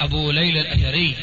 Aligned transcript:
أبو 0.00 0.30
ليلى 0.30 0.60
الأثري. 0.60 1.16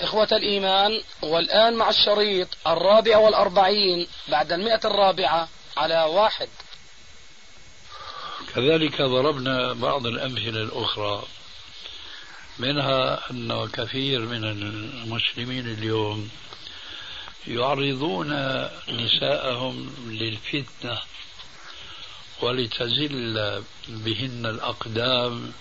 إخوة 0.00 0.28
الإيمان 0.32 1.02
والآن 1.22 1.74
مع 1.74 1.88
الشريط 1.88 2.48
الرابع 2.66 3.16
والأربعين 3.16 4.06
بعد 4.28 4.52
المئة 4.52 4.80
الرابعة 4.84 5.48
على 5.76 6.02
واحد. 6.02 6.48
كذلك 8.54 9.02
ضربنا 9.02 9.72
بعض 9.72 10.06
الأمثلة 10.06 10.62
الأخرى 10.62 11.22
منها 12.58 13.30
أن 13.30 13.68
كثير 13.72 14.20
من 14.20 14.44
المسلمين 14.44 15.66
اليوم 15.66 16.30
يعرضون 17.46 18.30
نساءهم 18.88 19.94
للفتنة 20.08 20.98
ولتزل 22.42 23.62
بهن 23.88 24.46
الأقدام 24.46 25.52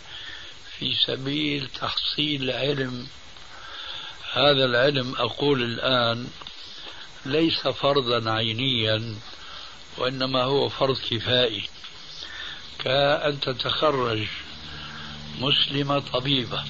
في 0.84 0.94
سبيل 0.94 1.68
تحصيل 1.82 2.52
علم. 2.52 3.08
هذا 4.34 4.66
العلم 4.66 5.16
أقول 5.18 5.64
الآن 5.64 6.28
ليس 7.26 7.68
فرضا 7.68 8.32
عينيا 8.32 9.16
وإنما 9.98 10.44
هو 10.44 10.70
فرض 10.70 10.98
كفائي. 11.10 11.64
كأن 12.80 13.40
تتخرج 13.40 14.28
مسلمة 15.40 16.00
طبيبة 16.00 16.64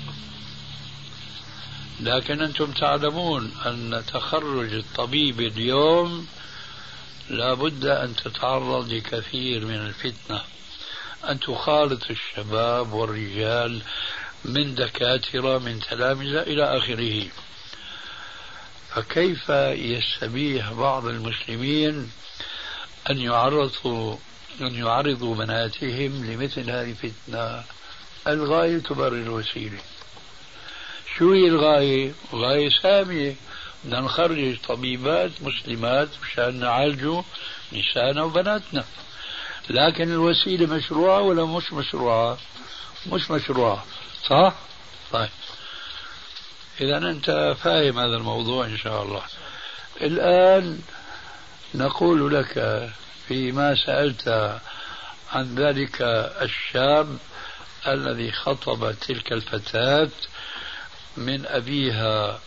لكن 2.00 2.42
أنتم 2.42 2.72
تعلمون 2.72 3.52
أن 3.66 4.04
تخرج 4.08 4.74
الطبيب 4.74 5.40
اليوم 5.40 6.28
لا 7.30 7.54
بد 7.54 7.86
أن 7.86 8.16
تتعرض 8.16 8.94
لكثير 8.94 9.66
من 9.66 9.76
الفتنة. 9.76 10.44
أن 11.30 11.40
تخالط 11.40 12.04
الشباب 12.10 12.94
والرجال 12.94 13.82
من 14.46 14.76
دكاترة 14.76 15.58
من 15.58 15.80
تلامذة 15.80 16.42
إلى 16.42 16.78
آخره. 16.78 17.28
فكيف 18.96 19.50
يستبيح 19.50 20.72
بعض 20.72 21.06
المسلمين 21.06 22.12
أن 23.10 23.18
يعرضوا 23.18 24.18
أن 24.62 24.76
يعرضوا 24.76 25.36
بناتهم 25.36 26.26
لمثل 26.26 26.70
هذه 26.70 26.92
الفتنة؟ 26.92 27.64
الغاية 28.28 28.78
تبرر 28.78 29.14
الوسيلة. 29.14 29.80
شو 31.18 31.34
هي 31.34 31.48
الغاية؟ 31.48 32.12
غاية 32.34 32.70
سامية. 32.82 33.36
بدنا 33.84 34.00
نخرج 34.00 34.58
طبيبات 34.68 35.32
مسلمات 35.42 36.10
مشان 36.24 36.60
نعالجوا 36.60 37.22
نسائنا 37.74 38.24
وبناتنا. 38.24 38.86
لكن 39.70 40.12
الوسيلة 40.12 40.76
مشروعة 40.76 41.22
ولا 41.22 41.46
مش 41.46 41.74
مشروعة؟ 41.74 42.38
مش 43.12 43.32
مشروعة 43.32 43.86
صح؟ 44.30 44.54
طيب 45.12 45.30
إذا 46.82 46.98
أنت 46.98 47.56
فاهم 47.64 48.00
هذا 48.00 48.16
الموضوع 48.18 48.66
إن 48.66 48.78
شاء 48.78 49.04
الله 49.04 49.22
الآن 50.02 50.80
نقول 51.76 52.36
لك 52.36 52.90
فيما 53.28 53.76
سألت 53.86 54.28
عن 55.32 55.56
ذلك 55.56 56.02
الشاب 56.42 57.18
الذي 57.88 58.32
خطب 58.32 58.92
تلك 58.92 59.34
الفتاة 59.34 60.10
من 61.18 61.46
أبيها 61.46 62.40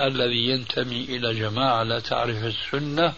الذي 0.00 0.48
ينتمي 0.48 1.04
إلى 1.04 1.34
جماعة 1.34 1.82
لا 1.82 2.00
تعرف 2.00 2.44
السنة 2.44 3.12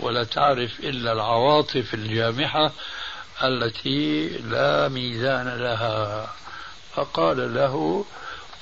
ولا 0.00 0.24
تعرف 0.24 0.80
إلا 0.80 1.12
العواطف 1.12 1.94
الجامحة 1.94 2.72
التي 3.42 4.28
لا 4.28 4.88
ميزان 4.88 5.48
لها. 5.48 6.34
فقال 6.94 7.54
له 7.54 8.04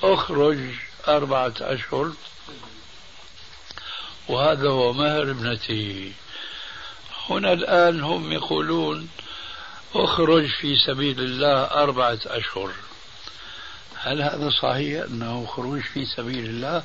اخرج 0.03 0.59
أربعة 1.09 1.55
أشهر. 1.61 2.13
وهذا 4.29 4.69
هو 4.69 4.93
مهر 4.93 5.23
ابنتي. 5.23 6.13
هنا 7.31 7.53
الآن 7.53 8.01
هم 8.01 8.33
يقولون 8.33 9.09
اخرج 9.95 10.47
في 10.61 10.77
سبيل 10.87 11.21
الله 11.21 11.63
أربعة 11.65 12.19
أشهر. 12.27 12.71
هل 13.97 14.23
هذا 14.23 14.51
صحيح 14.63 15.05
أنه 15.05 15.47
خروج 15.47 15.81
في 15.81 16.07
سبيل 16.07 16.45
الله؟ 16.45 16.83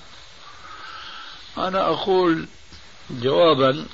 أنا 1.57 1.81
أقول 1.85 2.47
جوابا 3.09 3.85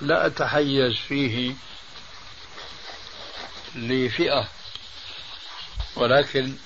لا 0.00 0.26
أتحيز 0.26 0.92
فيه 1.08 1.54
لفئة. 3.74 4.48
ولكن 5.96 6.56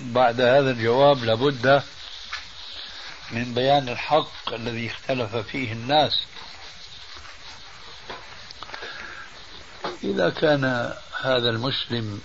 بعد 0.00 0.40
هذا 0.40 0.70
الجواب 0.70 1.24
لابد 1.24 1.82
من 3.30 3.54
بيان 3.54 3.88
الحق 3.88 4.52
الذي 4.52 4.86
اختلف 4.86 5.36
فيه 5.36 5.72
الناس. 5.72 6.22
إذا 10.04 10.30
كان 10.30 10.94
هذا 11.20 11.50
المسلم 11.50 12.20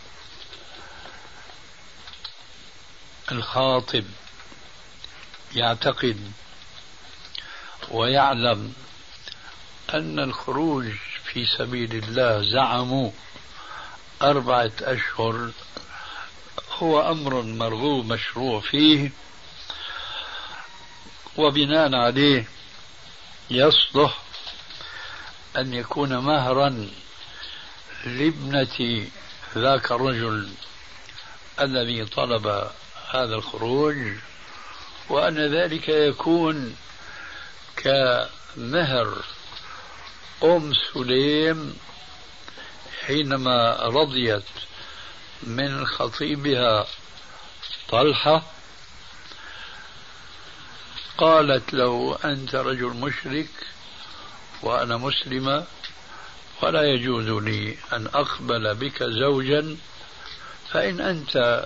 الخاطب 3.31 4.05
يعتقد 5.55 6.31
ويعلم 7.89 8.73
أن 9.93 10.19
الخروج 10.19 10.85
في 11.23 11.45
سبيل 11.45 11.95
الله 11.95 12.41
زعموا 12.51 13.11
أربعة 14.21 14.71
أشهر 14.81 15.51
هو 16.77 17.11
أمر 17.11 17.41
مرغوب 17.41 18.13
مشروع 18.13 18.59
فيه 18.59 19.11
وبناء 21.37 21.95
عليه 21.95 22.45
يصلح 23.49 24.21
أن 25.57 25.73
يكون 25.73 26.17
مهرا 26.17 26.89
لابنة 28.05 29.07
ذاك 29.57 29.91
الرجل 29.91 30.49
الذي 31.61 32.05
طلب 32.05 32.47
هذا 33.11 33.35
الخروج 33.35 33.95
وأن 35.09 35.37
ذلك 35.55 35.89
يكون 35.89 36.75
كمهر 37.77 39.23
أم 40.43 40.73
سليم 40.93 41.77
حينما 43.05 43.75
رضيت 43.81 44.43
من 45.43 45.85
خطيبها 45.85 46.87
طلحة 47.89 48.43
قالت 51.17 51.73
له 51.73 52.17
أنت 52.25 52.55
رجل 52.55 52.87
مشرك 52.87 53.49
وأنا 54.63 54.97
مسلمة 54.97 55.65
ولا 56.61 56.83
يجوز 56.83 57.43
لي 57.43 57.77
أن 57.93 58.07
أقبل 58.07 58.75
بك 58.75 59.03
زوجا 59.03 59.77
فإن 60.71 61.01
أنت 61.01 61.65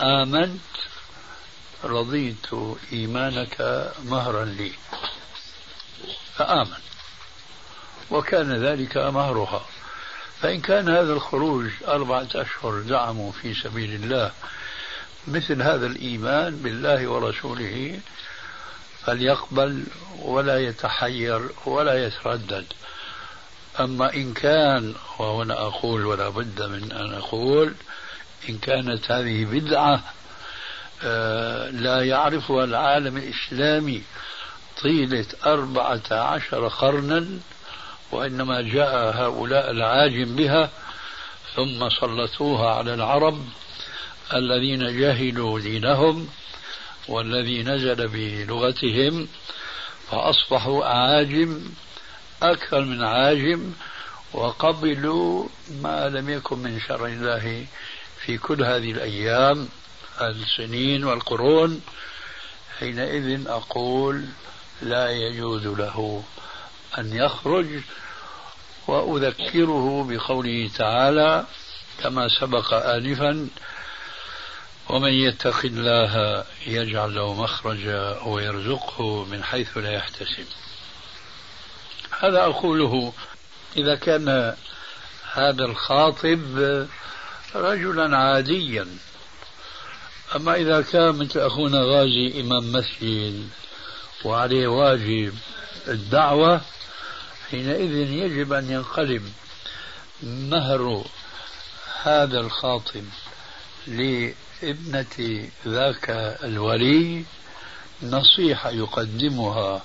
آمنت 0.00 0.60
رضيت 1.84 2.46
إيمانك 2.92 3.90
مهرا 4.04 4.44
لي. 4.44 4.72
فآمن. 6.36 6.95
وكان 8.10 8.52
ذلك 8.52 8.96
مهرها. 8.96 9.66
فإن 10.40 10.60
كان 10.60 10.88
هذا 10.88 11.12
الخروج 11.12 11.70
أربعة 11.88 12.28
أشهر 12.34 12.80
زعموا 12.80 13.32
في 13.32 13.54
سبيل 13.54 13.94
الله 13.94 14.30
مثل 15.28 15.62
هذا 15.62 15.86
الإيمان 15.86 16.56
بالله 16.56 17.08
ورسوله 17.08 18.00
فليقبل 19.04 19.84
ولا 20.18 20.58
يتحير 20.58 21.48
ولا 21.66 22.06
يتردد. 22.06 22.64
أما 23.80 24.14
إن 24.14 24.32
كان 24.34 24.94
وهنا 25.18 25.54
أقول 25.54 26.06
ولا 26.06 26.28
بد 26.28 26.62
من 26.62 26.92
أن 26.92 27.14
أقول 27.14 27.74
إن 28.48 28.58
كانت 28.58 29.10
هذه 29.10 29.44
بدعة 29.44 30.02
آه، 31.02 31.70
لا 31.70 32.02
يعرفها 32.02 32.64
العالم 32.64 33.16
الإسلامي 33.16 34.02
طيلة 34.82 35.26
أربعة 35.46 36.02
عشر 36.10 36.68
قرنا 36.68 37.26
وإنما 38.12 38.60
جاء 38.62 39.16
هؤلاء 39.16 39.70
العاجم 39.70 40.36
بها 40.36 40.70
ثم 41.56 41.88
سلطوها 41.90 42.74
على 42.74 42.94
العرب 42.94 43.44
الذين 44.34 45.00
جهلوا 45.00 45.60
دينهم 45.60 46.28
والذي 47.08 47.62
نزل 47.62 48.08
بلغتهم 48.08 49.28
فأصبحوا 50.10 50.84
أعاجم 50.84 51.60
أكثر 52.42 52.80
من 52.80 53.04
عاجم 53.04 53.72
وقبلوا 54.32 55.48
ما 55.82 56.08
لم 56.08 56.30
يكن 56.30 56.58
من 56.58 56.80
شرع 56.80 57.06
الله 57.06 57.66
في 58.24 58.38
كل 58.38 58.64
هذه 58.64 58.90
الأيام 58.90 59.68
السنين 60.20 61.04
والقرون 61.04 61.80
حينئذ 62.78 63.48
أقول 63.48 64.24
لا 64.82 65.10
يجوز 65.10 65.66
له. 65.66 66.22
أن 66.98 67.16
يخرج 67.16 67.66
وأذكره 68.86 70.06
بقوله 70.10 70.70
تعالى 70.78 71.46
كما 72.02 72.28
سبق 72.40 72.74
آنفا 72.74 73.48
ومن 74.88 75.12
يتق 75.12 75.64
الله 75.64 76.44
يجعل 76.66 77.14
له 77.14 77.34
مخرجا 77.34 78.20
ويرزقه 78.26 79.24
من 79.24 79.44
حيث 79.44 79.78
لا 79.78 79.92
يحتسب. 79.92 80.46
هذا 82.20 82.44
أقوله. 82.44 83.12
إذا 83.76 83.94
كان 83.94 84.54
هذا 85.32 85.64
الخاطب 85.64 86.86
رجلا 87.54 88.16
عاديا. 88.16 88.86
أما 90.36 90.54
إذا 90.54 90.82
كان 90.82 91.18
مثل 91.18 91.40
أخونا 91.40 91.78
غازي 91.78 92.40
إمام 92.40 92.72
مسجد 92.72 93.48
وعليه 94.24 94.66
واجب 94.66 95.34
الدعوة 95.88 96.60
حينئذ 97.50 97.94
يجب 97.94 98.52
أن 98.52 98.70
ينقلب 98.70 99.32
مهر 100.22 101.04
هذا 102.02 102.40
الخاطب 102.40 103.04
لابنة 103.86 105.48
ذاك 105.66 106.10
الولي. 106.44 107.24
نصيحة 108.02 108.70
يقدمها 108.70 109.82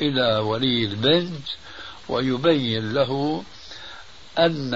إلى 0.00 0.36
ولي 0.36 0.84
البنت 0.84 1.46
ويبين 2.08 2.92
له 2.92 3.42
أن 4.38 4.74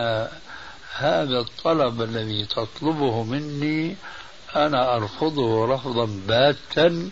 هذا 0.95 1.39
الطلب 1.39 2.03
الذي 2.03 2.47
تطلبه 2.47 3.23
مني 3.23 3.97
أنا 4.57 4.97
أرفضه 4.97 5.75
رفضا 5.75 6.05
باتا 6.29 7.11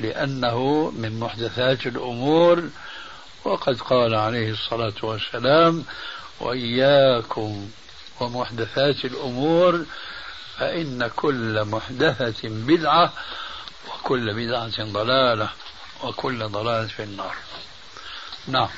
لأنه 0.00 0.90
من 0.90 1.20
محدثات 1.20 1.86
الأمور 1.86 2.70
وقد 3.44 3.80
قال 3.80 4.14
عليه 4.14 4.50
الصلاة 4.50 4.94
والسلام 5.02 5.84
وإياكم 6.40 7.70
ومحدثات 8.20 9.04
الأمور 9.04 9.86
فإن 10.58 11.10
كل 11.16 11.64
محدثة 11.64 12.48
بدعة 12.48 13.12
وكل 13.88 14.34
بدعة 14.34 14.84
ضلالة 14.92 15.48
وكل 16.04 16.48
ضلالة 16.48 16.86
في 16.86 17.02
النار. 17.02 17.34
نعم. 18.46 18.68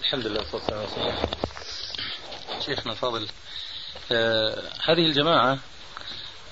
الحمد 0.00 0.26
لله 0.26 0.40
والصلاة 0.52 0.80
والسلام. 0.80 1.16
شيخنا 2.66 2.94
فاضل 2.94 3.28
آه 4.12 4.62
هذه 4.84 5.06
الجماعة 5.06 5.58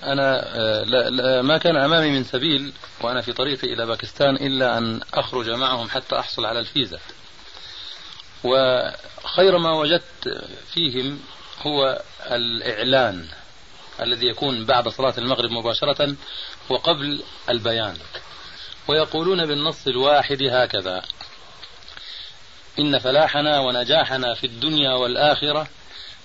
أنا 0.02 0.56
آه 0.56 0.82
لا 0.84 1.10
لا 1.10 1.42
ما 1.42 1.58
كان 1.58 1.76
أمامي 1.76 2.10
من 2.10 2.24
سبيل 2.24 2.72
وأنا 3.00 3.20
في 3.20 3.32
طريقي 3.32 3.72
إلى 3.72 3.86
باكستان 3.86 4.36
إلا 4.36 4.78
أن 4.78 5.00
أخرج 5.14 5.50
معهم 5.50 5.88
حتى 5.88 6.18
أحصل 6.18 6.44
على 6.46 6.58
الفيزا. 6.58 6.98
وخير 8.44 9.58
ما 9.58 9.72
وجدت 9.72 10.44
فيهم 10.74 11.20
هو 11.62 12.02
الإعلان 12.30 13.28
الذي 14.00 14.26
يكون 14.26 14.64
بعد 14.64 14.88
صلاة 14.88 15.14
المغرب 15.18 15.50
مباشرة 15.50 16.14
وقبل 16.68 17.22
البيان. 17.48 17.96
ويقولون 18.88 19.46
بالنص 19.46 19.86
الواحد 19.86 20.42
هكذا 20.42 21.02
إن 22.78 22.98
فلاحنا 22.98 23.60
ونجاحنا 23.60 24.34
في 24.34 24.46
الدنيا 24.46 24.92
والآخرة 24.92 25.68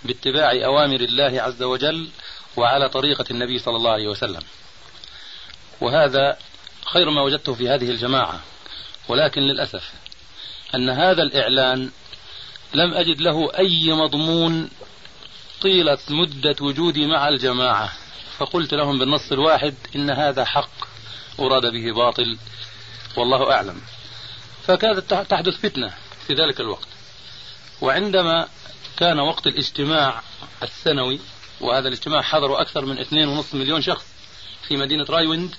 باتباع 0.03 0.51
أوامر 0.51 0.99
الله 0.99 1.41
عز 1.41 1.63
وجل 1.63 2.09
وعلى 2.57 2.89
طريقة 2.89 3.25
النبي 3.31 3.59
صلى 3.59 3.75
الله 3.75 3.91
عليه 3.91 4.07
وسلم. 4.07 4.41
وهذا 5.81 6.37
خير 6.85 7.09
ما 7.09 7.21
وجدته 7.21 7.53
في 7.53 7.69
هذه 7.69 7.89
الجماعة. 7.89 8.39
ولكن 9.07 9.41
للأسف 9.41 9.91
أن 10.75 10.89
هذا 10.89 11.23
الإعلان 11.23 11.91
لم 12.73 12.93
أجد 12.93 13.21
له 13.21 13.57
أي 13.57 13.93
مضمون 13.93 14.69
طيلة 15.61 15.97
مدة 16.09 16.55
وجودي 16.61 17.07
مع 17.07 17.27
الجماعة. 17.27 17.93
فقلت 18.37 18.73
لهم 18.73 18.99
بالنص 18.99 19.31
الواحد 19.31 19.75
إن 19.95 20.09
هذا 20.09 20.45
حق 20.45 20.87
أراد 21.39 21.71
به 21.71 21.91
باطل 21.91 22.37
والله 23.17 23.51
أعلم. 23.51 23.81
فكادت 24.67 25.13
تحدث 25.13 25.53
فتنة 25.53 25.93
في 26.27 26.33
ذلك 26.33 26.59
الوقت. 26.59 26.87
وعندما 27.81 28.47
كان 28.97 29.19
وقت 29.19 29.47
الاجتماع 29.47 30.21
السنوي 30.63 31.19
وهذا 31.61 31.87
الاجتماع 31.87 32.21
حضره 32.21 32.61
أكثر 32.61 32.85
من 32.85 33.03
2.5 33.43 33.55
مليون 33.55 33.81
شخص 33.81 34.05
في 34.67 34.77
مدينة 34.77 35.05
رايوند 35.09 35.55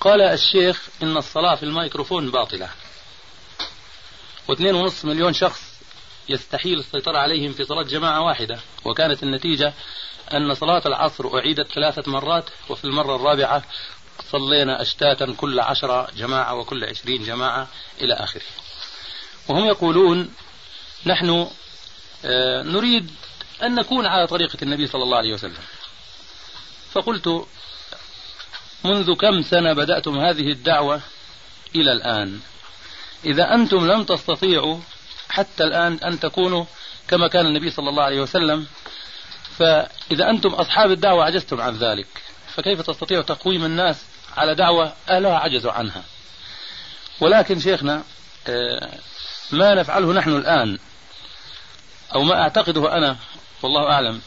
قال 0.00 0.20
الشيخ 0.20 0.88
إن 1.02 1.16
الصلاة 1.16 1.54
في 1.54 1.62
الميكروفون 1.62 2.30
باطلة. 2.30 2.70
واثنين 4.48 4.74
ونصف 4.74 5.04
مليون 5.04 5.32
شخص 5.32 5.60
يستحيل 6.28 6.78
السيطرة 6.78 7.18
عليهم 7.18 7.52
في 7.52 7.64
صلاة 7.64 7.82
جماعة 7.82 8.20
واحدة. 8.20 8.60
وكانت 8.84 9.22
النتيجة 9.22 9.74
أن 10.32 10.54
صلاة 10.54 10.82
العصر 10.86 11.38
أعيدت 11.38 11.72
ثلاثة 11.72 12.12
مرات 12.12 12.44
وفي 12.68 12.84
المرة 12.84 13.16
الرابعة 13.16 13.62
صلينا 14.30 14.82
أشتاتا 14.82 15.34
كل 15.36 15.60
عشرة 15.60 16.10
جماعة 16.16 16.54
وكل 16.54 16.84
عشرين 16.84 17.22
جماعة 17.22 17.68
إلى 18.00 18.14
آخره. 18.14 18.42
وهم 19.48 19.64
يقولون 19.64 20.34
نحن 21.06 21.48
آه، 22.24 22.62
نريد 22.62 23.10
أن 23.62 23.74
نكون 23.74 24.06
على 24.06 24.26
طريقة 24.26 24.58
النبي 24.62 24.86
صلى 24.86 25.02
الله 25.02 25.16
عليه 25.16 25.32
وسلم. 25.32 25.62
فقلت 26.92 27.46
منذ 28.84 29.14
كم 29.14 29.42
سنة 29.42 29.72
بدأتم 29.72 30.18
هذه 30.18 30.50
الدعوة 30.50 31.00
إلى 31.74 31.92
الآن؟ 31.92 32.40
إذا 33.24 33.54
أنتم 33.54 33.86
لم 33.86 34.04
تستطيعوا 34.04 34.78
حتى 35.28 35.64
الآن 35.64 35.98
أن 36.04 36.20
تكونوا 36.20 36.64
كما 37.08 37.28
كان 37.28 37.46
النبي 37.46 37.70
صلى 37.70 37.88
الله 37.90 38.02
عليه 38.02 38.20
وسلم 38.20 38.66
فإذا 39.58 40.30
أنتم 40.30 40.48
أصحاب 40.48 40.90
الدعوة 40.90 41.24
عجزتم 41.24 41.60
عن 41.60 41.74
ذلك. 41.74 42.06
فكيف 42.54 42.80
تستطيع 42.80 43.22
تقويم 43.22 43.64
الناس 43.64 44.04
على 44.36 44.54
دعوة 44.54 44.92
أهلها 45.08 45.38
عجزوا 45.38 45.72
عنها؟ 45.72 46.04
ولكن 47.20 47.60
شيخنا 47.60 48.02
آه، 48.46 48.98
ما 49.52 49.74
نفعله 49.74 50.12
نحن 50.12 50.36
الآن 50.36 50.78
أو 52.14 52.22
ما 52.22 52.42
أعتقده 52.42 52.96
أنا 52.96 53.16
والله 53.64 53.90
أعلم. 53.90 54.20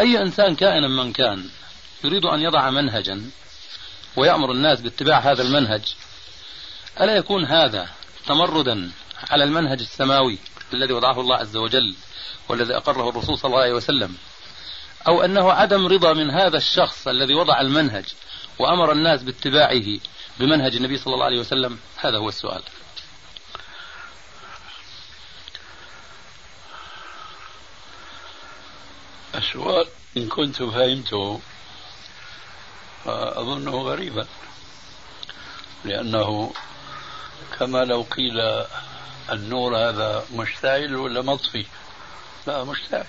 أي 0.00 0.22
إنسان 0.22 0.54
كائنا 0.54 0.88
من 0.88 1.12
كان 1.12 1.48
يريد 2.04 2.24
أن 2.24 2.40
يضع 2.40 2.70
منهجا 2.70 3.30
ويأمر 4.16 4.52
الناس 4.52 4.80
باتباع 4.80 5.18
هذا 5.18 5.42
المنهج 5.42 5.94
ألا 7.00 7.16
يكون 7.16 7.44
هذا 7.44 7.88
تمردا 8.26 8.90
على 9.30 9.44
المنهج 9.44 9.80
السماوي 9.80 10.38
الذي 10.72 10.92
وضعه 10.92 11.20
الله 11.20 11.36
عز 11.36 11.56
وجل 11.56 11.94
والذي 12.48 12.76
أقره 12.76 13.08
الرسول 13.08 13.38
صلى 13.38 13.48
الله 13.48 13.62
عليه 13.62 13.72
وسلم 13.72 14.16
أو 15.08 15.22
أنه 15.22 15.52
عدم 15.52 15.86
رضا 15.86 16.12
من 16.12 16.30
هذا 16.30 16.56
الشخص 16.56 17.08
الذي 17.08 17.34
وضع 17.34 17.60
المنهج 17.60 18.04
وأمر 18.58 18.92
الناس 18.92 19.22
باتباعه 19.22 19.98
بمنهج 20.38 20.76
النبي 20.76 20.96
صلى 20.96 21.14
الله 21.14 21.24
عليه 21.24 21.40
وسلم؟ 21.40 21.78
هذا 21.96 22.18
هو 22.18 22.28
السؤال. 22.28 22.62
السؤال 29.34 29.86
إن 30.16 30.28
كنت 30.28 30.56
فهمته 30.62 31.40
فأظنه 33.04 33.82
غريبا 33.82 34.26
لأنه 35.84 36.52
كما 37.58 37.84
لو 37.84 38.02
قيل 38.02 38.64
النور 39.32 39.76
هذا 39.76 40.24
مشتعل 40.34 40.96
ولا 40.96 41.22
مطفي؟ 41.22 41.66
لا 42.46 42.64
مشتعل. 42.64 43.06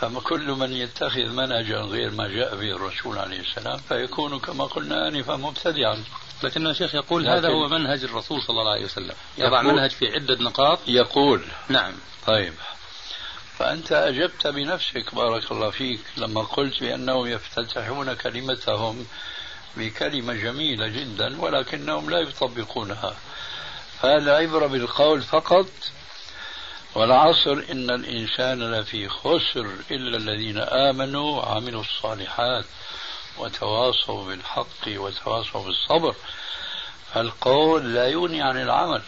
فما 0.00 0.20
كل 0.20 0.50
من 0.50 0.72
يتخذ 0.72 1.28
منهجا 1.28 1.78
غير 1.78 2.10
ما 2.10 2.28
جاء 2.28 2.56
به 2.56 2.76
الرسول 2.76 3.18
عليه 3.18 3.40
السلام 3.40 3.76
فيكون 3.76 4.38
كما 4.38 4.64
قلنا 4.64 5.08
آنفا 5.08 5.36
مبتدعا 5.36 6.04
لكن 6.42 6.66
الشيخ 6.66 6.94
يقول 6.94 7.28
هذا 7.28 7.48
هو 7.48 7.68
منهج 7.68 8.04
الرسول 8.04 8.42
صلى 8.42 8.60
الله 8.60 8.72
عليه 8.72 8.84
وسلم. 8.84 9.14
يضع 9.38 9.62
منهج 9.62 9.90
في 9.90 10.06
عدة 10.06 10.34
نقاط. 10.34 10.78
يقول. 10.86 11.44
نعم. 11.68 11.92
طيب. 12.26 12.54
فأنت 13.58 13.92
أجبت 13.92 14.46
بنفسك 14.46 15.14
بارك 15.14 15.52
الله 15.52 15.70
فيك 15.70 16.00
لما 16.16 16.42
قلت 16.42 16.80
بأنهم 16.80 17.26
يفتتحون 17.26 18.14
كلمتهم 18.14 19.06
بكلمة 19.76 20.34
جميلة 20.34 20.88
جدا 20.88 21.40
ولكنهم 21.40 22.10
لا 22.10 22.18
يطبقونها. 22.18 23.16
فالعبرة 24.00 24.66
بالقول 24.66 25.22
فقط. 25.22 25.66
والعصر 26.94 27.64
إن 27.70 27.90
الإنسان 27.90 28.72
لفي 28.72 29.08
خسر 29.08 29.66
إلا 29.90 30.16
الذين 30.16 30.58
آمنوا 30.58 31.36
وعملوا 31.36 31.80
الصالحات 31.80 32.64
وتواصوا 33.38 34.24
بالحق 34.24 34.88
وتواصوا 34.88 35.64
بالصبر. 35.64 36.14
فالقول 37.14 37.94
لا 37.94 38.08
يغني 38.08 38.42
عن 38.42 38.62
العمل 38.62 39.02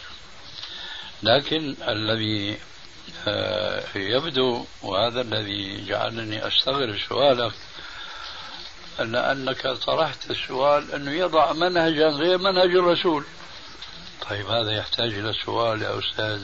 لكن 1.23 1.75
الذي 1.87 2.57
يبدو 3.95 4.65
وهذا 4.83 5.21
الذي 5.21 5.85
جعلني 5.85 6.47
أستغرب 6.47 6.97
سؤالك 7.09 7.53
أن 8.99 9.15
أنك 9.15 9.67
طرحت 9.67 10.31
السؤال 10.31 10.91
أنه 10.91 11.11
يضع 11.11 11.53
منهجا 11.53 12.07
غير 12.07 12.37
منهج 12.37 12.75
الرسول. 12.75 13.23
طيب 14.29 14.47
هذا 14.47 14.71
يحتاج 14.71 15.13
إلى 15.13 15.33
سؤال 15.45 15.81
يا 15.81 15.99
أستاذ. 15.99 16.41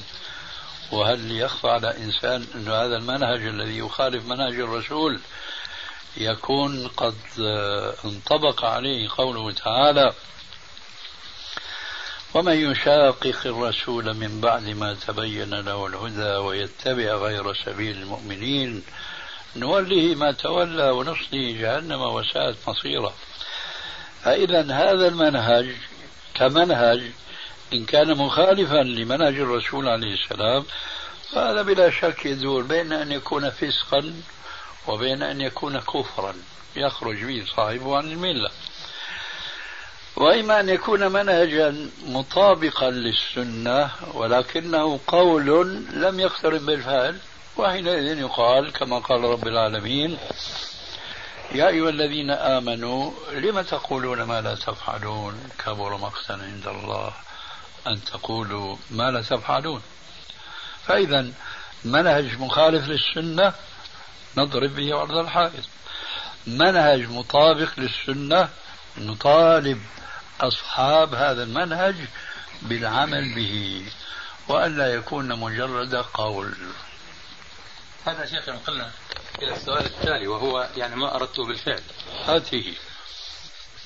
وهل 0.91 1.31
يخفى 1.31 1.67
على 1.67 1.97
إنسان 1.97 2.45
أن 2.55 2.67
هذا 2.67 2.97
المنهج 2.97 3.41
الذي 3.41 3.77
يخالف 3.77 4.25
منهج 4.25 4.59
الرسول 4.59 5.19
يكون 6.17 6.87
قد 6.87 7.15
آه، 7.41 7.93
انطبق 8.05 8.65
عليه 8.65 9.09
قوله 9.17 9.51
تعالى 9.51 10.13
ومن 12.33 12.71
يشاقق 12.71 13.45
الرسول 13.45 14.13
من 14.13 14.41
بعد 14.41 14.69
ما 14.69 14.93
تبين 14.93 15.49
له 15.49 15.87
الهدى 15.87 16.35
ويتبع 16.35 17.15
غير 17.15 17.53
سبيل 17.53 17.97
المؤمنين 17.97 18.83
نوله 19.55 20.15
ما 20.15 20.31
تولى 20.31 20.89
ونصله 20.89 21.51
جهنم 21.61 22.01
وساءت 22.01 22.55
مصيره. 22.67 23.13
فإذا 24.23 24.61
هذا 24.61 25.07
المنهج 25.07 25.75
كمنهج 26.33 27.01
إن 27.73 27.85
كان 27.85 28.17
مخالفا 28.17 28.83
لمنهج 28.83 29.35
الرسول 29.39 29.87
عليه 29.87 30.13
السلام 30.13 30.65
فهذا 31.31 31.61
بلا 31.61 31.89
شك 31.89 32.25
يدور 32.25 32.63
بين 32.63 32.93
أن 32.93 33.11
يكون 33.11 33.49
فسقا 33.49 34.13
وبين 34.87 35.23
أن 35.23 35.41
يكون 35.41 35.79
كفرا 35.79 36.35
يخرج 36.75 37.23
به 37.23 37.45
صاحبه 37.55 37.97
عن 37.97 38.11
الملة. 38.11 38.49
وإما 40.15 40.59
أن 40.59 40.69
يكون 40.69 41.11
منهجا 41.11 41.89
مطابقا 42.05 42.89
للسنة 42.89 43.91
ولكنه 44.13 44.99
قول 45.07 45.45
لم 45.93 46.19
يقترن 46.19 46.65
بالفعل 46.65 47.17
وحينئذ 47.57 48.19
يقال 48.19 48.71
كما 48.71 48.99
قال 48.99 49.23
رب 49.23 49.47
العالمين 49.47 50.17
يا 51.51 51.67
أيها 51.67 51.89
الذين 51.89 52.31
آمنوا 52.31 53.11
لم 53.31 53.61
تقولون 53.61 54.23
ما 54.23 54.41
لا 54.41 54.55
تفعلون؟ 54.55 55.49
كبر 55.65 55.97
مقتا 55.97 56.33
عند 56.33 56.67
الله 56.67 57.13
أن 57.87 58.03
تقولوا 58.03 58.77
ما 58.91 59.11
لا 59.11 59.21
تفعلون. 59.21 59.81
فإذا 60.87 61.31
منهج 61.85 62.39
مخالف 62.39 62.87
للسنة 62.87 63.53
نضرب 64.37 64.75
به 64.75 64.95
عرض 64.95 65.17
الحائط 65.17 65.63
منهج 66.47 67.09
مطابق 67.09 67.69
للسنة 67.77 68.49
نطالب 68.97 69.81
أصحاب 70.41 71.13
هذا 71.13 71.43
المنهج 71.43 71.95
بالعمل 72.61 73.35
به 73.35 73.85
وألا 74.47 74.93
يكون 74.93 75.39
مجرد 75.39 75.95
قول. 75.95 76.53
هذا 78.05 78.25
شيخ 78.25 78.49
ينقلنا 78.49 78.91
إلى 79.41 79.55
السؤال 79.55 79.85
التالي 79.85 80.27
وهو 80.27 80.69
يعني 80.77 80.95
ما 80.95 81.15
أردته 81.15 81.45
بالفعل. 81.45 81.81
هاته 82.25 82.73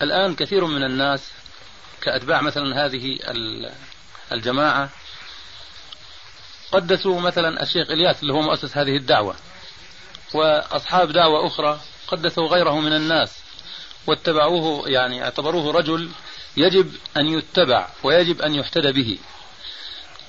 الآن 0.02 0.36
كثير 0.36 0.66
من 0.66 0.84
الناس 0.84 1.32
كأتباع 2.02 2.42
مثلا 2.42 2.86
هذه 2.86 3.20
الجماعة 4.32 4.90
قدسوا 6.72 7.22
مثلا 7.22 7.64
الشيخ 7.64 7.90
إلياس 7.92 8.22
اللي 8.22 8.34
هو 8.34 8.42
مؤسس 8.42 8.78
هذه 8.78 8.98
الدعوة 8.98 9.36
وأصحاب 10.34 11.12
دعوة 11.12 11.48
أخرى 11.48 11.80
قدسوا 12.08 12.48
غيره 12.48 12.80
من 12.80 12.94
الناس. 12.94 13.47
واتبعوه 14.08 14.90
يعني 14.90 15.24
اعتبروه 15.24 15.72
رجل 15.72 16.10
يجب 16.58 16.94
أن 17.18 17.28
يتبع 17.28 17.88
ويجب 18.04 18.42
أن 18.42 18.56
يحتدى 18.56 18.92
به. 18.92 19.18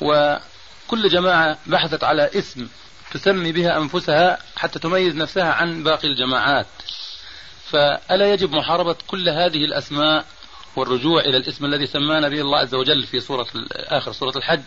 وكل 0.01 1.09
جماعة 1.09 1.59
بحثت 1.67 2.05
على 2.05 2.31
اسم 2.35 2.69
تسمي 3.11 3.53
بها 3.53 3.79
أنفسها 3.79 4.39
حتى 4.57 4.79
تميز 4.79 5.15
نفسها 5.15 5.53
عن 5.53 5.83
باقي 5.83 6.09
الجماعات. 6.09 6.67
فألا 7.65 8.33
يجب 8.33 8.53
محاربة 8.53 8.97
كل 9.07 9.29
هذه 9.29 9.65
الأسماء 9.65 10.25
والرجوع 10.77 11.21
إلى 11.21 11.37
الاسم 11.37 11.65
الذي 11.65 11.87
سمانا 11.87 12.29
به 12.29 12.41
الله 12.41 12.59
عز 12.59 12.75
وجل 12.75 13.07
في 13.07 13.21
سورة 13.21 13.47
آخر 13.73 14.13
سورة 14.13 14.37
الحج. 14.37 14.63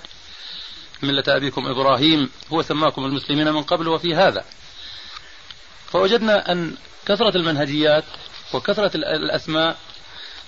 ملة 1.04 1.24
أبيكم 1.28 1.68
إبراهيم 1.68 2.30
هو 2.54 2.62
سماكم 2.62 3.06
المسلمين 3.06 3.54
من 3.54 3.64
قبل 3.64 3.88
وفي 3.88 4.16
هذا. 4.16 4.46
فوجدنا 5.88 6.52
أن 6.52 6.76
كثرة 7.06 7.38
المنهجيات 7.38 8.04
وكثرة 8.54 8.98
الأسماء 8.98 9.78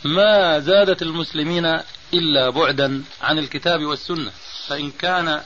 ما 0.03 0.59
زادت 0.59 1.01
المسلمين 1.01 1.65
إلا 2.13 2.49
بعدا 2.49 3.03
عن 3.21 3.39
الكتاب 3.39 3.81
والسنة. 3.85 4.31
فإن 4.67 4.91
كان 4.91 5.41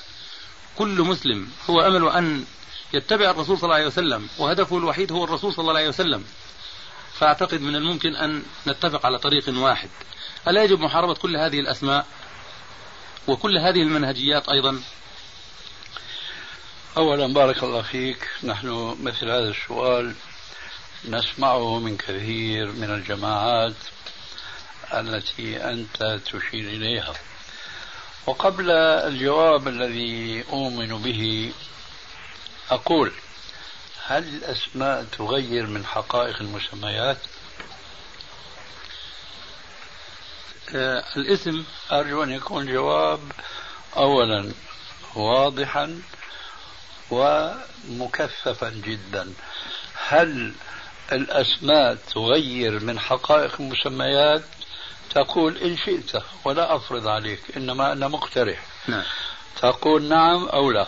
كل 0.78 1.02
مسلم 1.02 1.50
هو 1.70 1.82
أمل 1.82 2.10
أن 2.10 2.46
يتبع 2.94 3.32
الرسول 3.32 3.58
صلى 3.58 3.64
الله 3.64 3.76
عليه 3.76 3.88
وسلم 3.88 4.28
وهدفه 4.38 4.78
الوحيد 4.78 5.12
هو 5.12 5.24
الرسول 5.24 5.54
صلى 5.54 5.64
الله 5.64 5.80
عليه 5.80 5.90
وسلم 5.90 6.26
فأعتقد 7.14 7.62
من 7.62 7.76
الممكن 7.76 8.16
أن 8.16 8.44
نتفق 8.68 9.06
على 9.06 9.20
طريق 9.20 9.44
واحد. 9.50 9.90
ألا 10.48 10.64
يجب 10.64 10.80
محاربة 10.80 11.14
كل 11.14 11.38
هذه 11.38 11.60
الأسماء 11.60 12.06
وكل 13.28 13.58
هذه 13.58 13.82
المنهجيات 13.82 14.50
أيضا؟ 14.50 14.82
أولا 16.98 17.34
بارك 17.34 17.64
الله 17.64 17.82
فيك. 17.82 18.30
نحن 18.44 18.98
مثل 19.04 19.30
هذا 19.30 19.50
السؤال 19.50 20.16
نسمعه 21.06 21.80
من 21.80 21.98
كثير 21.98 22.72
من 22.72 22.94
الجماعات 22.94 23.76
التي 24.94 25.64
أنت 25.64 26.20
تشير 26.26 26.70
إليها 26.70 27.14
وقبل 28.26 28.72
الجواب 28.72 29.68
الذي 29.68 30.44
أؤمن 30.50 31.02
به 31.02 31.54
أقول 32.72 33.12
هل 34.06 34.24
الأسماء 34.24 35.04
تغير 35.04 35.66
من 35.66 35.86
حقائق 35.86 36.42
المسميات؟ 36.42 37.18
آه 40.76 41.04
الاسم 41.18 41.64
أرجو 41.92 42.24
أن 42.24 42.32
يكون 42.32 42.66
جواب 42.74 43.32
أولا 43.98 44.52
واضحا 45.16 46.02
ومكثفا 47.12 48.70
جدا 48.70 49.34
هل 50.08 50.54
الأسماء 51.12 51.96
تغير 51.96 52.84
من 52.84 53.00
حقائق 53.00 53.52
المسميات 53.60 54.44
تقول 55.10 55.58
إن 55.58 55.78
شئت 55.78 56.24
ولا 56.46 56.76
أفرض 56.76 57.08
عليك 57.08 57.42
إنما 57.58 57.92
أنا 57.92 58.08
مقترح 58.08 58.66
نعم. 58.88 59.04
تقول 59.62 60.04
نعم 60.04 60.46
أو 60.46 60.72
لا 60.72 60.88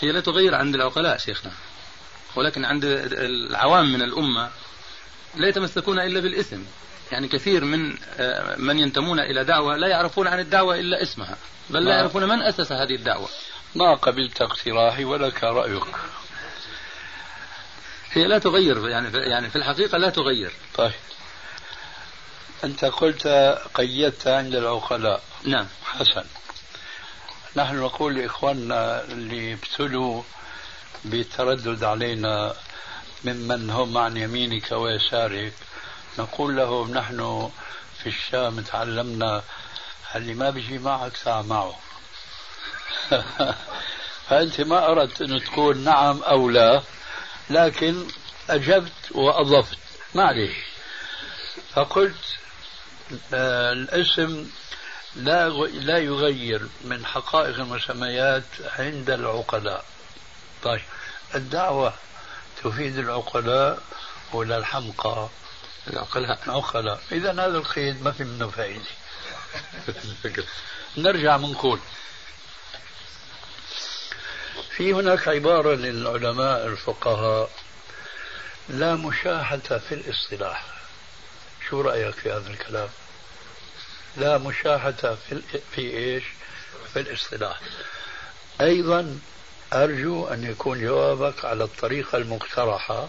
هي 0.00 0.12
لا 0.12 0.20
تغير 0.20 0.54
عند 0.54 0.74
العقلاء 0.74 1.18
شيخنا 1.18 1.52
ولكن 2.36 2.64
عند 2.64 2.84
العوام 3.12 3.92
من 3.92 4.02
الأمة 4.02 4.50
لا 5.36 5.48
يتمسكون 5.48 6.00
إلا 6.00 6.20
بالاسم 6.20 6.64
يعني 7.12 7.28
كثير 7.28 7.64
من 7.64 7.96
آه، 8.18 8.56
من 8.56 8.78
ينتمون 8.78 9.20
إلى 9.20 9.44
دعوة 9.44 9.76
لا 9.76 9.88
يعرفون 9.88 10.26
عن 10.26 10.40
الدعوة 10.40 10.74
إلا 10.80 11.02
اسمها 11.02 11.36
بل 11.70 11.84
لا. 11.84 11.90
يعرفون 11.90 12.24
من 12.24 12.42
أسس 12.42 12.72
هذه 12.72 12.94
الدعوة 12.94 13.28
ما 13.74 13.94
قبلت 13.94 14.42
اقتراحي 14.42 15.04
ولك 15.04 15.44
رأيك 15.44 15.84
هي 18.14 18.24
لا 18.24 18.38
تغير 18.38 18.88
يعني 18.88 19.18
يعني 19.18 19.50
في 19.50 19.56
الحقيقة 19.56 19.98
لا 19.98 20.10
تغير. 20.10 20.52
طيب. 20.74 20.92
أنت 22.64 22.84
قلت 22.84 23.26
قيدت 23.74 24.26
عند 24.26 24.54
العقلاء. 24.54 25.22
نعم. 25.44 25.66
حسن. 25.84 26.24
نحن 27.56 27.76
نقول 27.76 28.14
لإخواننا 28.14 29.04
اللي 29.04 29.52
ابتلوا 29.52 30.22
بالتردد 31.04 31.84
علينا 31.84 32.54
ممن 33.24 33.70
هم 33.70 33.98
عن 33.98 34.16
يمينك 34.16 34.72
ويسارك 34.72 35.52
نقول 36.18 36.56
لهم 36.56 36.94
نحن 36.94 37.50
في 37.98 38.06
الشام 38.06 38.60
تعلمنا 38.60 39.42
اللي 40.14 40.34
ما 40.34 40.50
بيجي 40.50 40.78
معك 40.78 41.16
ساعة 41.16 41.42
معه. 41.42 41.74
فأنت 44.28 44.60
ما 44.60 44.90
أردت 44.90 45.22
أن 45.22 45.44
تقول 45.44 45.78
نعم 45.78 46.22
أو 46.22 46.48
لا. 46.50 46.82
لكن 47.50 48.06
أجبت 48.50 49.12
وأضفت. 49.12 49.78
معلش 50.14 50.54
فقلت 51.74 52.36
آه، 53.34 53.72
الاسم 53.72 54.50
لا 55.16 55.48
لا 55.48 55.98
يغير 55.98 56.68
من 56.84 57.06
حقائق 57.06 57.54
المسميات 57.54 58.44
عند 58.78 59.10
العقلاء. 59.10 59.84
طيب. 60.62 60.80
الدعوة 61.34 61.94
تفيد 62.62 62.98
العقلاء 62.98 63.82
ولا 64.32 64.58
الحمقى؟ 64.58 65.28
العقلاء. 65.90 66.38
العقلاء. 66.46 67.00
إذا 67.12 67.32
هذا 67.32 67.58
القيد 67.58 68.02
ما 68.02 68.12
في 68.12 68.24
منه 68.24 68.48
فائدة. 68.48 68.84
نرجع 70.96 71.36
بنقول 71.36 71.80
في 74.76 74.92
هناك 74.92 75.28
عبارة 75.28 75.74
للعلماء 75.74 76.66
الفقهاء 76.66 77.50
لا 78.68 78.94
مشاحة 78.94 79.56
في 79.56 79.92
الاصطلاح. 79.94 80.64
شو 81.68 81.80
رأيك 81.80 82.14
في 82.14 82.32
هذا 82.32 82.50
الكلام؟ 82.50 82.88
لا 84.16 84.38
مشاحة 84.38 85.16
في, 85.28 85.42
في 85.74 85.80
إيش؟ 85.80 86.24
في 86.92 87.00
الاصطلاح. 87.00 87.60
أيضا 88.60 89.18
أرجو 89.72 90.26
أن 90.26 90.44
يكون 90.44 90.80
جوابك 90.80 91.44
على 91.44 91.64
الطريقة 91.64 92.18
المقترحة 92.18 93.08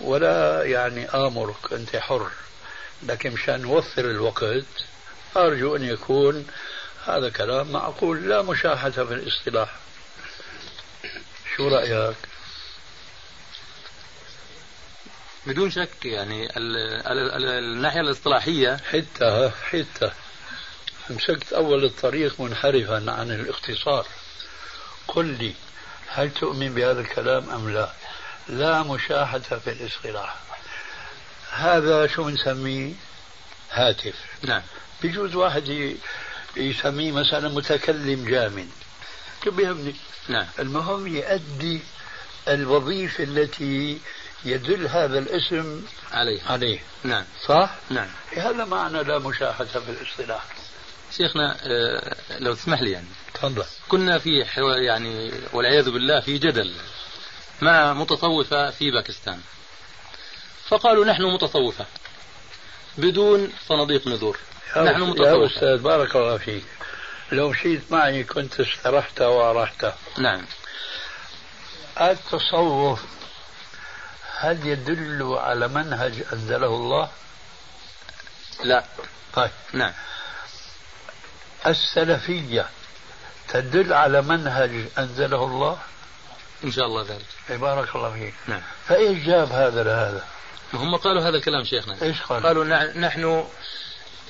ولا 0.00 0.64
يعني 0.64 1.08
آمرك 1.08 1.72
أنت 1.72 1.96
حر. 1.96 2.30
لكن 3.02 3.32
مشان 3.32 3.60
نوفر 3.62 4.04
الوقت 4.04 4.64
أرجو 5.36 5.76
أن 5.76 5.84
يكون 5.84 6.46
هذا 7.06 7.30
كلام 7.30 7.72
معقول. 7.72 8.28
لا 8.28 8.42
مشاحة 8.42 8.90
في 8.90 9.14
الاصطلاح. 9.14 9.74
شو 11.56 11.68
رأيك؟ 11.68 12.16
بدون 15.46 15.70
شك 15.70 16.04
يعني 16.04 16.56
ال 16.56 16.76
ال 17.06 17.30
ال 17.30 17.44
الناحية 17.44 18.00
الاصطلاحية 18.00 18.76
حتى 18.76 19.50
حتى 19.62 20.10
مسكت 21.10 21.52
أول 21.52 21.84
الطريق 21.84 22.40
منحرفا 22.40 23.12
عن 23.12 23.30
الاختصار. 23.30 24.06
قل 25.08 25.26
لي 25.26 25.54
هل 26.08 26.30
تؤمن 26.30 26.74
بهذا 26.74 27.00
الكلام 27.00 27.50
أم 27.50 27.70
لا؟ 27.70 27.92
لا 28.48 28.82
مشاحة 28.82 29.38
في 29.38 29.70
الاصطلاح. 29.72 30.36
هذا 31.50 32.06
شو 32.06 32.24
بنسميه؟ 32.24 32.92
هاتف. 33.70 34.14
نعم. 34.42 34.62
بيجوز 35.02 35.34
واحد 35.34 35.96
يسميه 36.56 37.12
مثلا 37.12 37.48
متكلم 37.48 38.24
جامد. 38.28 38.68
بيهمني. 39.46 39.94
نعم. 40.28 40.46
المهم 40.58 41.06
يؤدي 41.06 41.80
الوظيفة 42.48 43.24
التي 43.24 43.98
يدل 44.44 44.86
هذا 44.86 45.18
الاسم 45.18 45.82
عليه 46.12 46.40
عليه. 46.46 46.78
نعم. 47.04 47.24
صح؟ 47.46 47.74
نعم. 47.90 48.08
هذا 48.36 48.64
معنى 48.64 49.02
لا 49.02 49.18
مشاحة 49.18 49.64
في 49.64 49.88
الاصطلاح. 49.88 50.44
شيخنا 51.16 51.56
آه، 51.62 52.16
لو 52.38 52.54
تسمح 52.54 52.82
لي 52.82 52.90
يعني. 52.90 53.06
تفضل. 53.34 53.64
كنا 53.88 54.18
في. 54.18 54.30
يعني 54.86 55.32
والعياذ 55.52 55.90
بالله 55.90 56.20
في 56.20 56.38
جدل 56.38 56.74
مع 57.62 57.92
متصوفة 57.92 58.70
في 58.70 58.90
باكستان. 58.90 59.40
فقالوا 60.68 61.04
نحن 61.04 61.22
متصوفة 61.22 61.86
بدون 62.98 63.52
صناديق 63.68 64.08
نذور. 64.08 64.38
نحن 64.76 65.00
متصوفة 65.00 65.40
يا 65.40 65.46
أستاذ 65.46 65.78
بارك 65.78 66.16
الله 66.16 66.38
فيك. 66.38 66.64
لو 67.32 67.48
مشيت 67.48 67.92
معي 67.92 68.24
كنت 68.24 68.60
استرحت 68.60 69.20
وأرحت. 69.20 69.92
نعم. 70.18 70.46
التصوف 72.00 73.04
هل 74.38 74.66
يدل 74.66 75.36
على 75.38 75.68
منهج 75.68 76.24
أنزله 76.32 76.66
الله؟ 76.66 77.08
لا. 78.64 78.84
طيب. 79.34 79.50
نعم. 79.72 79.92
السلفية 81.66 82.68
تدل 83.48 83.92
على 83.92 84.22
منهج 84.22 84.88
أنزله 84.98 85.44
الله؟ 85.44 85.78
إن 86.64 86.72
شاء 86.72 86.86
الله 86.86 87.02
ذلك. 87.02 87.58
بارك 87.60 87.96
الله 87.96 88.12
فيك. 88.12 88.34
نعم. 88.46 88.62
فإيش 88.88 89.26
جاب 89.26 89.52
هذا 89.52 89.82
لهذا؟ 89.82 90.24
هم 90.74 90.96
قالوا 90.96 91.22
هذا 91.22 91.36
الكلام 91.36 91.64
شيخنا. 91.64 92.02
إيش 92.02 92.22
قالوا؟ 92.22 92.48
قالوا 92.48 92.64
نحن 92.98 93.46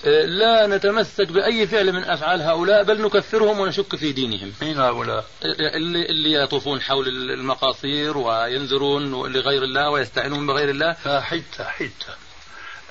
لا 0.04 0.66
نتمسك 0.66 1.32
بأي 1.32 1.66
فعل 1.66 1.92
من 1.92 2.04
أفعال 2.04 2.42
هؤلاء 2.42 2.82
بل 2.82 3.02
نكفرهم 3.02 3.60
ونشك 3.60 3.96
في 3.96 4.12
دينهم. 4.12 4.52
مين 4.62 4.80
هؤلاء؟ 4.80 5.24
اللي, 5.44 6.06
اللي 6.06 6.32
يطوفون 6.32 6.80
حول 6.80 7.08
المقاصير 7.08 8.16
وينذرون 8.18 9.32
لغير 9.32 9.64
الله 9.64 9.90
ويستعينون 9.90 10.46
بغير 10.46 10.70
الله. 10.70 10.92
حتى 11.20 11.64
حتى 11.64 12.14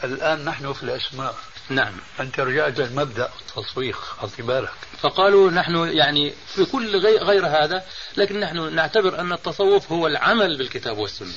الآن 0.04 0.46
نحن 0.46 0.74
في 0.74 0.84
الأسماء. 0.84 1.36
نعم. 1.70 1.94
أنت 2.20 2.40
رجعت 2.40 2.80
للمبدأ 2.80 3.30
التصوير 3.42 3.94
خذ 3.94 4.42
بالك. 4.42 4.70
فقالوا 5.02 5.52
نحن 5.52 5.76
يعني 5.76 6.34
في 6.48 6.66
كل 6.66 6.98
غير 6.98 7.48
هذا 7.48 7.84
لكن 8.18 8.40
نحن 8.40 8.76
نعتبر 8.76 9.20
أن 9.20 9.34
التصوف 9.34 9.92
هو 9.92 10.08
العمل 10.08 10.58
بالكتاب 10.58 10.98
والسنة. 10.98 11.34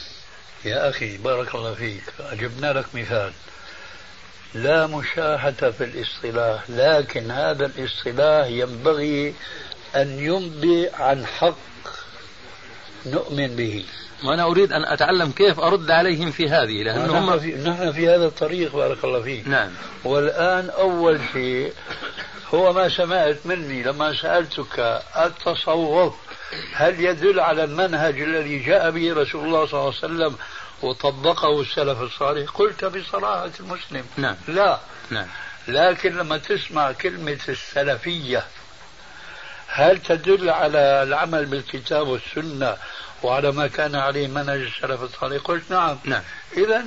يا 0.64 0.88
أخي 0.90 1.16
بارك 1.16 1.54
الله 1.54 1.74
فيك. 1.74 2.02
أجبنا 2.20 2.72
لك 2.72 2.86
مثال. 2.94 3.32
لا 4.54 4.86
مشاحة 4.86 5.50
في 5.50 5.84
الاصطلاح 5.84 6.62
لكن 6.68 7.30
هذا 7.30 7.66
الاصطلاح 7.66 8.46
ينبغي 8.46 9.34
أن 9.96 10.18
ينبئ 10.18 10.94
عن 10.94 11.26
حق 11.26 11.56
نؤمن 13.06 13.56
به. 13.56 13.84
وأنا 14.24 14.44
أريد 14.44 14.72
أن 14.72 14.84
أتعلم 14.84 15.30
كيف 15.30 15.60
أرد 15.60 15.90
عليهم 15.90 16.30
في 16.30 16.48
هذه 16.48 16.82
لأنه 16.82 17.18
هم 17.18 17.38
في 17.38 17.54
نحن 17.54 17.92
في 17.92 18.08
هذا 18.08 18.26
الطريق 18.26 18.76
بارك 18.76 19.04
الله 19.04 19.22
فيك. 19.22 19.48
نعم. 19.48 19.70
والآن 20.04 20.70
أول 20.70 21.20
شيء 21.32 21.72
هو 22.54 22.72
ما 22.72 22.88
سمعت 22.88 23.36
مني 23.44 23.82
لما 23.82 24.14
سألتك 24.14 25.02
التصوف 25.16 26.14
هل 26.72 27.00
يدل 27.00 27.40
على 27.40 27.64
المنهج 27.64 28.20
الذي 28.20 28.58
جاء 28.58 28.90
به 28.90 29.14
رسول 29.14 29.46
الله 29.46 29.66
صلى 29.66 29.80
الله 29.80 29.94
عليه 30.02 30.14
وسلم 30.14 30.36
وطبقه 30.82 31.60
السلف 31.60 32.02
الصالح. 32.02 32.50
قلت 32.50 32.84
بصراحة 32.84 33.50
المسلم. 33.60 34.06
نعم. 34.16 34.36
لا. 34.48 34.78
نعم. 35.10 35.26
لكن 35.68 36.16
لما 36.16 36.38
تسمع 36.38 36.92
كلمة 36.92 37.38
السلفية 37.48 38.44
هل 39.66 40.02
تدل 40.02 40.50
على 40.50 41.02
العمل 41.02 41.46
بالكتاب 41.46 42.08
والسنة 42.08 42.76
وعلى 43.22 43.52
ما 43.52 43.66
كان 43.66 43.94
عليه 43.94 44.28
منهج 44.28 44.60
السلف 44.60 45.02
الصالح؟ 45.02 45.42
قلت 45.42 45.70
نعم. 45.70 45.98
نعم. 46.04 46.22
إذا 46.56 46.84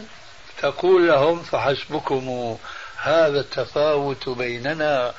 تقول 0.61 1.07
لهم 1.07 1.43
فحسبكم 1.43 2.57
هذا 2.97 3.39
التفاوت 3.39 4.29
بيننا 4.29 5.13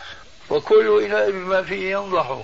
وكل 0.50 1.04
إله 1.04 1.30
بما 1.30 1.62
فيه 1.62 1.90
ينضح. 1.92 2.42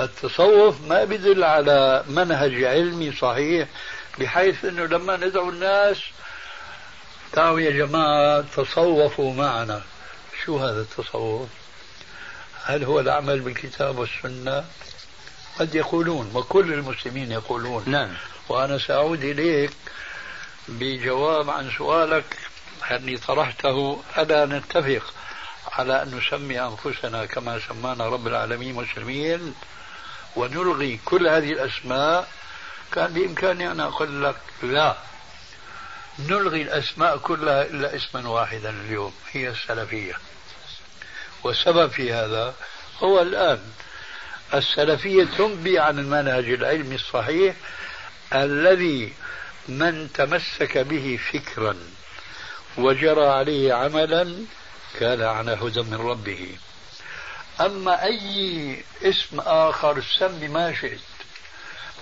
التصوف 0.00 0.80
ما 0.88 1.04
بدل 1.04 1.44
على 1.44 2.04
منهج 2.08 2.64
علمي 2.64 3.12
صحيح 3.12 3.68
بحيث 4.20 4.64
إنه 4.64 4.84
لما 4.84 5.16
ندعو 5.16 5.48
الناس 5.48 5.98
تعالوا 7.32 7.60
يا 7.60 7.70
جماعة 7.70 8.40
تصوفوا 8.56 9.34
معنا 9.34 9.82
شو 10.44 10.58
هذا 10.58 10.80
التصوف؟ 10.80 11.48
هل 12.64 12.84
هو 12.84 13.00
العمل 13.00 13.40
بالكتاب 13.40 13.98
والسنة؟ 13.98 14.64
قد 15.58 15.74
يقولون 15.74 16.30
وكل 16.34 16.72
المسلمين 16.72 17.32
يقولون 17.32 17.82
نعم 17.86 18.14
وأنا 18.48 18.78
سأعود 18.78 19.24
إليك 19.24 19.72
بجواب 20.68 21.50
عن 21.50 21.70
سؤالك 21.78 22.36
يعني 22.90 23.16
طرحته 23.16 24.02
الا 24.18 24.46
نتفق 24.46 25.14
على 25.72 26.02
أن 26.02 26.14
نسمي 26.14 26.60
أنفسنا 26.60 27.26
كما 27.26 27.60
سمانا 27.68 28.08
رب 28.08 28.26
العالمين 28.26 28.74
مسلمين 28.74 29.54
ونلغي 30.36 31.00
كل 31.04 31.28
هذه 31.28 31.52
الأسماء 31.52 32.28
كان 32.92 33.12
بإمكاني 33.12 33.70
أن 33.70 33.80
أقول 33.80 34.24
لك 34.24 34.36
لا. 34.62 34.96
نلغي 36.18 36.62
الأسماء 36.62 37.18
كلها 37.18 37.62
إلا 37.62 37.96
اسما 37.96 38.28
واحدا 38.28 38.70
اليوم 38.70 39.14
هي 39.32 39.48
السلفية. 39.48 40.14
والسبب 41.44 41.90
في 41.90 42.12
هذا 42.12 42.54
هو 43.02 43.22
الآن. 43.22 43.60
السلفية 44.54 45.24
تنبي 45.24 45.78
عن 45.78 45.98
المنهج 45.98 46.44
العلمي 46.50 46.94
الصحيح 46.94 47.54
الذي 48.34 49.12
من 49.68 50.12
تمسك 50.12 50.78
به 50.78 51.18
فكرا 51.32 51.76
وجرى 52.78 53.26
عليه 53.26 53.74
عملا 53.74 54.44
كان 55.00 55.22
على 55.22 55.52
هدى 55.52 55.82
من 55.82 55.94
ربه. 55.94 56.56
أما 57.60 58.04
أي 58.04 58.84
اسم 59.02 59.40
آخر 59.40 60.02
سم 60.18 60.52
ما 60.52 60.74
شئت 60.74 61.17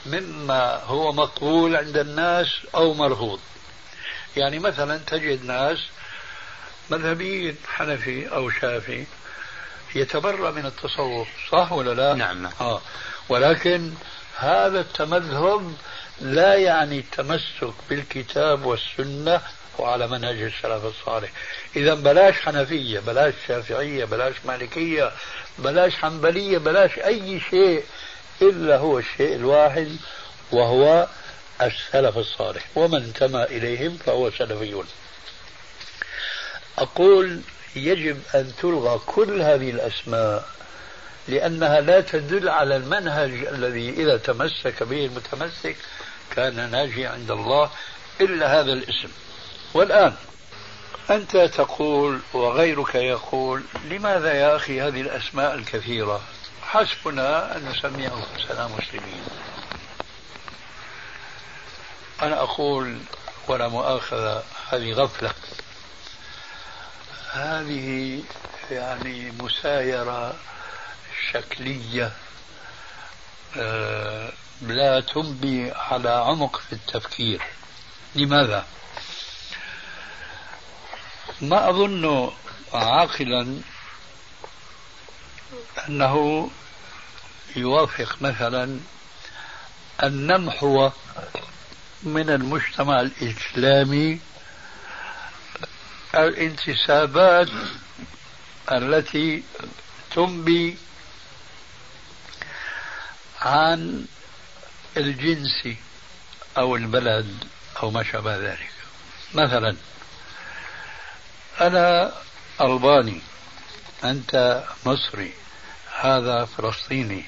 مما 0.07 0.83
هو 0.85 1.13
مقبول 1.13 1.77
عند 1.77 1.97
الناس 1.97 2.47
أو 2.75 2.95
مرفوض 2.95 3.41
يعني 4.37 4.59
مثلا 4.59 4.99
تجد 4.99 5.45
ناس 5.45 5.79
مذهبيين 6.91 7.57
حنفي 7.67 8.29
أو 8.29 8.51
شافعي 8.51 9.07
يتبرأ 9.95 10.51
من 10.51 10.67
التصوف 10.67 11.29
صح 11.53 11.73
ولا 11.73 11.95
لا 11.95 12.15
نعم, 12.15 12.43
نعم. 12.43 12.53
آه. 12.61 12.81
ولكن 13.29 13.93
هذا 14.37 14.81
التمذهب 14.81 15.75
لا 16.21 16.55
يعني 16.55 16.99
التمسك 16.99 17.75
بالكتاب 17.91 18.65
والسنة 18.65 19.41
وعلى 19.79 20.09
منهج 20.09 20.43
السلف 20.43 20.85
الصالح 20.85 21.31
إذا 21.77 21.95
بلاش 21.95 22.35
حنفية 22.35 23.01
بلاش 23.01 23.35
شافعية 23.49 24.05
بلاش 24.05 24.35
مالكية 24.45 25.13
بلاش 25.59 25.97
حنبلية 25.97 26.59
بلاش 26.59 26.99
أي 26.99 27.41
شيء 27.51 27.85
إلا 28.43 28.77
هو 28.77 28.99
الشيء 28.99 29.35
الواحد 29.35 29.97
وهو 30.53 31.07
السلف 31.63 32.19
الصالح. 32.19 32.63
ومن 32.75 33.03
انتمى 33.03 33.43
إليهم 33.43 33.97
فهو 34.07 34.31
سلفيون. 34.31 34.87
أقول 36.79 37.41
يجب 37.77 38.21
أن 38.35 38.53
تلغى 38.63 39.01
كل 39.07 39.41
هذه 39.43 39.71
الأسماء 39.71 40.49
لأنها 41.29 41.81
لا 41.81 42.01
تدل 42.01 42.49
على 42.49 42.77
المنهج 42.77 43.31
الذي 43.31 43.91
إذا 43.91 44.17
تمسك 44.17 44.83
به 44.83 45.07
المتمسك 45.07 45.77
كان 46.37 46.71
ناجي 46.71 47.07
عند 47.07 47.31
الله 47.31 47.71
إلا 48.21 48.61
هذا 48.61 48.73
الاسم. 48.73 49.09
والآن 49.75 50.15
أنت 51.11 51.37
تقول 51.37 52.21
وغيرك 52.33 52.95
يقول 52.95 53.63
لماذا 53.91 54.33
يا 54.33 54.57
أخي 54.57 54.81
هذه 54.81 55.01
الأسماء 55.01 55.55
الكثيرة؟ 55.55 56.21
حسبنا 56.67 57.57
أن 57.57 57.69
نسمي 57.69 58.07
أنفسنا 58.07 58.67
مسلمين. 58.67 59.25
أنا 62.23 62.43
أقول 62.43 63.01
ولا 63.49 63.69
مؤاخذة 63.69 64.45
هذه 64.69 64.93
غفلة. 64.93 65.33
هذه 67.33 68.23
يعني 68.71 69.31
مسايرة 69.31 70.35
شكلية 71.33 72.13
آه، 73.57 74.33
لا 74.63 75.01
تنبي 75.01 75.71
على 75.71 76.11
عمق 76.11 76.57
في 76.61 76.73
التفكير. 76.73 77.43
لماذا؟ 78.15 78.67
ما 81.41 81.71
أظن 81.71 82.31
عاقلا 82.73 83.61
أنه 85.89 86.51
يوافق 87.57 88.17
مثلا 88.21 88.81
أن 90.03 90.27
نمحو 90.27 90.91
من 92.03 92.31
المجتمع 92.31 93.01
الإسلامي 93.01 94.21
الانتسابات 96.15 97.49
التي 98.73 99.43
تنبي 100.15 100.79
عن 103.41 104.07
الجنس 104.97 105.69
أو 106.59 106.77
البلد 106.77 107.45
أو 107.83 107.91
ما 107.91 108.03
شابه 108.03 108.37
ذلك. 108.37 108.73
مثلا 109.35 109.77
أنا 111.61 112.13
ألباني. 112.61 113.21
أنت 114.05 114.65
مصري 114.87 115.33
هذا 116.01 116.45
فلسطيني 116.45 117.25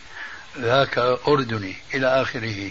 ذاك 0.58 0.98
أردني 1.28 1.76
إلى 1.94 2.22
آخره. 2.22 2.70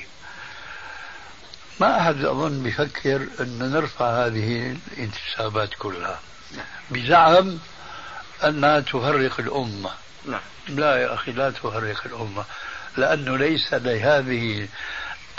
ما 1.80 2.02
أحد 2.02 2.26
أظن 2.26 2.64
بيفكر 2.64 3.28
أن 3.40 3.72
نرفع 3.72 4.26
هذه 4.26 4.78
الانتسابات 4.98 5.70
كلها. 5.80 6.20
بزعم 6.92 7.60
أنها 8.44 8.80
تفرق 8.80 9.40
الأمة. 9.40 9.92
نعم. 10.26 10.42
لا 10.70 10.96
يا 10.96 11.14
أخي 11.14 11.32
لا 11.32 11.52
تفرق 11.52 12.02
الأمة 12.06 12.46
لأنه 12.98 13.38
ليس 13.38 13.74
لهذه 13.74 14.68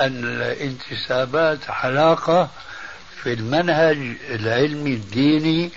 الانتسابات 0.00 1.70
علاقة 1.70 2.50
في 3.22 3.32
المنهج 3.32 4.16
العلمي 4.30 4.94
الديني 4.94 5.70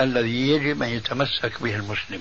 الذي 0.00 0.48
يجب 0.48 0.82
أن 0.82 0.88
يتمسك 0.88 1.62
به 1.62 1.76
المسلم. 1.76 2.20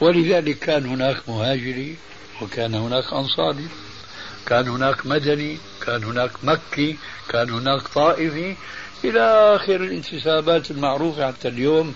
ولذلك 0.00 0.58
كان 0.58 0.86
هناك 0.86 1.28
مهاجري 1.28 1.96
وكان 2.42 2.74
هناك 2.74 3.12
أنصاري 3.12 3.68
كان 4.46 4.68
هناك 4.68 5.06
مدني 5.06 5.58
كان 5.86 6.04
هناك 6.04 6.30
مكي 6.42 6.96
كان 7.28 7.50
هناك 7.50 7.88
طائفي. 7.88 8.56
إلى 9.04 9.20
آخر 9.56 9.76
الانتسابات 9.76 10.70
المعروفة 10.70 11.26
حتى 11.26 11.48
اليوم 11.48 11.94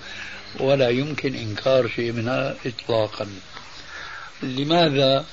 ولا 0.61 0.89
يمكن 0.89 1.35
إنكار 1.35 1.89
شيء 1.89 2.13
منها 2.13 2.57
إطلاقا. 2.67 3.27
لماذا؟ 4.43 5.25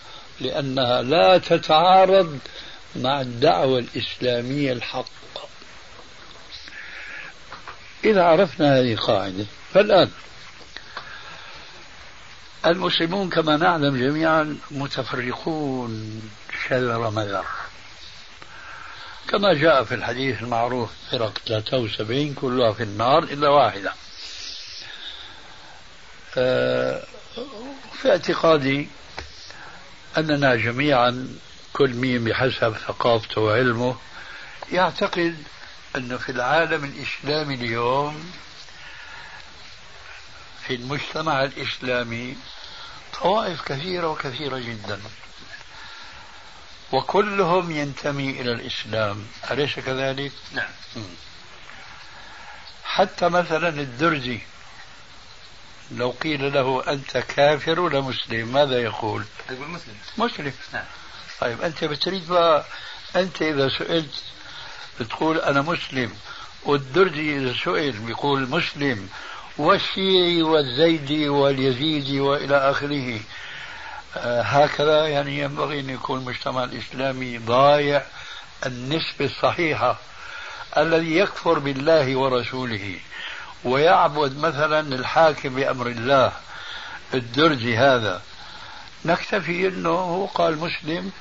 لأنها 0.42 1.02
لا 1.02 1.38
تتعارض 1.38 2.40
مع 2.96 3.22
الدعوة 3.22 3.80
الإسلامية 3.80 4.74
الحق. 4.74 5.27
إذا 8.04 8.24
عرفنا 8.24 8.80
هذه 8.80 8.94
القاعدة 8.94 9.46
فالآن 9.74 10.12
المسلمون 12.66 13.30
كما 13.30 13.58
نعلم 13.58 13.98
جميعا 13.98 14.58
متفرقون 14.72 16.22
شذر 16.68 17.10
مذر 17.10 17.46
كما 19.28 19.54
جاء 19.54 19.84
في 19.84 19.96
الحديث 19.96 20.42
المعروف 20.42 20.90
فرق 21.12 21.38
73 21.48 22.34
كلها 22.34 22.74
في 22.74 22.84
النار 22.84 23.24
إلا 23.24 23.50
واحدة. 23.50 23.94
آه، 26.38 27.04
في 28.02 28.10
اعتقادي 28.10 28.90
أننا 30.18 30.56
جميعا 30.56 31.28
كل 31.74 31.90
مين 31.94 32.24
بحسب 32.24 32.76
ثقافته 32.88 33.42
وعلمه 33.42 33.96
يعتقد 34.72 35.36
أنه 35.96 36.18
في 36.18 36.32
العالم 36.32 36.84
الإسلامي 36.84 37.56
اليوم 37.56 38.32
في 40.68 40.76
المجتمع 40.76 41.44
الإسلامي 41.44 42.38
طوائف 43.22 43.62
كثيرة 43.62 44.08
وكثيرة 44.08 44.58
جدا. 44.60 45.02
وكلهم 46.92 47.72
ينتمي 47.72 48.30
إلى 48.30 48.52
الإسلام. 48.52 49.28
أليس 49.52 49.80
كذلك؟ 49.80 50.32
نعم. 50.54 50.70
حتى 52.84 53.30
مثلا 53.30 53.70
الدرزي 53.70 54.40
لو 55.92 56.10
قيل 56.12 56.54
له 56.54 56.84
أنت 56.88 57.18
كافر 57.18 57.80
ولا 57.80 58.02
مسلم 58.02 58.48
ماذا 58.54 58.80
يقول؟ 58.82 59.26
يقول 59.52 59.68
مسلم. 59.68 59.96
مسلم. 60.18 60.54
نعم. 60.74 60.86
طيب 61.40 61.62
أنت 61.62 61.84
بتريد 61.84 62.28
بقى 62.28 62.66
أنت 63.16 63.42
إذا 63.42 63.70
سئلت 63.70 64.24
بتقول 65.00 65.38
أنا 65.38 65.62
مسلم 65.62 66.12
والدرزي 66.66 67.38
إذا 67.38 67.54
سئل 67.64 67.92
بيقول 67.92 68.50
مسلم 68.50 69.10
والشيعي 69.58 70.44
والزيدي 70.44 71.30
واليزيدي 71.30 72.20
وإلى 72.20 72.58
آخره. 72.58 73.20
آه 74.18 74.42
هكذا 74.42 75.08
يعني 75.08 75.40
ينبغي 75.40 75.80
أن 75.80 75.90
يكون 75.90 76.20
المجتمع 76.20 76.64
الإسلامي 76.64 77.38
ضايع 77.38 78.04
النسبة 78.66 79.26
الصحيحة 79.26 80.00
الذي 80.78 81.18
يكفر 81.18 81.60
بالله 81.60 82.16
ورسوله. 82.16 83.00
ويعبد 83.64 84.38
مثلا 84.38 84.80
الحاكم 84.80 85.56
بأمر 85.56 85.88
الله 85.88 86.32
الدرزي 87.14 87.78
هذا. 87.78 88.22
نكتفي 89.06 89.68
أنه 89.68 89.90
هو 89.90 90.26
قال 90.26 90.58
مسلم 90.58 91.12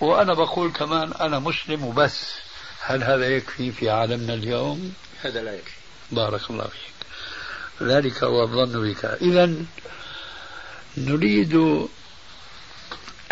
وأنا 0.00 0.34
بقول 0.34 0.72
كمان 0.72 1.12
أنا 1.20 1.38
مسلم 1.38 1.84
وبس. 1.84 2.47
هل 2.88 3.04
هذا 3.04 3.36
يكفي 3.36 3.72
في 3.72 3.90
عالمنا 3.90 4.34
اليوم؟ 4.34 4.94
هذا 5.22 5.42
لا 5.42 5.54
يكفي. 5.54 5.72
بارك 6.12 6.50
الله 6.50 6.64
فيك. 6.64 7.06
ذلك 7.88 8.24
هو 8.24 8.42
الظن 8.42 8.90
بك. 8.90 9.04
إذا 9.04 9.54
نريد 10.96 11.54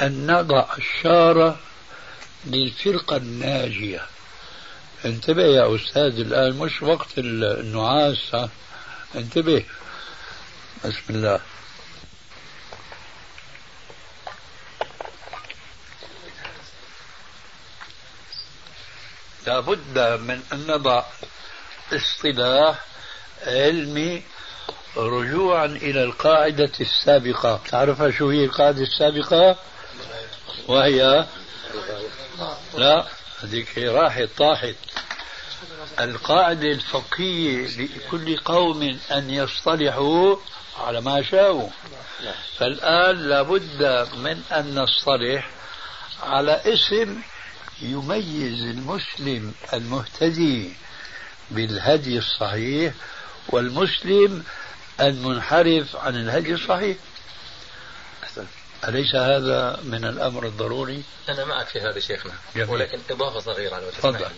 أن 0.03 0.27
نضع 0.27 0.67
الشارة 0.79 1.61
للفرقة 2.47 3.17
الناجية. 3.17 4.03
انتبه 5.05 5.43
يا 5.43 5.77
أستاذ 5.77 6.21
الآن 6.21 6.59
مش 6.59 6.83
وقت 6.83 7.19
النعاس 7.19 8.37
انتبه. 9.15 9.65
بسم 10.85 11.01
الله. 11.11 11.41
لابد 19.47 19.99
من 19.99 20.43
أن 20.53 20.67
نضع 20.67 21.05
اصطلاح 21.93 22.85
علمي 23.47 24.23
رجوعا 24.97 25.67
إلى 25.67 26.05
القاعدة 26.05 26.73
السابقة. 26.81 27.61
تعرف 27.71 28.03
شو 28.19 28.31
هي 28.31 28.45
القاعدة 28.45 28.83
السابقة؟ 28.83 29.57
وهي 30.69 31.27
لا 32.75 33.07
هذيك 33.43 33.79
راحت 33.79 34.29
طاحت. 34.39 34.75
القاعدة 36.01 36.69
الفقهية 36.69 37.67
لكل 37.67 38.37
قوم 38.37 38.99
أن 39.13 39.31
يصطلحوا 39.31 40.37
على 40.79 41.01
ما 41.01 41.23
شاءوا. 41.23 41.69
فالآن 42.59 43.29
لابد 43.29 44.09
من 44.17 44.43
أن 44.53 44.75
نصطلح 44.75 45.51
على 46.23 46.53
اسم 46.65 47.23
يميز 47.83 48.63
المسلم 48.63 49.55
المهتدي 49.73 50.73
بالهدي 51.51 52.19
الصحيح 52.19 52.95
والمسلم 53.49 54.45
المنحرف 55.01 55.97
عن 55.97 56.17
الهدي 56.17 56.55
الصحيح 56.55 56.97
أليس 58.89 59.15
هذا 59.15 59.81
من 59.85 60.05
الأمر 60.05 60.47
الضروري؟ 60.47 61.03
أنا 61.29 61.45
معك 61.45 61.67
في 61.67 61.81
هذا 61.81 62.01
شيخنا 62.01 62.33
جميل. 62.57 62.71
ولكن 62.71 62.99
إضافة 63.11 63.41
صغيرة 63.41 63.81
لو. 63.81 63.91
تسمح. 63.91 64.31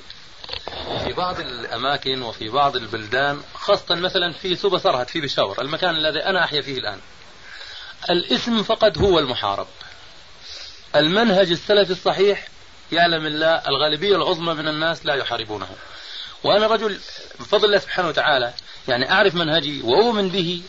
في 1.04 1.12
بعض 1.12 1.40
الأماكن 1.40 2.22
وفي 2.22 2.48
بعض 2.48 2.76
البلدان 2.76 3.42
خاصة 3.54 3.94
مثلا 3.94 4.32
في 4.32 4.56
سوبا 4.56 4.78
سرهد 4.78 5.08
في 5.08 5.20
بشاور 5.20 5.60
المكان 5.60 5.96
الذي 5.96 6.24
أنا 6.24 6.44
أحيا 6.44 6.62
فيه 6.62 6.78
الآن 6.78 7.00
الاسم 8.10 8.62
فقط 8.62 8.98
هو 8.98 9.18
المحارب 9.18 9.66
المنهج 10.96 11.50
السلفي 11.50 11.90
الصحيح 11.92 12.48
يعلم 12.92 13.26
الله 13.26 13.68
الغالبية 13.68 14.16
العظمى 14.16 14.54
من 14.54 14.68
الناس 14.68 15.06
لا 15.06 15.14
يحاربونه 15.14 15.68
وأنا 16.44 16.66
رجل 16.66 17.00
بفضل 17.40 17.64
الله 17.64 17.78
سبحانه 17.78 18.08
وتعالى 18.08 18.52
يعني 18.88 19.12
أعرف 19.12 19.34
منهجي 19.34 19.82
وأؤمن 19.82 20.28
به 20.28 20.62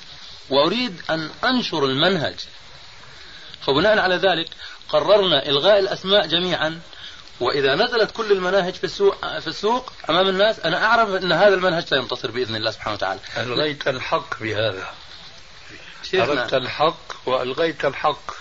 وأريد 0.49 1.01
أن 1.10 1.29
أنشر 1.43 1.86
المنهج 1.86 2.36
فبناء 3.62 3.99
على 3.99 4.15
ذلك 4.15 4.49
قررنا 4.89 5.45
إلغاء 5.45 5.79
الأسماء 5.79 6.27
جميعا 6.27 6.79
وإذا 7.39 7.75
نزلت 7.75 8.12
كل 8.12 8.32
المناهج 8.32 8.73
في 8.73 8.84
السوق 8.84 9.39
في 9.39 9.47
السوق 9.47 9.93
أمام 10.10 10.27
الناس 10.27 10.60
أنا 10.60 10.86
أعرف 10.86 11.10
أن 11.10 11.32
هذا 11.32 11.55
المنهج 11.55 11.86
سينتصر 11.86 12.32
بإذن 12.32 12.55
الله 12.55 12.71
سبحانه 12.71 12.93
وتعالى. 12.93 13.19
ألغيت 13.38 13.88
الحق 13.88 14.39
بهذا. 14.39 14.93
تركت 16.12 16.53
الحق 16.53 16.99
وألغيت 17.25 17.86
الحق. 17.86 18.32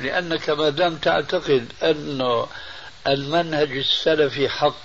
لأنك 0.00 0.50
ما 0.50 0.68
دام 0.68 0.96
تعتقد 0.96 1.72
أنه 1.82 2.46
المنهج 3.06 3.76
السلفي 3.76 4.48
حق 4.48 4.76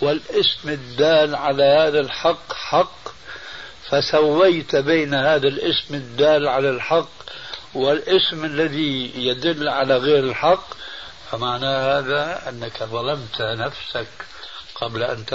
والاسم 0.00 0.68
الدال 0.68 1.34
على 1.34 1.64
هذا 1.64 2.00
الحق 2.00 2.52
حق 2.52 3.08
فسويت 3.90 4.76
بين 4.76 5.14
هذا 5.14 5.48
الاسم 5.48 5.94
الدال 5.94 6.48
على 6.48 6.70
الحق 6.70 7.08
والاسم 7.74 8.44
الذي 8.44 9.12
يدل 9.16 9.68
على 9.68 9.96
غير 9.96 10.24
الحق 10.24 10.74
فمعنى 11.30 11.66
هذا 11.66 12.48
أنك 12.48 12.82
ظلمت 12.82 13.42
نفسك 13.42 14.08
قبل 14.74 15.02
أن 15.02 15.26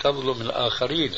تظلم 0.00 0.40
الآخرين. 0.40 1.12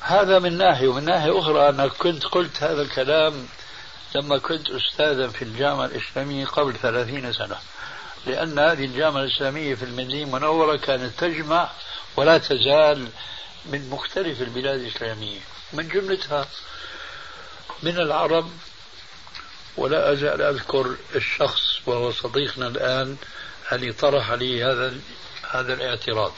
هذا 0.00 0.38
من 0.38 0.58
ناحية. 0.58 0.88
ومن 0.88 1.04
ناحية 1.04 1.38
أخرى 1.38 1.68
أنا 1.68 1.88
كنت 1.88 2.24
قلت 2.24 2.62
هذا 2.62 2.82
الكلام 2.82 3.48
لما 4.14 4.38
كنت 4.38 4.70
أستاذا 4.70 5.28
في 5.28 5.42
الجامعة 5.42 5.84
الإسلامية 5.84 6.46
قبل 6.46 6.74
ثلاثين 6.74 7.32
سنة. 7.32 7.56
لأن 8.26 8.58
هذه 8.58 8.84
الجامعة 8.84 9.22
الإسلامية 9.22 9.74
في 9.74 9.84
المدينة 9.84 10.28
المنورة 10.28 10.76
كانت 10.76 11.20
تجمع 11.20 11.70
ولا 12.16 12.38
تزال 12.38 13.08
من 13.66 13.90
مختلف 13.90 14.42
البلاد 14.42 14.80
الإسلامية. 14.80 15.40
من 15.72 15.88
جملتها 15.88 16.48
من 17.82 17.98
العرب 17.98 18.50
ولا 19.76 20.12
أزال 20.12 20.42
أذكر 20.42 20.96
الشخص 21.14 21.62
وهو 21.86 22.12
صديقنا 22.12 22.66
الآن 22.66 23.16
اللي 23.72 23.92
طرح 23.92 24.30
علي 24.30 24.64
هذا 24.64 24.94
هذا 25.50 25.74
الاعتراض. 25.74 26.32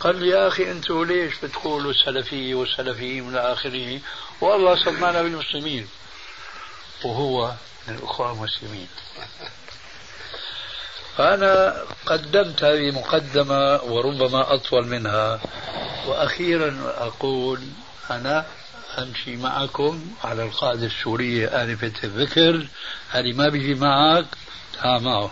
قال 0.00 0.16
لي 0.16 0.28
يا 0.28 0.48
أخي 0.48 0.70
أنتم 0.70 1.04
ليش 1.04 1.34
بتقولوا 1.42 1.92
سلفية 1.92 2.54
وسلفيين 2.54 3.24
من 3.24 3.36
آخره؟ 3.36 4.00
والله 4.40 4.84
سمانا 4.84 5.22
بالمسلمين. 5.22 5.88
وهو 7.04 7.52
من 7.88 7.94
الأخوة 7.94 8.32
المسلمين. 8.32 8.88
فأنا 11.16 11.82
قدمت 12.06 12.64
هذه 12.64 12.90
مقدمة 12.90 13.82
وربما 13.82 14.54
أطول 14.54 14.86
منها 14.86 15.40
وأخيرا 16.06 16.94
أقول 16.98 17.60
أنا 18.10 18.46
أمشي 18.98 19.36
معكم 19.36 20.06
على 20.24 20.42
القاعدة 20.42 20.86
السورية 20.86 21.62
آنفة 21.62 21.92
الذكر. 22.04 22.66
هذه 23.10 23.32
ما 23.32 23.48
بيجي 23.48 23.74
معك 23.74 24.26
تعال 24.74 25.02
معه 25.02 25.30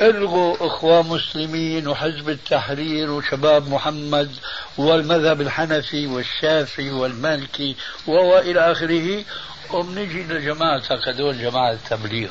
ألغوا 0.00 0.66
اخوان 0.66 1.06
مسلمين 1.06 1.88
وحزب 1.88 2.28
التحرير 2.28 3.10
وشباب 3.10 3.68
محمد 3.68 4.30
والمذهب 4.78 5.40
الحنفي 5.40 6.06
والشافعي 6.06 6.90
والمالكي 6.90 7.76
والى 8.06 8.72
آخره. 8.72 9.24
وبنجي 9.70 10.22
لجماعتك 10.22 11.08
هذول 11.08 11.38
جماعة 11.38 11.72
التبليغ. 11.72 12.30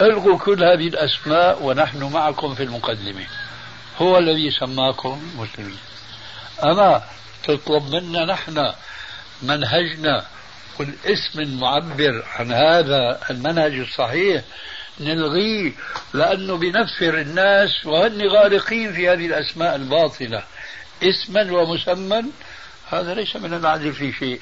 ألغوا 0.00 0.38
كل 0.38 0.64
هذه 0.64 0.88
الأسماء 0.88 1.62
ونحن 1.62 2.02
معكم 2.02 2.54
في 2.54 2.62
المقدمة. 2.62 3.26
هو 3.98 4.18
الذي 4.18 4.50
سماكم 4.50 5.22
مسلمين. 5.38 5.78
أما 6.64 7.02
تطلب 7.44 7.94
منا 7.94 8.24
نحن 8.24 8.72
منهجنا 9.42 10.26
والاسم 10.78 11.40
المعبر 11.40 12.24
عن 12.36 12.52
هذا 12.52 13.20
المنهج 13.30 13.72
الصحيح 13.72 14.42
نلغيه 15.00 15.72
لأنه 16.14 16.56
بنفر 16.56 17.20
الناس 17.20 17.86
وهن 17.86 18.28
غارقين 18.28 18.92
في 18.92 19.08
هذه 19.08 19.26
الأسماء 19.26 19.76
الباطلة. 19.76 20.42
اسما 21.02 21.52
ومسمى 21.52 22.22
هذا 22.90 23.14
ليس 23.14 23.36
من 23.36 23.54
العدل 23.54 23.92
في 23.92 24.12
شيء. 24.12 24.40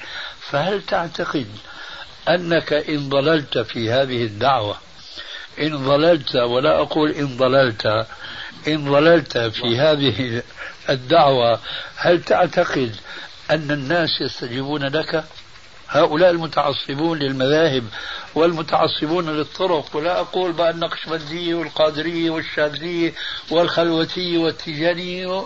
فهل 0.49 0.81
تعتقد 0.81 1.47
أنك 2.29 2.73
إن 2.73 3.09
ضللت 3.09 3.57
في 3.57 3.91
هذه 3.91 4.23
الدعوة 4.23 4.77
إن 5.59 5.77
ضللت 5.77 6.35
ولا 6.35 6.81
أقول 6.81 7.11
إن 7.11 7.37
ضللت 7.37 8.05
إن 8.67 8.91
ضللت 8.91 9.37
في 9.37 9.79
هذه 9.79 10.43
الدعوة 10.89 11.59
هل 11.95 12.23
تعتقد 12.23 12.95
أن 13.51 13.71
الناس 13.71 14.09
يستجيبون 14.21 14.83
لك؟ 14.83 15.23
هؤلاء 15.89 16.29
المتعصبون 16.29 17.19
للمذاهب 17.19 17.83
والمتعصبون 18.35 19.29
للطرق 19.29 19.95
ولا 19.95 20.19
أقول 20.19 20.51
بقى 20.51 20.69
النقشبندية 20.69 21.55
والقادرية 21.55 22.29
والشاذلية 22.29 23.13
والخلوتية 23.51 24.37
والتيجانية 24.37 25.45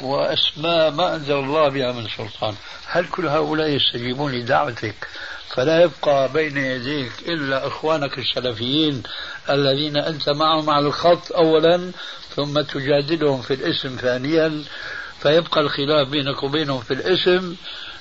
وأسماء 0.00 0.90
ما 0.90 1.14
أنزل 1.14 1.34
الله 1.34 1.68
بها 1.68 1.92
من 1.92 2.06
سلطان. 2.16 2.54
هل 2.86 3.06
كل 3.06 3.26
هؤلاء 3.26 3.68
يستجيبون 3.68 4.32
لدعوتك؟ 4.32 4.94
فلا 5.48 5.82
يبقى 5.82 6.32
بين 6.32 6.56
يديك 6.56 7.12
إلا 7.28 7.66
إخوانك 7.66 8.18
السلفيين 8.18 9.02
الذين 9.50 9.96
أنت 9.96 10.28
معهم 10.28 10.70
على 10.70 10.86
الخط 10.86 11.32
أولا 11.32 11.90
ثم 12.36 12.60
تجادلهم 12.60 13.42
في 13.42 13.54
الاسم 13.54 13.96
ثانيا 13.96 14.64
فيبقى 15.22 15.60
الخلاف 15.60 16.08
بينك 16.08 16.42
وبينهم 16.42 16.80
في 16.80 16.94
الاسم. 16.94 17.56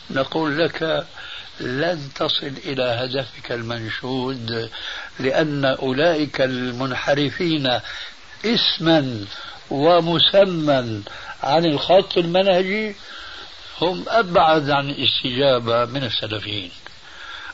نقول 0.10 0.57
لك 0.60 1.05
لن 1.59 2.09
تصل 2.15 2.53
إلى 2.65 2.83
هدفك 2.83 3.51
المنشود 3.51 4.69
لأن 5.19 5.65
أولئك 5.65 6.41
المنحرفين 6.41 7.79
اسما 8.45 9.25
ومسمى 9.69 11.01
عن 11.43 11.65
الخط 11.65 12.17
المنهجي 12.17 12.95
هم 13.81 14.05
أبعد 14.07 14.69
عن 14.69 14.89
الاستجابة 14.89 15.85
من 15.85 16.03
السلفيين. 16.03 16.71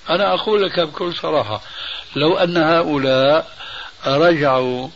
أنا 0.09 0.33
أقول 0.33 0.63
لك 0.63 0.79
بكل 0.79 1.15
صراحة 1.15 1.61
لو 2.15 2.37
أن 2.37 2.57
هؤلاء 2.57 3.51
رجعوا 4.05 4.89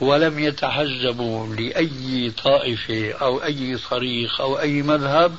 ولم 0.00 0.38
يتحزبوا 0.38 1.54
لأي 1.54 2.32
طائفة 2.44 3.12
أو 3.12 3.42
أي 3.44 3.78
طريق 3.90 4.40
أو 4.40 4.60
أي 4.60 4.82
مذهب 4.82 5.34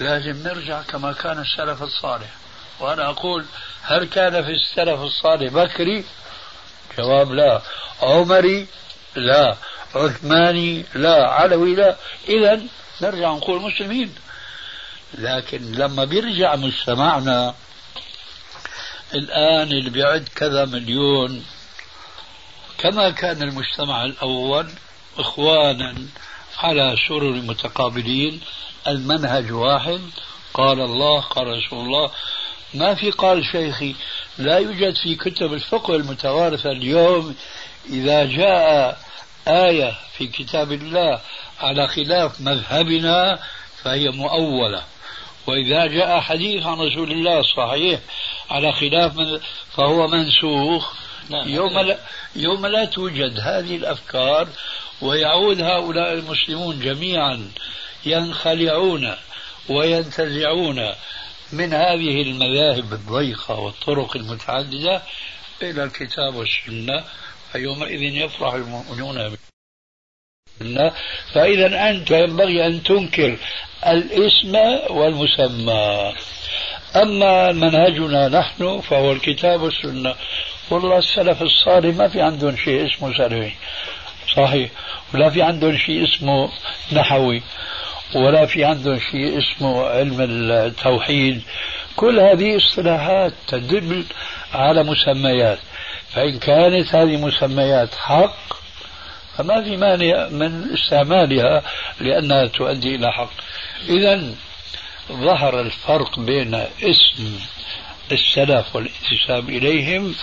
لازم 0.00 0.42
نرجع 0.42 0.82
كما 0.82 1.12
كان 1.12 1.38
السلف 1.38 1.82
الصالح. 1.82 2.30
وأنا 2.80 3.10
أقول 3.10 3.44
هل 3.82 4.04
كان 4.04 4.44
في 4.44 4.50
السلف 4.50 5.00
الصالح 5.00 5.52
بكري؟ 5.52 6.04
جواب 6.98 7.32
لا. 7.32 7.62
عمري 8.02 8.66
لا. 9.14 9.56
عثماني 9.94 10.84
لا. 10.94 11.30
علوي 11.30 11.74
لا. 11.74 11.96
إذا 12.28 12.60
نرجع 13.02 13.32
نقول 13.32 13.62
مسلمين. 13.62 14.14
لكن 15.14 15.72
لما 15.72 16.04
بيرجع 16.04 16.56
مجتمعنا 16.56 17.54
الآن 19.14 19.68
اللي 19.72 19.90
بيعد 19.90 20.28
كذا 20.36 20.64
مليون 20.64 21.44
كما 22.78 23.10
كان 23.10 23.42
المجتمع 23.42 24.04
الأول 24.04 24.70
إخوانا 25.18 25.94
على 26.58 26.96
سرر 27.08 27.32
متقابلين 27.32 28.40
المنهج 28.88 29.52
واحد. 29.52 30.00
قال 30.54 30.80
الله 30.80 31.20
قال 31.20 31.46
رسول 31.46 31.86
الله 31.86 32.10
ما 32.74 32.94
في 32.94 33.10
قال 33.10 33.44
شيخي 33.52 33.94
لا 34.38 34.58
يوجد 34.58 34.94
في 35.02 35.14
كتب 35.14 35.52
الفقه 35.52 35.96
المتوارثة 35.96 36.70
اليوم 36.70 37.34
إذا 37.90 38.24
جاء 38.24 38.98
آية 39.48 39.94
في 40.16 40.26
كتاب 40.26 40.72
الله 40.72 41.20
على 41.60 41.88
خلاف 41.88 42.40
مذهبنا 42.40 43.38
فهي 43.82 44.08
مؤولة. 44.08 44.82
وإذا 45.46 45.86
جاء 45.86 46.20
حديث 46.20 46.66
عن 46.66 46.78
رسول 46.78 47.12
الله 47.12 47.42
صحيح 47.56 48.00
على 48.50 48.72
خلاف 48.72 49.16
من 49.16 49.40
فهو 49.76 50.06
منسوخ. 50.06 50.92
نعم. 51.30 51.48
يوم 51.48 51.78
لا, 51.78 51.98
يوم 52.36 52.66
لا 52.66 52.84
توجد 52.84 53.40
هذه 53.40 53.76
الأفكار 53.76 54.48
ويعود 55.02 55.62
هؤلاء 55.62 56.12
المسلمون 56.12 56.80
جميعا 56.80 57.50
ينخلعون 58.10 59.14
وينتزعون 59.68 60.92
من 61.52 61.74
هذه 61.74 62.22
المذاهب 62.22 62.92
الضيقة 62.92 63.54
والطرق 63.54 64.16
المتعددة 64.16 65.02
إلى 65.62 65.84
الكتاب 65.84 66.34
والسنة 66.34 67.04
فيومئذ 67.52 68.02
يفرح 68.02 68.54
المؤمنون 68.54 69.36
فإذا 71.34 71.90
أنت 71.90 72.10
ينبغي 72.10 72.66
أن 72.66 72.82
تنكر 72.82 73.36
الاسم 73.86 74.54
والمسمى. 74.90 76.12
أما 76.96 77.52
منهجنا 77.52 78.28
نحن 78.28 78.80
فهو 78.80 79.12
الكتاب 79.12 79.62
والسنة. 79.62 80.14
والله 80.70 80.98
السلف 80.98 81.42
الصالح 81.42 81.96
ما 81.96 82.08
في 82.08 82.20
عندهم 82.20 82.56
شيء 82.56 82.86
اسمه 82.86 83.18
سلفي. 83.18 83.52
صحيح. 84.36 84.70
ولا 85.14 85.30
في 85.30 85.42
عندهم 85.42 85.76
شيء 85.76 86.04
اسمه 86.04 86.50
نحوي. 86.92 87.42
ولا 88.14 88.46
في 88.46 88.64
عندهم 88.64 88.98
شيء 88.98 89.38
اسمه 89.38 89.86
علم 89.86 90.20
التوحيد. 90.20 91.42
كل 91.96 92.20
هذه 92.20 92.56
اصطلاحات 92.56 93.32
تدل 93.48 94.04
على 94.54 94.82
مسميات. 94.82 95.58
فإن 96.10 96.38
كانت 96.38 96.94
هذه 96.94 97.16
مسميات 97.16 97.94
حق 97.94 98.36
فما 99.36 99.62
في 99.62 99.76
مانع 99.76 100.28
من 100.28 100.74
استعمالها 100.74 101.62
لأنها 102.00 102.46
تؤدي 102.46 102.94
إلى 102.94 103.12
حق. 103.12 103.30
إذا 103.88 104.34
ظهر 105.12 105.60
الفرق 105.60 106.20
بين 106.20 106.54
اسم 106.82 107.40
السلف 108.12 108.76
والانتساب 108.76 109.48
إليهم 109.48 110.14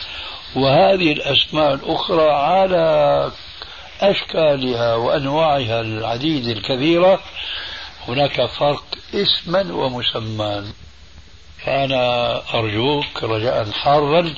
وهذه 0.55 1.11
الأسماء 1.11 1.73
الأخرى 1.73 2.31
على 2.31 3.31
أشكالها 4.01 4.95
وأنواعها 4.95 5.81
العديدة 5.81 6.51
الكثيرة. 6.51 7.19
هناك 8.07 8.45
فرق 8.45 8.83
اسما 9.13 9.73
ومسمى. 9.73 10.63
فأنا 11.65 12.41
أرجوك 12.53 13.23
رجاء 13.23 13.71
حارا 13.71 14.33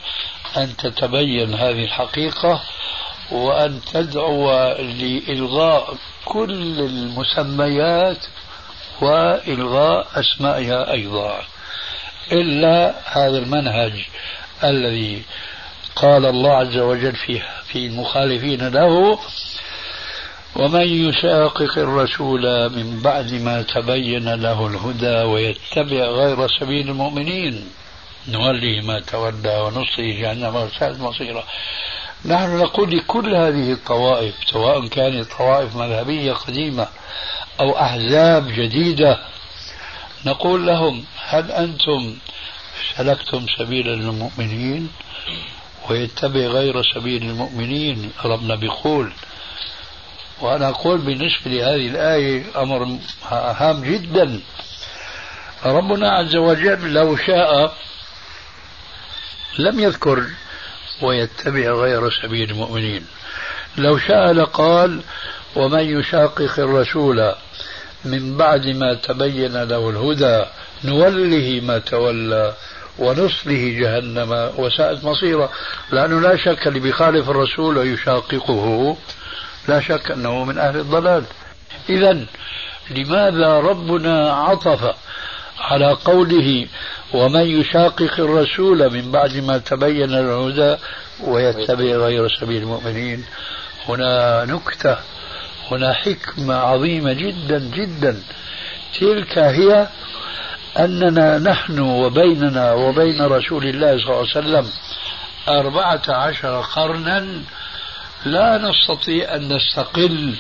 أن 0.57 0.77
تتبين 0.77 1.53
هذه 1.53 1.83
الحقيقة 1.83 2.61
وأن 3.31 3.81
تدعو 3.93 4.51
لإلغاء 4.79 5.95
كل 6.25 6.79
المسميات 6.79 8.25
وإلغاء 9.01 10.07
أسمائها 10.15 10.91
أيضا. 10.91 11.41
إلا 12.31 12.95
هذا 13.05 13.37
المنهج 13.37 13.93
الذي 14.63 15.23
قال 15.95 16.25
الله 16.25 16.51
عز 16.51 16.77
وجل 16.77 17.15
فيه 17.15 17.45
في 17.67 17.87
المخالفين 17.87 18.67
له 18.67 19.19
ومن 20.57 20.87
يشاقق 21.09 21.77
الرسول 21.77 22.69
من 22.69 22.99
بعد 22.99 23.33
ما 23.33 23.61
تبين 23.61 24.33
له 24.33 24.67
الهدى 24.67 25.21
ويتبع 25.21 26.05
غير 26.05 26.47
سبيل 26.59 26.89
المؤمنين 26.89 27.69
نوليه 28.27 28.81
ما 28.81 28.99
تولى 28.99 29.57
ونصله 29.61 30.21
جهنم 30.21 30.55
وساءت 30.55 30.99
مصيره 30.99 31.43
نحن 32.25 32.57
نقول 32.57 32.97
لكل 32.97 33.35
هذه 33.35 33.71
الطوائف 33.71 34.35
سواء 34.51 34.87
كانت 34.87 35.31
طوائف 35.37 35.75
مذهبية 35.75 36.33
قديمة 36.33 36.87
أو 37.59 37.77
أحزاب 37.77 38.47
جديدة 38.47 39.19
نقول 40.25 40.67
لهم 40.67 41.03
هل 41.25 41.51
أنتم 41.51 42.15
سلكتم 42.95 43.45
سبيل 43.57 43.89
المؤمنين 43.89 44.89
ويتبع 45.89 46.39
غير 46.39 46.83
سبيل 46.83 47.23
المؤمنين؟ 47.23 48.11
ربنا 48.25 48.55
بيقول 48.55 49.11
وأنا 50.41 50.69
أقول 50.69 50.97
بالنسبة 50.97 51.51
لهذه 51.51 51.87
الآية 51.87 52.43
أمر 52.55 52.97
هام 53.31 53.83
جدا. 53.83 54.39
ربنا 55.65 56.11
عز 56.11 56.35
وجل 56.35 56.93
لو 56.93 57.15
شاء 57.15 57.73
لم 59.59 59.79
يذكر 59.79 60.23
ويتبع 61.01 61.71
غير 61.71 62.09
سبيل 62.11 62.51
المؤمنين. 62.51 63.05
لو 63.77 63.97
شاء 63.97 64.31
لقال 64.31 65.01
ومن 65.55 65.99
يشاقق 65.99 66.59
الرسول 66.59 67.33
من 68.05 68.37
بعد 68.37 68.67
ما 68.67 68.93
تبين 68.93 69.63
له 69.63 69.89
الهدى 69.89 70.45
نوله 70.83 71.61
ما 71.63 71.77
تولى 71.77 72.53
ونصله 72.99 73.75
جهنم 73.79 74.51
وساءت 74.57 75.03
مصيره. 75.03 75.51
لأنه 75.91 76.19
لا 76.21 76.37
شك 76.37 76.67
اللي 76.67 76.79
بيخالف 76.79 77.29
الرسول 77.29 77.77
ويشاققه 77.77 78.97
لا 79.67 79.81
شك 79.81 80.11
أنه 80.11 80.43
من 80.43 80.57
أهل 80.57 80.77
الضلال. 80.77 81.23
إذا 81.89 82.25
لماذا 82.89 83.59
ربنا 83.59 84.31
عطف 84.33 84.95
على 85.59 85.91
قوله 86.05 86.67
ومن 87.13 87.41
يشاقق 87.41 88.19
الرسول 88.19 88.93
من 88.93 89.11
بعد 89.11 89.37
ما 89.37 89.57
تبين 89.57 90.13
الهدى 90.13 90.75
ويتبع 91.23 91.83
غير 91.83 92.27
سبيل 92.39 92.61
المؤمنين؟ 92.61 93.25
هنا 93.89 94.45
نكتة 94.45 94.97
هنا 95.71 95.93
حكمة 95.93 96.55
عظيمة 96.55 97.13
جدا 97.13 97.59
جدا. 97.59 98.21
تلك 98.99 99.37
هي 99.37 99.87
أننا 100.79 101.37
نحن 101.39 101.79
وبيننا 101.79 102.73
وبين 102.73 103.21
رسول 103.21 103.63
الله 103.65 103.97
صلى 103.97 104.05
الله 104.05 104.15
عليه 104.15 104.29
وسلم 104.29 104.69
أربعة 105.49 106.01
عشر 106.09 106.61
قرنا 106.61 107.27
لا 108.25 108.57
نستطيع 108.57 109.35
أن 109.35 109.53
نستقل 109.53 110.35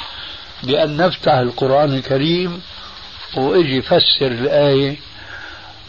بأن 0.63 0.97
نفتح 0.97 1.33
القرآن 1.33 1.93
الكريم 1.93 2.61
وإجي 3.35 3.81
فسر 3.81 4.27
الآية 4.27 4.97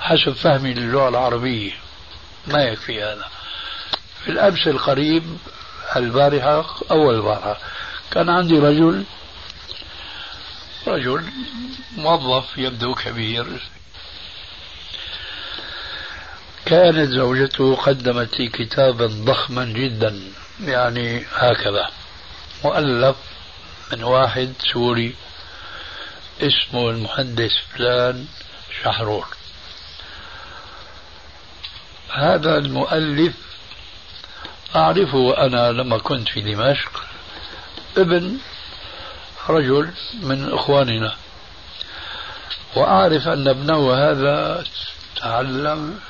حسب 0.01 0.33
فهمي 0.33 0.75
للغة 0.75 1.09
العربية. 1.09 1.73
ما 2.47 2.63
يكفي 2.63 3.03
هذا. 3.03 3.25
في 4.25 4.31
الأمس 4.31 4.69
القريب 4.69 5.39
البارحة 5.97 6.77
أول 6.91 7.15
البارحة 7.15 7.59
كان 8.11 8.29
عندي 8.29 8.59
رجل 8.59 9.05
رجل 10.87 11.25
موظف 11.97 12.59
يبدو 12.59 12.95
كبير. 12.95 13.47
كانت 16.67 17.11
زوجته 17.11 17.75
قدمت 17.75 18.41
لي 18.41 18.49
كتابا 18.49 19.07
ضخما 19.07 19.65
جدا. 19.65 20.21
يعني 20.61 21.25
هكذا. 21.35 21.91
مؤلف 22.65 23.17
من 23.93 24.05
واحد 24.05 24.53
سوري 24.73 25.15
اسمه 26.41 26.91
المهندس 26.91 27.53
فلان 27.75 28.27
شحرور. 28.83 29.27
هذا 32.15 32.59
المؤلف 32.59 33.35
أعرفه 34.77 35.47
أنا 35.47 35.73
لما 35.73 35.99
كنت 35.99 36.29
في 36.29 36.41
دمشق 36.41 37.05
ابن 37.97 38.39
رجل 39.49 39.91
من 40.23 40.53
إخواننا. 40.53 41.17
وأعرف 42.77 43.29
أن 43.29 43.49
ابنه 43.49 43.95
هذا 43.95 44.65
تعلم 45.17 46.01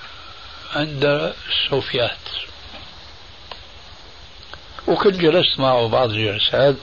عند 0.74 1.32
الصوفيات 1.48 2.18
وكنت 4.88 5.16
جلست 5.16 5.60
معه 5.60 5.88
بعض 5.88 6.10
الجلسات 6.10 6.76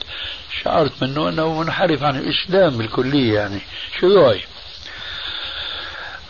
شعرت 0.62 1.02
منه 1.02 1.28
أنه 1.28 1.60
منحرف 1.60 2.02
عن 2.02 2.16
الإسلام 2.16 2.78
بالكلية 2.78 3.34
يعني. 3.34 3.60
شو 4.00 4.26
هاي 4.26 4.40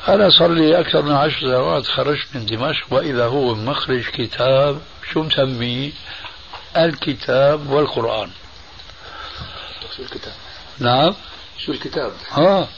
أنا 0.09 0.31
صار 0.31 0.53
لي 0.53 0.81
أكثر 0.81 1.03
من 1.03 1.13
عشر 1.13 1.41
سنوات 1.41 1.87
خرجت 1.87 2.27
من 2.35 2.47
دمشق 2.47 2.93
وإذا 2.93 3.27
هو 3.27 3.55
مخرج 3.55 4.05
كتاب 4.05 4.81
شو 5.13 5.23
مسميه؟ 5.23 5.91
الكتاب 6.77 7.71
والقرآن. 7.71 8.31
شو 9.97 10.03
الكتاب؟ 10.03 10.33
نعم. 10.79 11.15
شو 11.59 11.73
الكتاب؟ 11.73 12.13
ها 12.31 12.69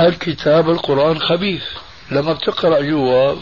الكتاب 0.00 0.70
القرآن 0.70 1.20
خبيث. 1.20 1.64
لما 2.10 2.32
بتقرأ 2.32 2.80
جوا 2.80 3.34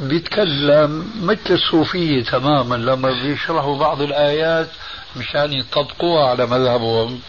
بيتكلم 0.00 1.12
مثل 1.22 1.54
الصوفية 1.54 2.24
تماما 2.24 2.74
لما 2.74 3.10
بيشرحوا 3.10 3.78
بعض 3.78 4.02
الآيات 4.02 4.68
مشان 5.16 5.52
يطبقوها 5.52 6.30
على 6.30 6.46
مذهبهم. 6.46 7.20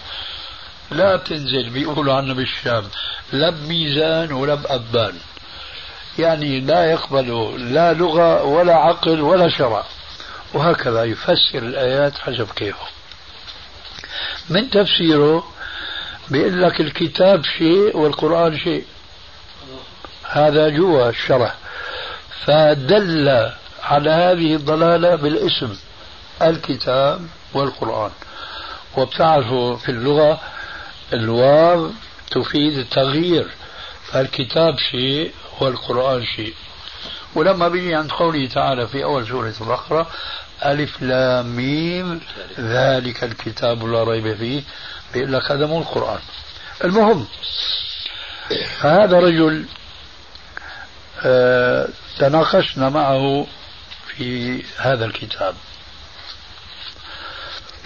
لا 0.92 1.16
بتنزل 1.16 1.70
بيقولوا 1.70 2.14
عنه 2.14 2.34
بالشام 2.34 2.84
لا 3.32 3.50
بميزان 3.50 4.32
ولا 4.32 4.56
بأبان. 4.56 5.14
يعني 6.20 6.60
لا 6.60 6.92
يقبل 6.92 7.56
لا 7.74 7.94
لغة 7.94 8.44
ولا 8.44 8.76
عقل 8.76 9.22
ولا 9.22 9.50
شرع. 9.50 9.84
وهكذا 10.54 11.04
يفسر 11.04 11.58
الآيات 11.58 12.18
حسب 12.18 12.48
كيفه. 12.56 12.86
من 14.50 14.70
تفسيره 14.70 15.44
بيقول 16.30 16.62
لك 16.62 16.82
الكتاب 16.82 17.44
شيء 17.58 17.98
والقرآن 17.98 18.60
شيء. 18.60 18.86
هذا 20.24 20.70
جوا 20.70 21.10
الشرح. 21.10 21.56
فدل 22.50 23.52
على 23.84 24.10
هذه 24.10 24.56
الضلالة 24.56 25.16
بالاسم 25.16 25.76
الكتاب 26.42 27.28
والقرآن. 27.54 28.12
وبتعرفوا 28.98 29.76
في 29.76 29.90
اللغة 29.90 30.42
الواو 31.14 31.92
تفيد 32.32 32.78
التغيير 32.78 33.48
فالكتاب 34.04 34.78
شيء 34.92 35.34
والقرآن 35.60 36.26
شيء. 36.36 36.54
ولما 37.36 37.68
بيجي 37.68 37.96
عند 37.96 38.12
قوله 38.12 38.48
تعالى 38.48 38.88
في 38.88 39.04
أول 39.04 39.28
سورة 39.28 39.54
البقرة 39.62 40.08
ألف 40.66 41.02
لام 41.02 41.56
ميم 41.56 42.22
ذلك 42.60 43.24
الكتاب 43.24 43.86
لا 43.86 44.04
ريب 44.04 44.36
فيه 44.36 44.62
بيقول 45.14 45.34
لك 45.34 45.52
هذا 45.52 45.66
مو 45.66 45.80
القرآن. 45.80 46.20
المهم 46.84 47.28
هذا 48.82 49.20
رجل 49.20 49.66
آه، 51.26 51.88
تناقشنا 52.20 52.90
معه 52.90 53.48
في 54.08 54.64
هذا 54.78 55.06
الكتاب. 55.06 55.56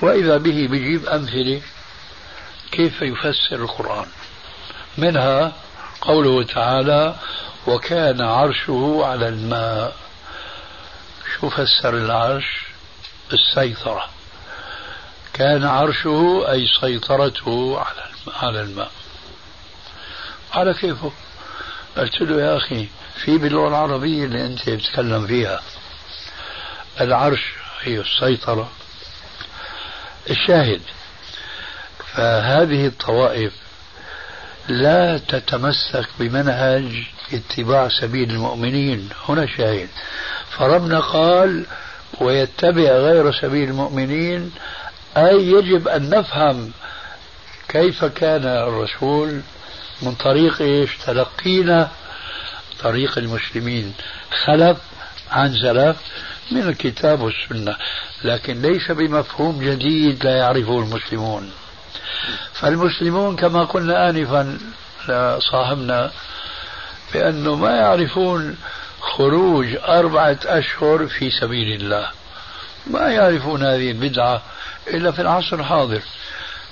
وإذا 0.02 0.38
به 0.38 0.68
بيجيب 0.68 1.06
أمثلة 1.06 1.62
كيف 2.72 3.02
يفسر 3.02 3.56
القرآن. 3.56 4.06
منها 4.98 5.54
قوله 6.02 6.44
تعالى 6.44 7.16
وكان 7.68 8.22
عرشه 8.22 9.02
على 9.04 9.28
الماء. 9.28 9.96
شو 11.36 11.50
فسر 11.50 11.98
العرش؟ 11.98 12.66
السيطرة. 13.34 14.10
كان 15.34 15.64
عرشه 15.64 16.46
أي 16.52 16.68
سيطرته 16.82 17.80
على 17.80 18.04
على 18.34 18.62
الماء. 18.62 18.92
على 20.54 20.74
كيفه 20.74 21.12
قلت 21.98 22.22
له 22.22 22.42
يا 22.42 22.58
أخي 22.58 22.88
في 23.16 23.38
باللغة 23.38 23.68
العربية 23.68 24.26
اللي 24.26 24.46
أنت 24.46 24.70
بتتكلم 24.70 25.28
فيها. 25.28 25.62
العرش 27.02 27.54
هي 27.82 28.00
السيطرة. 28.00 28.72
الشاهد 30.30 30.82
فهذه 32.14 32.88
الطوائف 32.88 33.54
لا 34.68 35.18
تتمسك 35.18 36.08
بمنهج 36.20 37.04
اتباع 37.34 37.90
سبيل 38.02 38.30
المؤمنين. 38.32 39.10
هنا 39.30 39.46
شاهد. 39.58 39.90
فربنا 40.50 41.00
قال 41.00 41.66
ويتبع 42.22 42.82
غير 42.82 43.32
سبيل 43.32 43.70
المؤمنين 43.70 44.52
أي 45.18 45.48
يجب 45.48 45.88
أن 45.88 46.10
نفهم 46.10 46.72
كيف 47.70 48.06
كان 48.06 48.46
الرسول 48.46 49.42
من 50.02 50.16
طريق 50.16 50.62
إيش؟ 50.62 50.98
تلقينا 51.06 51.92
طريق 52.84 53.18
المسلمين 53.18 53.94
خلف 54.46 54.78
عن 55.32 55.54
سلف 55.54 55.98
من 56.52 56.62
الكتاب 56.70 57.22
والسنة 57.22 57.76
لكن 58.24 58.62
ليس 58.62 58.92
بمفهوم 58.92 59.60
جديد 59.60 60.26
لا 60.26 60.38
يعرفه 60.38 60.80
المسلمون. 60.80 61.52
فالمسلمون 62.54 63.36
كما 63.36 63.64
قلنا 63.64 64.10
آنفا 64.10 64.58
لصاحبنا 65.10 66.12
بأنه 67.14 67.56
ما 67.56 67.76
يعرفون 67.76 68.58
خروج 69.02 69.68
أربعة 69.88 70.38
أشهر 70.46 71.08
في 71.08 71.32
سبيل 71.42 71.82
الله. 71.82 72.08
ما 72.88 73.10
يعرفون 73.10 73.64
هذه 73.64 73.92
البدعة 73.92 74.42
إلا 74.88 75.12
في 75.12 75.22
العصر 75.22 75.60
الحاضر. 75.60 76.02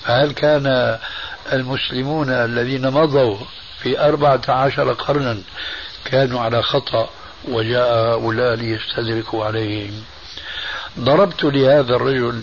فهل 0.02 0.32
كان 0.32 0.98
المسلمون 1.54 2.30
الذين 2.30 2.88
مضوا 2.92 3.38
في 3.84 4.00
أربعة 4.00 4.42
عشر 4.50 4.94
قرنا 4.94 5.38
كانوا 6.06 6.42
على 6.42 6.62
خطأ 6.64 7.10
وجاء 7.48 7.94
هؤلاء 7.94 8.56
ليستدركوا 8.56 9.46
عليهم. 9.46 10.04
ضربت 11.00 11.44
لهذا 11.44 11.96
الرجل 11.96 12.42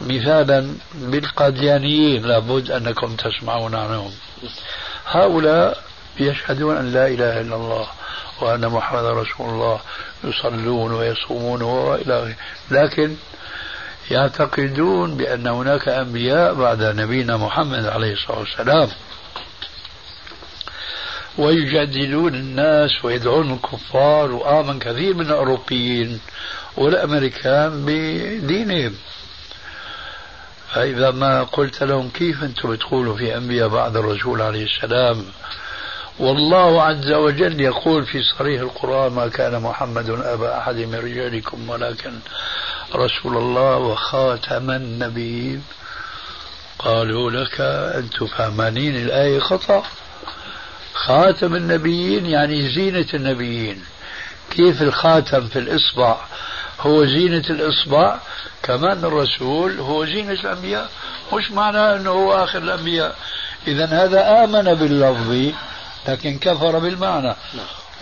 مثالا 0.00 0.74
بالقاديانيين 0.94 2.22
لابد 2.22 2.70
أنكم 2.70 3.16
تسمعون 3.16 3.74
عنهم. 3.74 4.12
هؤلاء 5.06 5.82
يشهدون 6.20 6.76
أن 6.76 6.92
لا 6.92 7.06
إله 7.06 7.40
إلا 7.40 7.56
الله 7.56 7.86
وأن 8.40 8.68
محمد 8.68 9.04
رسول 9.04 9.48
الله 9.48 9.80
يصلون 10.24 10.92
ويصومون 10.92 11.62
وإلى 11.62 12.34
لكن 12.70 13.16
يعتقدون 14.10 15.16
بأن 15.16 15.46
هناك 15.46 15.88
أنبياء 15.88 16.54
بعد 16.54 16.82
نبينا 16.82 17.36
محمد 17.36 17.86
عليه 17.86 18.12
الصلاة 18.12 18.38
والسلام. 18.38 18.88
ويجادلون 21.38 22.34
الناس 22.34 23.04
ويدعون 23.04 23.52
الكفار 23.52 24.32
وآمن 24.32 24.78
كثير 24.78 25.14
من 25.14 25.26
الأوروبيين 25.26 26.20
والأمريكان 26.76 27.84
بدينهم. 27.86 28.94
فإذا 30.74 31.10
ما 31.10 31.42
قلت 31.42 31.82
لهم 31.82 32.08
كيف 32.08 32.42
أنتم 32.44 32.72
بتقولوا 32.72 33.16
في 33.16 33.36
أنبياء 33.36 33.68
بعد 33.68 33.96
الرسول 33.96 34.42
عليه 34.42 34.64
السلام؟ 34.64 35.24
والله 36.18 36.82
عز 36.82 37.12
وجل 37.12 37.60
يقول 37.60 38.06
في 38.06 38.22
صريح 38.38 38.60
القرآن 38.60 39.12
ما 39.12 39.28
كان 39.28 39.62
محمد 39.62 40.10
أبا 40.10 40.58
أحد 40.58 40.76
من 40.76 40.94
رجالكم 40.94 41.70
ولكن 41.70 42.12
رسول 42.94 43.36
الله 43.36 43.76
وخاتم 43.76 44.70
النبيين. 44.70 45.64
قالوا 46.78 47.30
لك 47.30 47.60
أنتم 47.96 48.26
فهمانين 48.26 48.96
الآية 48.96 49.38
خطأ. 49.38 49.82
خاتم 51.06 51.54
النبيين 51.54 52.26
يعني 52.26 52.68
زينة 52.68 53.06
النبيين. 53.14 53.84
كيف 54.50 54.82
الخاتم 54.82 55.46
في 55.46 55.58
الإصبع؟ 55.58 56.16
هو 56.80 57.04
زينة 57.04 57.44
الإصبع 57.50 58.16
كمان 58.62 59.04
الرسول 59.04 59.80
هو 59.80 60.04
زينة 60.04 60.32
الأنبياء 60.32 60.90
مش 61.32 61.50
معناه 61.50 61.96
أنه 61.96 62.10
هو 62.10 62.44
آخر 62.44 62.58
الأنبياء. 62.58 63.16
إذا 63.66 63.86
هذا 63.86 64.44
آمن 64.44 64.74
باللفظ 64.74 65.52
لكن 66.08 66.38
كفر 66.38 66.78
بالمعنى. 66.78 67.34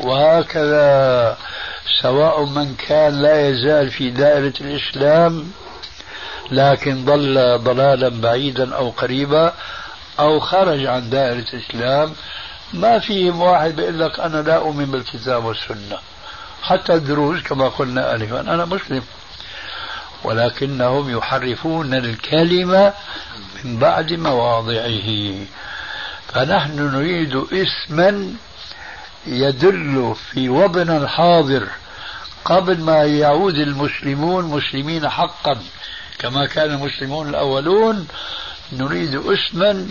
وهكذا 0.00 1.36
سواء 2.02 2.44
من 2.44 2.74
كان 2.74 3.22
لا 3.22 3.48
يزال 3.48 3.90
في 3.90 4.10
دائرة 4.10 4.52
الإسلام 4.60 5.52
لكن 6.50 7.04
ضل 7.04 7.58
ضلالا 7.58 8.08
بعيدا 8.08 8.74
أو 8.74 8.90
قريبا 8.90 9.52
أو 10.20 10.40
خرج 10.40 10.86
عن 10.86 11.10
دائرة 11.10 11.44
الإسلام 11.54 12.12
ما 12.72 12.98
فيهم 12.98 13.40
واحد 13.40 13.76
بيقول 13.76 14.00
لك 14.00 14.20
أنا 14.20 14.42
لا 14.42 14.56
أؤمن 14.56 14.84
بالكتاب 14.84 15.44
والسنة. 15.44 15.98
حتى 16.62 16.94
الدروز 16.94 17.42
كما 17.42 17.68
قلنا 17.68 18.14
آنفا 18.14 18.40
أنا 18.40 18.64
مسلم. 18.64 19.02
ولكنهم 20.24 21.18
يحرفون 21.18 21.94
الكلمة 21.94 22.92
من 23.64 23.78
بعد 23.78 24.12
مواضعه. 24.12 25.34
فنحن 26.28 26.78
نريد 26.78 27.36
اسما 27.52 28.34
يدل 29.26 30.14
في 30.30 30.48
وضعنا 30.48 30.96
الحاضر 30.96 31.68
قبل 32.44 32.80
ما 32.80 33.02
يعود 33.04 33.54
المسلمون 33.54 34.44
مسلمين 34.44 35.08
حقا 35.08 35.58
كما 36.18 36.46
كان 36.46 36.70
المسلمون 36.70 37.28
الأولون 37.28 38.08
نريد 38.78 39.14
اسما 39.14 39.86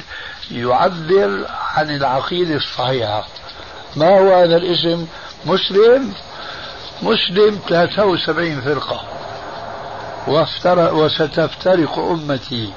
يعبر 0.51 1.45
عن 1.75 1.95
العقيدة 1.95 2.55
الصحيحة. 2.55 3.27
ما 3.95 4.19
هو 4.19 4.34
هذا 4.34 4.57
الاسم؟ 4.57 5.07
مسلم 5.45 6.13
مسلم 7.01 7.59
73 7.69 8.61
فرقة. 8.61 9.01
وستفترق 10.93 11.99
أمتي 11.99 12.73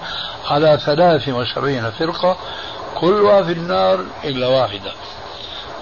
على 0.47 0.79
73 0.87 1.91
فرقة 1.91 2.37
كلها 2.95 3.43
في 3.43 3.53
النار 3.53 4.05
إلا 4.25 4.47
واحدة. 4.47 4.93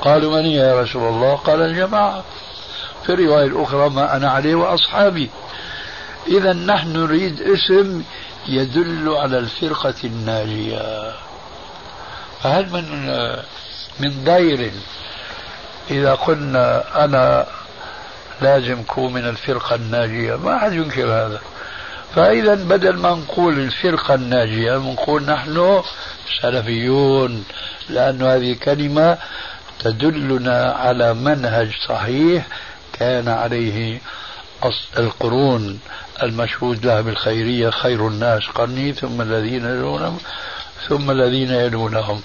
قالوا 0.02 0.36
من 0.36 0.44
هي 0.44 0.56
يا 0.56 0.82
رسول 0.82 1.08
الله؟ 1.08 1.34
قال 1.34 1.62
الجماعة. 1.62 2.24
في 3.06 3.12
الرواية 3.12 3.46
الأخرى 3.46 3.90
ما 3.90 4.16
أنا 4.16 4.30
عليه 4.30 4.54
وأصحابي. 4.54 5.30
إذا 6.26 6.52
نحن 6.52 6.92
نريد 6.92 7.40
اسم 7.40 8.02
يدل 8.48 9.08
على 9.08 9.38
الفرقة 9.38 9.94
الناجية 10.04 11.12
فهل 12.42 12.70
من 12.70 13.08
من 14.00 14.24
ضير 14.24 14.70
إذا 15.90 16.14
قلنا 16.14 16.84
أنا 17.04 17.46
لازم 18.42 18.82
كون 18.82 19.12
من 19.12 19.28
الفرقة 19.28 19.74
الناجية 19.74 20.36
ما 20.36 20.56
أحد 20.56 20.72
ينكر 20.72 21.04
هذا. 21.04 21.40
فإذا 22.14 22.54
بدل 22.54 22.96
ما 22.96 23.10
نقول 23.10 23.58
الفرقة 23.58 24.14
الناجية 24.14 24.76
نقول 24.76 25.22
نحن 25.22 25.82
سلفيون 26.42 27.44
لأن 27.88 28.22
هذه 28.22 28.54
كلمة 28.54 29.18
تدلنا 29.78 30.72
على 30.72 31.14
منهج 31.14 31.70
صحيح 31.88 32.46
كان 32.92 33.28
عليه 33.28 34.00
القرون 34.98 35.80
المشهود 36.22 36.86
لها 36.86 37.00
بالخيرية 37.00 37.70
خير 37.70 38.08
الناس 38.08 38.42
قرني 38.54 38.92
ثم 38.92 39.20
الذين 39.20 39.64
يلونهم 39.64 40.18
ثم 40.88 41.10
الذين 41.10 41.50
يلونهم 41.50 42.22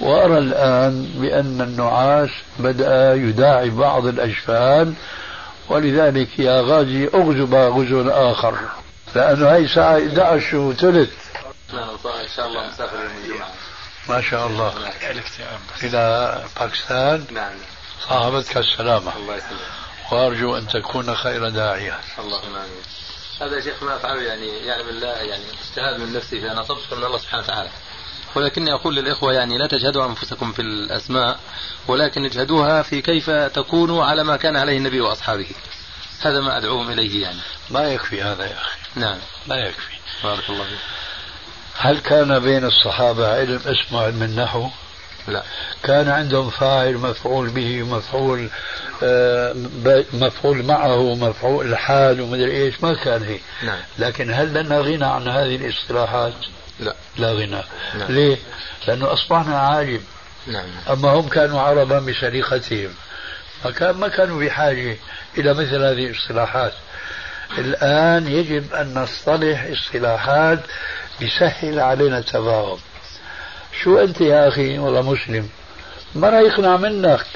وأرى 0.00 0.38
الآن 0.38 1.10
بأن 1.14 1.60
النعاس 1.60 2.30
بدأ 2.58 3.14
يداعي 3.14 3.70
بعض 3.70 4.06
الأجفان 4.06 4.94
ولذلك 5.68 6.38
يا 6.38 6.60
غازي 6.60 7.08
اغزو 7.14 7.44
غزو 7.44 8.10
آخر. 8.10 8.58
لأنه 9.14 9.48
هي 9.48 9.68
ساعة 9.68 9.98
11 9.98 10.56
وثلث. 10.56 11.10
إن 12.22 12.28
شاء 12.36 12.46
الله. 12.46 12.68
مسافر 12.68 12.96
يوم 12.96 13.24
الجمعة 13.24 13.48
ما 14.08 14.20
شاء 14.20 14.46
الله 14.46 14.72
إلى 15.82 16.42
باكستان. 16.60 17.24
نعم. 17.32 17.52
صاحبتك 18.08 18.56
السلامة. 18.56 19.16
الله 19.16 19.36
يسلمك. 19.36 19.87
وأرجو 20.12 20.56
أن 20.56 20.68
تكون 20.68 21.14
خير 21.14 21.48
داعية. 21.48 22.00
اللهم 22.18 22.54
آمين. 22.54 22.82
هذا 23.40 23.56
يا 23.56 23.60
شيخ 23.60 23.82
ما 23.82 23.96
أفعله 23.96 24.22
يعني 24.22 24.46
يعلم 24.46 24.88
الله 24.88 25.08
يعني 25.08 25.44
اجتهاد 25.68 26.00
من 26.00 26.12
نفسي 26.12 26.40
فأنا 26.40 26.60
أصبت 26.60 26.94
من 26.94 27.04
الله 27.04 27.18
سبحانه 27.18 27.42
وتعالى. 27.42 27.70
ولكني 28.34 28.74
أقول 28.74 28.96
للإخوة 28.96 29.32
يعني 29.32 29.58
لا 29.58 29.66
تجهدوا 29.66 30.06
أنفسكم 30.06 30.52
في 30.52 30.62
الأسماء 30.62 31.38
ولكن 31.88 32.24
اجهدوها 32.24 32.82
في 32.82 33.02
كيف 33.02 33.30
تكونوا 33.30 34.04
على 34.04 34.24
ما 34.24 34.36
كان 34.36 34.56
عليه 34.56 34.76
النبي 34.76 35.00
وأصحابه. 35.00 35.46
هذا 36.20 36.40
ما 36.40 36.58
أدعوهم 36.58 36.90
إليه 36.90 37.22
يعني. 37.22 37.40
ما 37.70 37.92
يكفي 37.92 38.22
هذا 38.22 38.44
يا 38.46 38.56
أخي. 38.60 38.78
نعم. 38.94 39.18
ما 39.46 39.56
يكفي. 39.56 39.92
بارك 40.24 40.50
الله 40.50 40.64
فيك. 40.64 40.78
هل 41.76 41.98
كان 41.98 42.38
بين 42.38 42.64
الصحابة 42.64 43.34
علم 43.34 43.60
اسمه 43.66 44.02
علم 44.02 44.22
النحو؟ 44.22 44.68
لا. 45.28 45.42
كان 45.82 46.08
عندهم 46.08 46.50
فاعل 46.50 46.94
مفعول 46.94 47.48
به 47.48 47.82
مفعول 47.82 48.48
آه، 49.02 49.54
مفعول 50.12 50.64
معه 50.64 51.14
مفعول 51.14 51.72
الحال 51.72 52.20
ومدري 52.20 52.50
إيش 52.50 52.82
ما 52.82 52.94
كان 52.94 53.22
هيك. 53.22 53.42
نعم. 53.62 53.78
لكن 53.98 54.32
هل 54.32 54.54
لنا 54.54 54.78
غنى 54.78 55.04
عن 55.04 55.28
هذه 55.28 55.56
الاصطلاحات؟ 55.56 56.34
لا. 56.80 56.94
لا 57.16 57.32
غنى. 57.32 57.62
نعم. 57.98 58.12
ليه؟ 58.12 58.36
لأنه 58.88 59.12
أصبحنا 59.12 59.58
عالم. 59.58 60.00
نعم. 60.46 60.66
أما 60.90 61.08
هم 61.08 61.28
كانوا 61.28 61.60
عربا 61.60 61.98
بسليقتهم 61.98 62.90
ما 63.64 63.70
كان 63.70 63.94
ما 63.94 64.08
كانوا 64.08 64.44
بحاجة 64.44 64.96
إلى 65.38 65.54
مثل 65.54 65.82
هذه 65.82 66.06
الاصطلاحات. 66.06 66.72
الآن 67.58 68.28
يجب 68.28 68.74
أن 68.74 68.94
نصطلح 68.94 69.66
اصطلاحات 69.72 70.58
بيسهل 71.20 71.80
علينا 71.80 72.18
التفاهم. 72.18 72.78
شو 73.82 73.98
أنت 73.98 74.20
يا 74.20 74.48
أخي؟ 74.48 74.78
والله 74.78 75.02
مسلم. 75.02 75.48
ما 76.14 76.28
راح 76.30 76.40
يقنع 76.40 76.76
منك. 76.76 77.26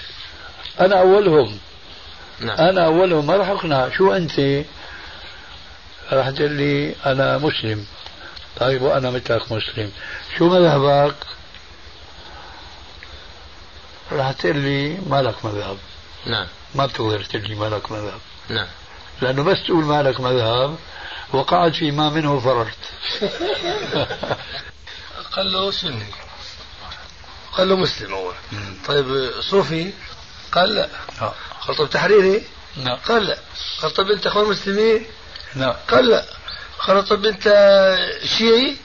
أنا 0.81 1.01
أولهم. 1.01 1.59
نعم. 2.41 2.59
أنا 2.59 2.87
أولهم. 2.87 3.27
ما 3.27 3.37
راح 3.37 3.49
أقنع. 3.49 3.89
شو 3.89 4.13
أنت؟ 4.13 4.65
راح 6.13 6.31
تقول 6.31 6.51
لي 6.51 6.95
أنا 7.07 7.39
مسلم. 7.39 7.87
طيب 8.61 8.83
وأنا 8.83 9.11
مثلك 9.11 9.53
مسلم. 9.53 9.91
شو 10.39 10.49
مذهبك؟ 10.49 11.15
راح 14.13 14.33
تقول 14.33 14.57
لي 14.57 14.99
ما 15.07 15.23
لك 15.23 15.45
مذهب. 15.45 15.77
نعم. 16.27 16.47
ما 16.75 16.87
بتقدر 16.87 17.25
تقول 17.25 17.49
لي 17.49 17.55
ما 17.55 17.67
لك 17.67 17.93
مذهب. 17.93 18.21
نعم. 18.49 18.67
لأنه 19.23 19.43
بس 19.43 19.65
تقول 19.67 19.85
ما 19.85 20.03
لك 20.03 20.21
مذهب 20.21 20.77
وقعت 21.33 21.75
في 21.75 21.91
ما 21.91 22.11
منه 22.11 22.41
فررت 22.41 22.79
قال 25.37 25.53
له 25.53 25.71
سني 25.71 26.07
قال 27.53 27.69
له 27.69 27.77
مسلم 27.77 28.15
أول 28.15 28.35
طيب 28.87 29.31
صوفي؟ 29.41 29.93
قال 30.53 30.75
لا. 30.75 30.89
قال 31.61 31.77
طيب 31.77 31.91
تحريري؟ 31.91 32.43
قال 33.09 33.27
لا. 33.27 33.39
قال 33.83 33.95
طيب 33.95 34.11
أنت 34.11 34.27
أخوان 34.27 34.47
مسلمين؟ 34.49 35.07
قال 35.91 36.09
لا. 36.09 36.25
قال 36.79 37.05
طيب 37.09 37.27
أنت 37.27 37.45
شيعي؟ 38.25 38.77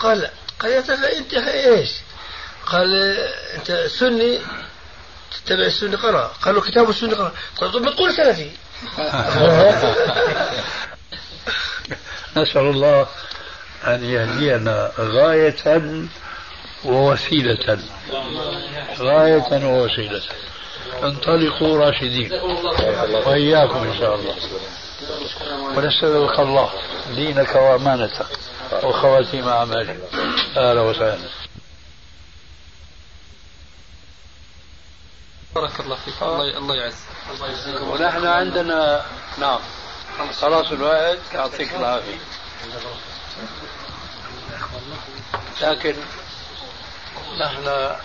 قال 0.00 0.18
لا. 0.18 0.30
قال 0.60 0.72
يا 0.72 0.80
ترى 0.80 1.18
أنت 1.18 1.34
إيش؟ 1.34 1.90
قال 2.66 2.94
أنت 3.54 3.86
سني. 3.98 4.40
تتبع 5.32 5.64
السنة 5.64 5.96
قرأ. 5.96 6.32
قال 6.42 6.54
له 6.54 6.60
كتاب 6.60 6.90
السنة 6.90 7.16
قرأ. 7.16 7.32
طيب 7.60 7.70
طيب 7.72 7.82
ما 7.82 7.90
تقول 7.90 8.14
سلفي. 8.16 8.50
نسأل 12.36 12.62
الله 12.62 13.06
أن 13.86 14.04
يهدينا 14.04 14.92
غاية 14.98 15.56
ووسيلة 16.84 17.78
غاية 18.98 19.64
ووسيلة. 19.66 20.22
انطلقوا 21.02 21.78
راشدين. 21.78 22.32
وإياكم 23.26 23.76
إن 23.76 23.98
شاء 23.98 24.14
الله. 24.14 24.34
ونستودعك 25.76 26.38
الله 26.40 26.70
دينك 27.14 27.54
وأمانتك 27.54 28.26
وخواتيم 28.84 29.48
أعمالك. 29.48 30.00
أهلا 30.56 30.80
وسهلا. 30.80 31.18
بارك 35.54 35.80
الله 35.80 35.96
فيك. 36.04 36.22
الله 36.22 36.58
الله 36.58 36.74
يعز. 36.76 36.94
ونحن 37.82 38.26
عندنا 38.26 39.04
نعم. 39.38 39.60
خلاص. 40.40 40.72
الوقت 40.72 41.18
يعطيك 41.34 41.74
العافية. 41.74 42.18
لكن 45.62 45.94
نحن 47.40 47.96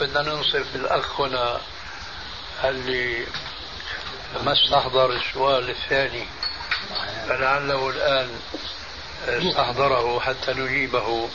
بدنا 0.00 0.22
ننصف 0.22 0.76
الأخ 0.76 1.20
هنا 1.20 1.60
اللي 2.64 3.26
ما 4.44 4.52
استحضر 4.52 5.12
السؤال 5.12 5.70
الثاني. 5.70 6.26
فلعله 7.28 7.90
الآن 7.90 8.30
استحضره 9.28 10.20
حتى 10.20 10.52
نجيبه 10.52 11.28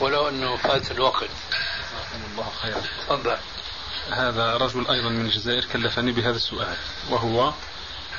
ولو 0.00 0.28
أنه 0.28 0.56
فات 0.56 0.90
الوقت. 0.90 1.30
الله 2.32 2.52
خيرا. 2.62 2.82
تفضل. 3.06 3.36
هذا 4.10 4.56
رجل 4.56 4.90
أيضا 4.90 5.08
من 5.08 5.26
الجزائر 5.26 5.64
كلفني 5.64 6.12
بهذا 6.12 6.36
السؤال 6.36 6.76
وهو 7.10 7.52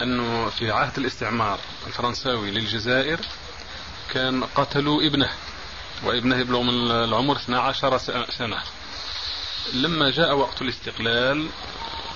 أنه 0.02 0.50
في 0.50 0.72
عهد 0.72 0.98
الاستعمار 0.98 1.60
الفرنساوي 1.88 2.52
للجزائر 2.52 3.20
كان 4.14 4.44
قتلوا 4.44 5.02
ابنه. 5.02 5.30
وابنه 6.04 6.38
يبلغ 6.40 6.62
من 6.62 6.92
العمر 6.92 7.36
12 7.36 7.98
سنة. 8.38 8.58
لما 9.74 10.12
جاء 10.12 10.36
وقت 10.36 10.62
الاستقلال 10.62 11.48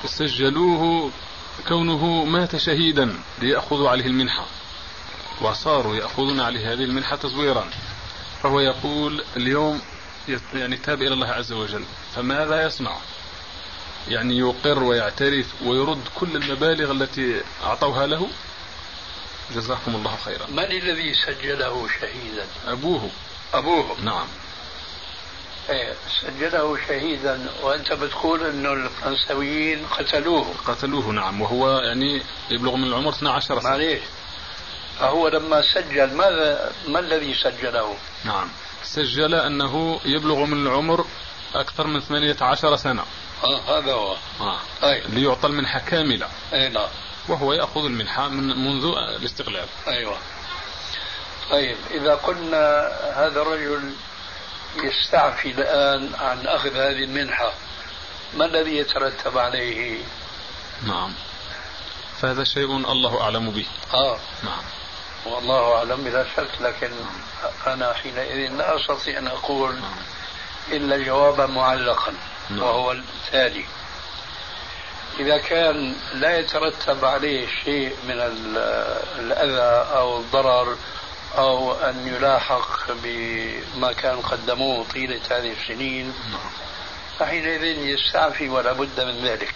سجلوه 0.06 1.12
كونه 1.68 2.26
مات 2.26 2.56
شهيدا 2.56 3.20
ليأخذوا 3.42 3.90
عليه 3.90 4.06
المنحة. 4.06 4.46
وصاروا 5.42 5.96
يأخذون 5.96 6.40
عليه 6.40 6.74
هذه 6.74 6.84
المنحة 6.84 7.16
تزويرا 7.16 7.70
فهو 8.44 8.60
يقول 8.60 9.24
اليوم 9.38 9.82
يعني 10.54 10.78
تاب 10.78 11.02
إلى 11.02 11.14
الله 11.14 11.28
عز 11.28 11.52
وجل. 11.52 11.84
فماذا 12.16 12.66
يصنع؟ 12.66 12.98
يعني 14.08 14.38
يقر 14.38 14.84
ويعترف 14.84 15.62
ويرد 15.66 16.02
كل 16.16 16.36
المبالغ 16.36 16.92
التي 16.92 17.42
أعطوها 17.64 18.08
له؟ 18.08 18.28
جزاكم 19.56 19.96
الله 19.96 20.16
خيرا. 20.26 20.48
من 20.48 20.60
الذي 20.60 21.14
سجله 21.14 21.88
شهيدا؟ 22.02 22.46
أبوه. 22.68 23.10
أبوه. 23.54 24.02
نعم. 24.04 24.28
إيه 25.70 25.94
سجله 26.22 26.78
شهيدا 26.88 27.50
وأنت 27.64 27.94
بتقول 27.94 28.44
أنه 28.44 28.74
الفرنساويين 28.74 29.86
قتلوه. 29.86 30.54
قتلوه 30.66 31.12
نعم. 31.12 31.42
وهو 31.42 31.80
يعني 31.80 32.22
يبلغ 32.52 32.76
من 32.76 32.84
العمر 32.84 33.10
12 33.10 33.60
سنة. 33.60 33.70
معليش. 33.70 34.02
فهو 35.00 35.28
لما 35.28 35.62
سجل 35.62 36.14
ماذا 36.14 36.72
ما 36.88 37.00
الذي 37.00 37.34
سجله؟ 37.34 37.98
نعم. 38.26 38.50
سجل 38.84 39.36
أنه 39.36 40.00
يبلغ 40.06 40.46
من 40.46 40.68
العمر 40.68 41.06
أكثر 41.56 41.88
من 41.88 42.00
18 42.00 42.76
سنة. 42.76 43.04
آه 43.44 43.80
هذا 43.80 43.94
هو. 43.94 44.16
آه. 44.42 44.60
طيب. 44.82 45.04
ليعطى 45.10 45.48
المنحة 45.48 45.80
كاملة. 45.80 46.28
أي 46.54 46.70
نعم. 46.70 46.90
وهو 47.28 47.54
يأخذ 47.54 47.86
المنحة 47.86 48.28
من 48.28 48.66
منذ 48.66 48.86
الاستقلال. 49.20 49.66
أيوه. 49.88 50.18
طيب 51.52 51.78
إذا 51.92 52.16
قلنا 52.16 52.88
هذا 53.16 53.42
الرجل 53.42 53.94
يستعفي 54.84 55.52
الآن 55.52 56.12
عن 56.20 56.48
أخذ 56.48 56.76
هذه 56.76 57.04
المنحة 57.04 57.52
ما 58.38 58.46
الذي 58.46 58.78
يترتب 58.78 59.38
عليه؟ 59.38 59.98
نعم. 60.88 61.14
فهذا 62.22 62.44
شيء 62.44 62.66
الله 62.76 63.22
أعلم 63.22 63.52
به. 63.52 63.66
آه. 63.94 64.18
نعم. 64.44 64.64
والله 65.26 65.76
أعلم 65.76 66.04
بلا 66.04 66.26
شك 66.38 66.50
لكن 66.62 66.92
أنا 67.68 67.94
حينئذ 67.94 68.52
لا 68.52 68.76
أستطيع 68.76 69.20
أن 69.20 69.28
أقول 69.28 69.80
إلا 70.72 70.98
جوابا 70.98 71.46
معلقا 71.46 72.14
نعم. 72.50 72.60
وهو 72.64 72.92
التالي. 72.92 73.66
إذا 75.20 75.38
كان 75.38 75.96
لا 76.14 76.40
يترتب 76.40 77.06
عليه 77.06 77.48
شيء 77.64 77.96
من 78.08 78.20
ال- 78.20 78.58
الأذى 79.20 79.98
أو 79.98 80.18
الضرر 80.20 80.78
أو 81.38 81.74
أن 81.74 82.08
يلاحق 82.08 82.92
بما 83.04 83.94
كان 83.94 84.22
قدموه 84.22 84.86
طيلة 84.94 85.22
هذه 85.32 85.54
السنين 85.62 86.14
فحينئذ 87.20 87.64
يستعفي 87.64 88.50
ولا 88.50 88.74
بد 88.74 89.02
من 89.02 89.26
ذلك. 89.26 89.54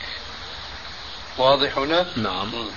واضح 1.38 1.78
هنا؟ 1.78 2.06
نعم. 2.16 2.70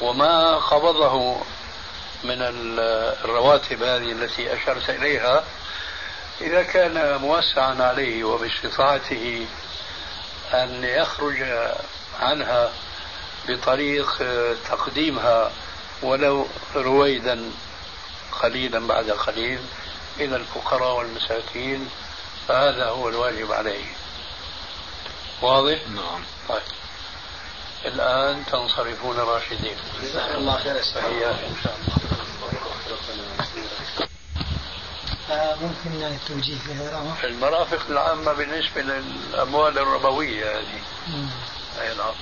وما 0.00 0.56
قبضه 0.56 1.36
من 2.24 2.42
ال- 2.42 2.80
الرواتب 3.24 3.82
هذه 3.82 4.12
التي 4.12 4.54
أشرت 4.54 4.90
إليها 4.90 5.44
إذا 6.40 6.62
كان 6.62 7.16
موسعا 7.20 7.74
عليه 7.82 8.24
وباستطاعته 8.24 9.46
أن 10.52 10.84
يخرج 10.84 11.42
عنها 12.20 12.70
بطريق 13.48 14.22
تقديمها 14.70 15.50
ولو 16.02 16.46
رويدا. 16.76 17.50
قليلا 18.42 18.86
بعد 18.86 19.10
قليل 19.10 19.60
إلى 20.20 20.36
الفقراء 20.36 20.98
والمساكين 20.98 21.88
فهذا 22.48 22.86
هو 22.86 23.08
الواجب 23.08 23.52
عليه. 23.52 23.84
واضح؟ 25.42 25.78
نعم. 25.88 26.24
طيب. 26.48 26.62
الآن 27.84 28.44
تنصرفون 28.46 29.16
راشدين. 29.16 29.76
الله 30.34 30.58
خير 30.58 30.82
فهي 30.82 31.30
إن 31.30 31.56
شاء 31.64 31.76
الله. 31.76 31.94
فممكن 35.28 36.02
التوجيه 36.02 36.58
في 36.58 36.72
هذا 36.72 36.90
الأمر؟ 36.90 37.16
المرافق 37.24 37.86
العامة 37.90 38.32
بالنسبة 38.32 38.82
للأموال 38.82 39.78
الربوية 39.78 40.58
هذه. 40.58 40.80
أي 41.80 41.94
نعم. 41.94 42.14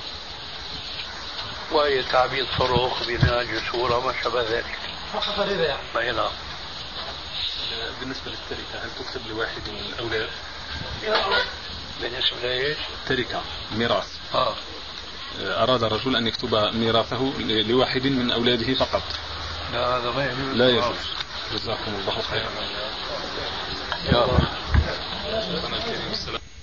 وهي 1.71 2.03
تعبيد 2.03 2.45
فروخ 2.45 3.03
بناء 3.03 3.43
جسور 3.43 3.91
وما 3.91 4.13
شابه 4.23 4.41
ذلك. 4.41 4.79
فقط 5.13 5.39
الربا 5.39 5.65
يعني. 5.65 6.11
نعم 6.11 6.31
بالنسبة 7.99 8.31
للتركة 8.31 8.85
هل 8.85 8.89
تكتب 8.99 9.27
لواحد 9.27 9.61
من 9.67 9.93
الأولاد؟ 9.93 10.29
بالنسبة 12.01 12.37
لإيش؟ 12.41 12.77
تركة 13.07 13.41
ميراث. 13.71 14.07
آه. 14.33 14.55
أراد 15.41 15.83
الرجل 15.83 16.15
أن 16.15 16.27
يكتب 16.27 16.55
ميراثه 16.55 17.33
لواحد 17.39 18.07
من 18.07 18.31
أولاده 18.31 18.73
فقط. 18.73 19.03
لا 19.73 19.97
هذا 19.97 20.11
ما 20.11 20.25
يجوز 20.25 20.57
لا 20.57 20.69
يجوز. 20.69 20.95
جزاكم 21.53 21.95
الله 21.95 22.21
خيرا. 22.21 22.49
يا 24.05 24.27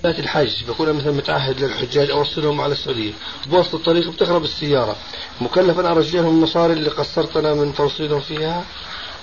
رب 0.05 0.18
الحج 0.18 0.64
بكون 0.64 0.92
مثلا 0.92 1.12
متعهد 1.12 1.61
للحجاج 1.61 2.11
اوصلهم 2.11 2.61
على 2.61 2.72
السعودية. 2.72 3.12
بوسط 3.46 3.74
الطريق 3.74 4.09
بتخرب 4.09 4.44
السيارة. 4.44 4.96
مكلف 5.40 5.78
أنا 5.78 5.90
أرجع 5.90 6.20
لهم 6.20 6.36
المصاري 6.36 6.72
اللي 6.72 6.90
قصرت 6.90 7.36
أنا 7.36 7.55
من 7.55 7.74
توصيلهم 7.74 8.20
فيها. 8.20 8.64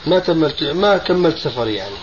ما 0.07 0.19
كملت 0.19 0.63
ما 0.63 0.97
كملت 0.97 1.37
سفري 1.37 1.75
يعني. 1.75 1.95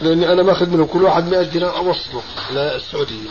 لأني 0.00 0.32
أنا 0.32 0.42
ماخذ 0.42 0.70
منهم 0.70 0.86
كل 0.86 1.02
واحد 1.02 1.28
100 1.28 1.42
دينار 1.42 1.76
أوصله 1.76 2.22
للسعودية. 2.50 3.30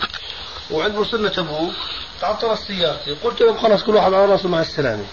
وعند 0.71 0.97
وصلنا 0.97 1.29
تبوك 1.29 1.73
تعطلت 2.21 2.59
سيارتي 2.59 3.11
قلت 3.11 3.41
لهم 3.41 3.57
خلاص 3.57 3.83
كل 3.83 3.95
واحد 3.95 4.13
على 4.13 4.25
راسه 4.25 4.49
مع 4.49 4.61
السلامة. 4.61 5.05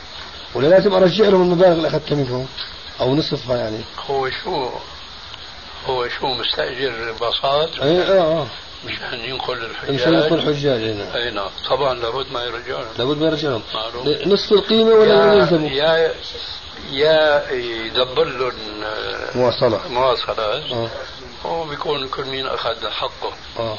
ولا 0.54 0.66
لازم 0.66 0.94
أرجع 0.94 1.28
لهم 1.28 1.42
المبالغ 1.42 1.72
اللي 1.72 1.88
أخذتها 1.88 2.14
منهم. 2.16 2.46
أو 3.00 3.14
نصفها 3.14 3.56
يعني. 3.56 3.80
هو. 4.06 4.30
شو 4.30 4.70
هو 5.86 6.08
شو 6.08 6.26
مستأجر 6.26 7.12
باصات 7.20 7.78
اي 7.78 8.02
آه 8.02 8.42
آه 8.42 8.46
مشان 8.86 9.20
ينقل 9.20 9.64
الحجاج. 9.64 9.94
مشان 9.94 10.14
ينقل 10.14 10.34
الحجاج 10.34 10.80
هنا 10.82 11.16
إي 11.16 11.30
نعم. 11.30 11.50
طبعا 11.70 11.94
لابد 11.94 12.32
ما 12.32 12.44
يرجعون. 12.44 12.84
لابد 12.98 13.16
ما 13.16 13.26
يرجعهم 13.26 13.62
معروف. 13.74 14.06
نصف 14.26 14.52
القيمة 14.52 14.90
ولا 14.90 15.14
يا 15.14 15.34
يلزموا 15.34 15.68
يا 15.70 16.14
يا 16.92 17.50
يدبر 17.50 18.24
لهم 18.24 18.52
آه، 18.84 19.36
مواصلة. 19.36 19.88
مواصلات 19.88 20.38
آه. 20.72 20.90
هو 21.46 21.64
بيكون 21.64 22.08
كل 22.08 22.24
مين 22.24 22.46
أخذ 22.46 22.88
حقه. 22.88 23.32
آه. 23.58 23.78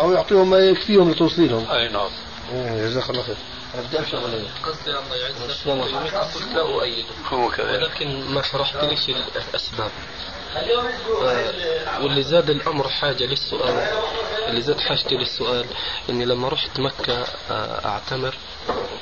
أو 0.00 0.12
يعطيهم 0.12 0.50
ما 0.50 0.58
يكفيهم 0.58 1.10
لتوصيلهم. 1.10 1.70
إي 1.70 1.88
نعم. 1.88 2.10
إيه، 2.52 2.86
جزاك 2.86 3.10
الله 3.10 3.22
خير. 3.22 3.36
قصدي 3.74 3.98
الله 3.98 4.36
يعزك. 4.36 4.66
قلت 4.66 5.66
لا 5.66 5.82
كذلك. 7.56 7.82
ولكن 7.82 8.24
ما 8.34 8.42
شرحت 8.42 8.76
ليش 8.84 9.08
الأسباب. 9.08 9.90
آه، 9.90 10.37
واللي 12.00 12.22
زاد 12.22 12.50
الأمر 12.50 12.88
حاجة 12.88 13.24
للسؤال 13.24 13.78
اللي 14.48 14.60
زاد 14.62 14.80
حاجتي 14.80 15.14
للسؤال 15.14 15.66
إني 16.10 16.24
لما 16.24 16.48
رحت 16.48 16.80
مكة 16.80 17.24
آه، 17.50 17.86
أعتمر 17.88 18.34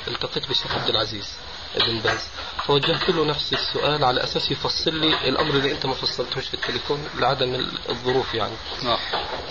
التقيت 0.07 0.47
بالشيخ 0.47 0.71
عبد 0.75 0.89
العزيز 0.89 1.27
ابن 1.75 1.99
باز 1.99 2.27
فوجهت 2.65 3.09
له 3.09 3.25
نفس 3.25 3.53
السؤال 3.53 4.03
على 4.03 4.23
أساس 4.23 4.51
يفصل 4.51 4.93
لي 4.95 5.29
الأمر 5.29 5.53
اللي 5.55 5.71
أنت 5.71 5.85
ما 5.85 5.93
فصلتوش 5.93 6.47
في 6.47 6.53
التليفون 6.53 7.07
لعدم 7.19 7.55
ال- 7.55 7.77
الظروف 7.89 8.33
يعني. 8.33 8.55
نعم 8.83 8.97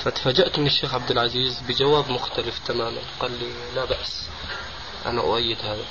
فتفاجأت 0.04 0.58
من 0.58 0.66
الشيخ 0.66 0.94
عبد 0.94 1.10
العزيز 1.10 1.60
بجواب 1.68 2.10
مختلف 2.10 2.58
تماما 2.66 3.00
قال 3.20 3.30
لي 3.38 3.52
لا 3.74 3.84
بأس 3.84 4.22
أنا 5.06 5.20
أؤيد 5.20 5.58
هذا. 5.64 5.84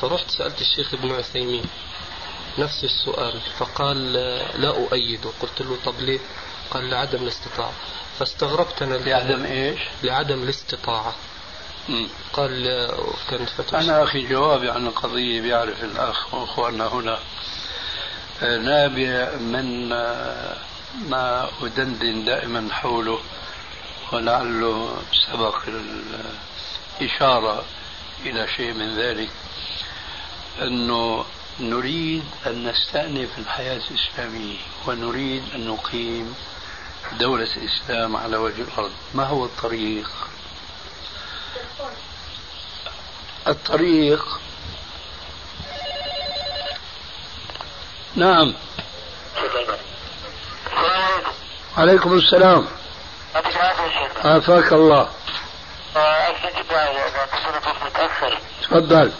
فرحت 0.00 0.30
سألت 0.30 0.60
الشيخ 0.60 0.94
ابن 0.94 1.12
عثيمين 1.12 1.64
نفس 2.58 2.84
السؤال. 2.84 3.40
فقال 3.58 4.12
لا 4.62 4.68
أؤيده 4.68 5.30
قلت 5.40 5.60
له 5.62 5.76
طب 5.84 6.00
ليه؟ 6.00 6.20
قال 6.70 6.90
لعدم 6.90 7.22
الاستطاعة. 7.22 7.72
فاستغربت 8.18 8.82
أنا. 8.82 8.94
لعدم 8.94 9.44
إيش؟ 9.44 9.80
لعدم 10.02 10.42
الاستطاعة. 10.42 11.14
مم. 11.88 12.08
قال 12.32 12.88
كانت 13.30 13.48
فتوى 13.48 13.80
أنا 13.80 14.02
أخي 14.02 14.26
جوابي 14.26 14.70
عن 14.70 14.86
القضية 14.86 15.40
بيعرف 15.40 15.84
الأخ 15.84 16.34
وأخواننا 16.34 16.86
هنا. 16.86 17.18
نابع 18.42 19.36
من 19.36 19.88
ما 21.08 21.48
أدندن 21.62 22.24
دائما 22.24 22.68
حوله 22.72 23.18
ولعله 24.12 24.96
سبق 25.32 25.56
الإشارة 27.00 27.64
إلى 28.26 28.48
شيء 28.56 28.72
من 28.72 28.96
ذلك 28.96 29.30
أنه 30.62 31.24
نريد 31.60 32.24
أن 32.46 32.68
نستأنف 32.68 33.38
الحياة 33.38 33.80
الإسلامية 33.90 34.56
ونريد 34.86 35.42
أن 35.54 35.66
نقيم 35.68 36.34
دولة 37.12 37.48
الإسلام 37.56 38.16
على 38.16 38.36
وجه 38.36 38.62
الأرض. 38.62 38.92
ما 39.14 39.24
هو 39.24 39.44
الطريق؟ 39.44 40.10
الطريق 43.46 44.40
نعم. 48.16 48.54
عليكم 51.76 52.12
السلام. 52.12 52.66
عافاك 54.24 54.72
الله. 54.72 55.08
بس 57.64 57.86
متأخر. 57.86 58.38
تفضل. 58.62 59.12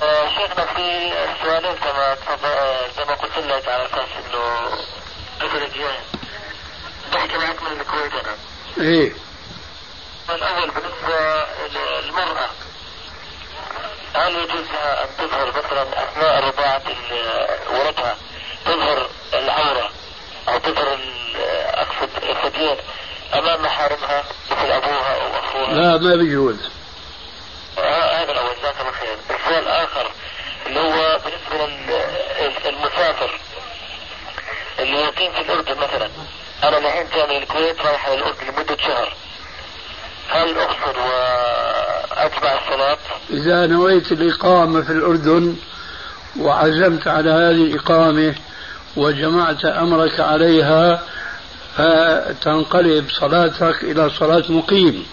شيخنا 0.00 0.64
في 0.66 1.12
سؤالين 1.42 1.74
كما 1.76 2.14
تفضل- 2.14 2.90
زي 2.96 3.04
ما 3.04 3.14
قلت 3.14 3.38
لك 3.38 3.68
على 3.68 3.86
أساس 3.86 4.08
إنه 4.26 4.68
الفترة 5.42 5.64
الجاية 5.66 6.00
بحكي 7.12 7.36
معك 7.38 7.62
من 7.62 7.80
الكويت 7.80 8.12
أنا. 8.12 8.36
إيه. 8.78 9.12
الأول 10.30 10.70
بالنسبة 10.70 11.46
للمرأة 11.68 12.48
هل 14.14 14.34
يجوز 14.36 14.66
لها 14.72 15.04
أن 15.04 15.08
تظهر 15.18 15.48
مثلا 15.48 15.82
أثناء 16.04 16.44
رضاعة 16.48 16.82
ال- 16.86 17.58
ولدها 17.80 18.16
تظهر 18.64 19.08
العورة 19.34 19.90
أو 20.48 20.58
تظهر 20.58 20.98
أقصد 21.74 22.10
الثديين 22.22 22.76
أمام 23.34 23.62
محارمها 23.62 24.24
مثل 24.50 24.70
أبوها 24.72 25.14
أو 25.14 25.38
أخوها؟ 25.44 25.72
لا 25.74 25.96
ما 25.98 26.16
بيجوز 26.16 26.56
آه، 27.78 28.22
هذا 28.22 28.32
الأول 28.32 28.56
جزاك 28.58 28.80
الله 28.80 28.92
خير 28.92 29.16
السؤال 29.30 29.62
الآخر 29.62 30.10
اللي 30.66 30.80
هو 30.80 31.18
بالنسبة 31.24 31.64
للمسافر 32.76 33.30
اللي 34.78 34.96
يقيم 34.96 35.32
في 35.32 35.40
الأردن 35.40 35.76
مثلا. 35.76 36.08
أنا 36.64 36.78
الحين 36.78 37.06
جاني 37.16 37.38
الكويت 37.38 37.80
رايح 37.80 38.08
الأردن 38.08 38.46
لمدة 38.46 38.76
شهر. 38.76 39.12
هل 40.28 40.58
أقصر 40.58 40.98
وأتبع 40.98 42.58
الصلاة؟ 42.58 42.98
إذا 43.30 43.66
نويت 43.66 44.12
الإقامة 44.12 44.82
في 44.82 44.92
الأردن 44.92 45.56
وعزمت 46.38 47.08
على 47.08 47.30
هذه 47.30 47.50
الإقامة 47.50 48.34
وجمعت 48.96 49.64
أمرك 49.64 50.20
عليها 50.20 51.02
فتنقلب 51.76 53.10
صلاتك 53.10 53.82
إلى 53.82 54.10
صلاة 54.10 54.44
مقيم. 54.48 55.06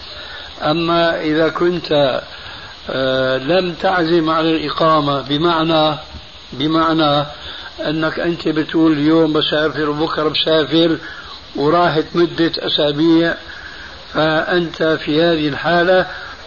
أما 0.62 1.20
إذا 1.20 1.48
كنت 1.48 2.20
آه، 2.90 3.38
لم 3.38 3.74
تعزم 3.74 4.30
على 4.30 4.50
الإقامة 4.50 5.20
بمعنى 5.20 5.96
بمعنى 6.52 7.26
أنك 7.80 8.20
أنت 8.20 8.48
بتقول 8.48 8.92
اليوم 8.92 9.32
بسافر 9.32 9.90
وبكرة 9.90 10.28
بسافر 10.28 10.98
وراحت 11.56 12.04
مدة 12.14 12.52
أسابيع 12.58 13.34
فأنت 14.14 14.82
في 14.82 15.22
هذه 15.22 15.48
الحالة 15.48 16.06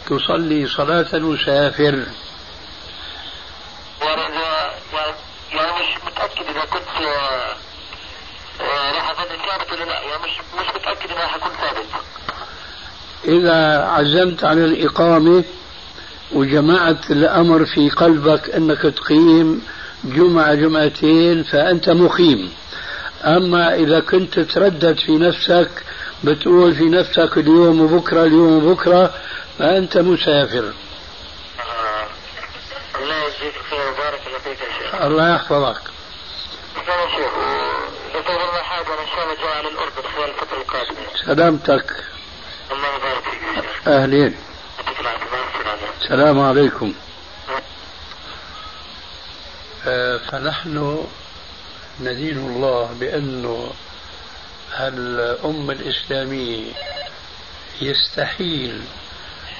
تصلي 0.09 0.67
صلاة 0.67 1.05
المسافر 1.13 2.03
يعني 5.53 5.71
مش 5.79 6.03
متأكد 6.05 6.49
إذا 6.49 6.65
كنت 6.65 6.87
راح 8.59 9.13
ثابت 9.49 9.71
ولا 9.71 9.83
لا. 9.83 10.01
يعني 10.01 10.23
مش 10.23 10.31
مش 10.59 10.75
متأكد 10.75 11.11
إذا 11.11 11.27
حكون 11.27 11.51
ثابت. 11.61 11.85
إذا 13.25 13.85
عزمت 13.85 14.43
على 14.43 14.65
الإقامة 14.65 15.43
وجمعت 16.31 17.11
الأمر 17.11 17.65
في 17.65 17.89
قلبك 17.89 18.49
أنك 18.49 18.81
تقيم 18.81 19.65
جمعة 20.03 20.53
جمعتين 20.53 21.43
فأنت 21.43 21.89
مقيم. 21.89 22.53
أما 23.23 23.75
إذا 23.75 23.99
كنت 23.99 24.39
تردد 24.39 24.99
في 24.99 25.11
نفسك 25.11 25.69
بتقول 26.23 26.75
في 26.75 26.83
نفسك 26.83 27.37
اليوم 27.37 27.81
وبكرة 27.81 28.23
اليوم 28.23 28.65
وبكرة 28.65 29.13
فأنت 29.59 29.97
مسافر. 29.97 30.73
آه. 31.59 32.07
الله 33.01 33.15
يجزيك 33.23 33.55
الخير 33.57 33.79
وبارك 33.79 34.21
الله 34.27 34.39
فيك 34.39 34.59
يا 34.61 34.91
شيخ. 34.91 35.01
الله 35.01 35.35
يحفظك. 35.35 35.81
يا 36.77 37.07
شيخ 37.15 37.31
الله 38.29 38.61
حاجة 38.61 39.01
إن 39.01 39.07
شاء 39.15 39.23
الله 39.23 39.35
جاي 39.35 39.53
على 39.53 39.67
الأردن 39.67 40.09
خلال 40.15 40.29
الفترة 40.29 40.57
القادمة. 40.57 41.25
سلامتك. 41.25 42.03
الله 42.71 42.87
يبارك 42.95 43.23
فيك 43.23 43.87
أهلين. 43.87 44.35
السلام 46.01 46.39
عليكم. 46.39 46.93
فنحن 50.17 51.05
ندين 52.01 52.37
الله 52.37 52.89
بأنه 52.99 53.71
الأمة 54.79 55.73
الإسلامية 55.73 56.71
يستحيل 57.81 58.81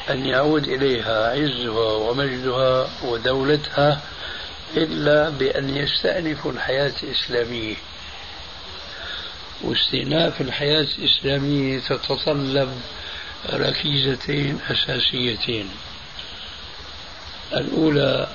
أن 0.10 0.26
يعود 0.26 0.68
إليها 0.68 1.32
عزها 1.32 1.92
ومجدها 1.94 2.90
ودولتها 3.04 4.02
إلا 4.78 5.30
بأن 5.30 5.78
يستأنفوا 5.78 6.52
الحياة 6.52 6.94
الإسلامية. 7.04 7.76
واستئناف 9.64 10.42
الحياة 10.42 10.88
الإسلامية 11.00 11.80
تتطلب 11.80 12.82
ركيزتين 13.54 14.60
أساسيتين. 14.72 15.70
الأولى 17.54 18.28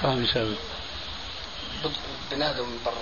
شو 0.00 0.06
عم 0.08 0.24
يسوي؟ 0.24 0.56
بنادوا 2.30 2.66
من 2.66 2.78
برا 2.84 2.94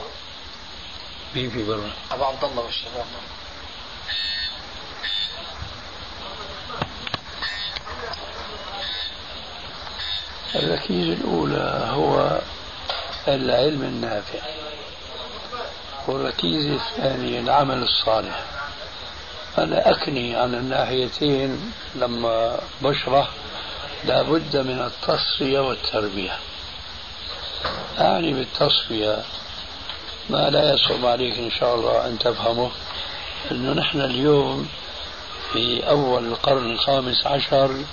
مين 1.35 1.51
في 1.51 1.63
برا؟ 1.65 1.91
أبو 2.11 2.25
عبد 2.25 2.45
الله 2.45 2.63
والشباب 2.63 3.07
الركيزة 10.55 11.13
الأولى 11.13 11.89
هو 11.91 12.41
العلم 13.29 13.83
النافع 13.83 14.39
والركيزة 16.07 16.75
الثانية 16.75 17.41
العمل 17.41 17.83
الصالح 17.83 18.45
أنا 19.59 19.91
أكني 19.91 20.37
عن 20.37 20.55
الناحيتين 20.55 21.73
لما 21.95 22.59
بشرح 22.83 23.29
لابد 24.05 24.57
من 24.57 24.79
التصفية 24.81 25.59
والتربية 25.61 26.39
أعني 28.01 28.33
بالتصفية 28.33 29.23
ما 30.31 30.51
لا 30.51 30.73
يصعب 30.75 31.07
عليك 31.07 31.39
إن 31.39 31.51
شاء 31.51 31.75
الله 31.75 32.07
أن 32.07 32.19
تفهمه 32.19 32.71
أنه 33.51 33.73
نحن 33.73 34.01
اليوم 34.01 34.69
في 35.53 35.89
أول 35.89 36.25
القرن 36.25 36.71
الخامس 36.71 37.27
عشر 37.27 37.85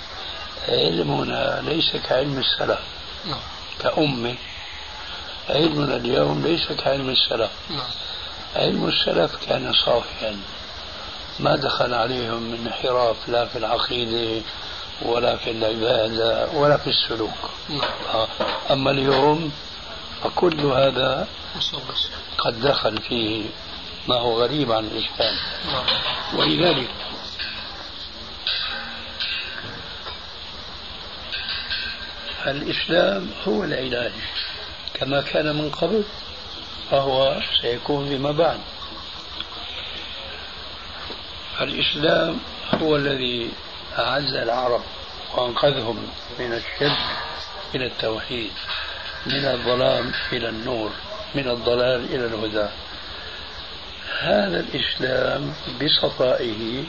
علمنا 0.68 1.60
ليس 1.64 1.96
كعلم 1.96 2.38
السلف. 2.38 2.78
كأمة 3.82 4.34
علمنا 5.50 5.96
اليوم 5.96 6.42
ليس 6.46 6.72
كعلم 6.72 7.10
السلف. 7.10 7.50
علم 8.56 8.88
السلف 8.88 9.36
كان 9.46 9.72
صافيا 9.72 10.36
ما 11.40 11.56
دخل 11.56 11.94
عليهم 11.94 12.54
انحراف 12.66 13.28
لا 13.28 13.46
في 13.46 13.58
العقيدة 13.58 14.42
ولا 15.02 15.36
في 15.36 15.50
العبادة 15.50 16.48
ولا 16.50 16.76
في 16.76 16.90
السلوك. 16.90 17.50
أما 18.70 18.90
اليوم 18.90 19.52
فكل 20.22 20.60
هذا 20.60 21.28
قد 22.38 22.60
دخل 22.60 23.02
فيه 23.02 23.44
ما 24.08 24.14
هو 24.14 24.42
غريب 24.42 24.72
عن 24.72 24.84
الإسلام. 24.84 25.36
ولذلك 26.34 26.90
الإسلام 32.46 33.30
هو 33.48 33.64
العلاج 33.64 34.12
كما 34.94 35.20
كان 35.22 35.56
من 35.56 35.70
قبل 35.70 36.04
فهو 36.90 37.40
سيكون 37.60 38.08
فيما 38.08 38.30
بعد 38.30 38.58
الإسلام 41.60 42.38
هو 42.82 42.96
الذي 42.96 43.50
أعز 43.98 44.34
العرب 44.34 44.82
وأنقذهم 45.34 46.08
من 46.38 46.52
الشرك 46.52 46.98
إلى 47.74 47.86
التوحيد 47.86 48.50
من 49.26 49.44
الظلام 49.44 50.12
إلى 50.32 50.48
النور 50.48 50.90
من 51.34 51.48
الضلال 51.48 52.04
إلى 52.04 52.26
الهدى. 52.26 52.68
هذا 54.20 54.60
الإسلام 54.60 55.54
بصفائه 55.82 56.84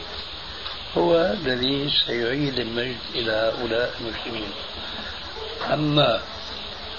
هو 0.97 1.15
الذي 1.15 1.89
سيعيد 2.05 2.59
المجد 2.59 2.97
إلى 3.15 3.31
هؤلاء 3.31 3.93
المسلمين. 4.01 4.51
أما 5.73 6.21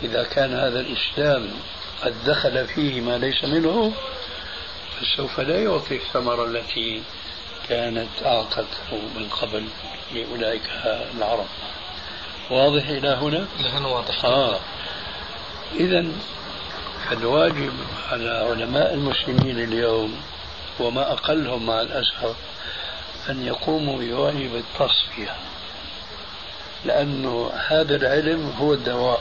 إذا 0.03 0.25
كان 0.25 0.55
هذا 0.55 0.81
الإسلام 0.81 1.51
قد 2.03 2.15
دخل 2.27 2.67
فيه 2.67 3.01
ما 3.01 3.19
ليس 3.19 3.45
منه 3.45 3.93
فسوف 5.01 5.41
لا 5.41 5.59
يعطي 5.63 5.97
الثمرة 5.97 6.45
التي 6.45 7.03
كانت 7.69 8.09
أعطته 8.25 8.93
من 9.17 9.29
قبل 9.29 9.65
لأولئك 10.13 10.63
العرب 11.19 11.47
واضح 12.51 12.89
إلى 12.89 13.09
هنا؟ 13.09 13.47
لهنا 13.61 13.89
واضح 13.89 14.25
آه 14.25 14.61
إذا 15.75 16.05
فالواجب 17.11 17.73
على 18.11 18.31
علماء 18.31 18.95
المسلمين 18.95 19.59
اليوم 19.59 20.21
وما 20.81 21.13
أقلهم 21.13 21.67
مع 21.67 21.81
الأسف 21.81 22.37
أن 23.31 23.47
يقوموا 23.47 23.99
بواجب 23.99 24.51
التصفية 24.57 25.37
لأنه 26.85 27.51
هذا 27.69 27.97
العلم 27.97 28.53
هو 28.61 28.75
الدواء 28.75 29.21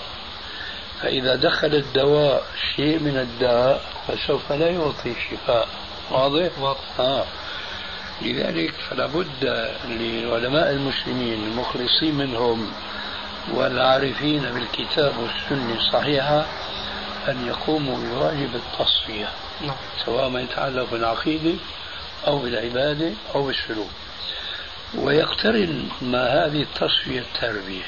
فإذا 1.01 1.35
دخل 1.35 1.75
الدواء 1.75 2.43
شيء 2.75 2.99
من 2.99 3.17
الداء 3.17 3.81
فسوف 4.07 4.51
لا 4.51 4.69
يعطي 4.69 5.11
الشفاء 5.11 5.67
واضح؟ 6.11 6.59
واضح 6.59 6.99
آه. 6.99 7.25
لذلك 8.21 8.73
فلا 8.89 9.05
بد 9.05 9.69
لعلماء 9.87 10.71
المسلمين 10.71 11.43
المخلصين 11.43 12.15
منهم 12.15 12.71
والعارفين 13.51 14.41
بالكتاب 14.41 15.13
والسنة 15.17 15.75
الصحيحة 15.75 16.45
أن 17.27 17.47
يقوموا 17.47 17.97
بواجب 17.97 18.55
التصفية 18.55 19.29
نعم. 19.61 19.75
سواء 20.05 20.29
ما 20.29 20.41
يتعلق 20.41 20.91
بالعقيدة 20.91 21.53
أو 22.27 22.39
بالعبادة 22.39 23.11
أو 23.35 23.43
بالسلوك 23.43 23.89
ويقترن 24.95 25.89
ما 26.01 26.45
هذه 26.45 26.61
التصفية 26.61 27.19
التربية 27.19 27.83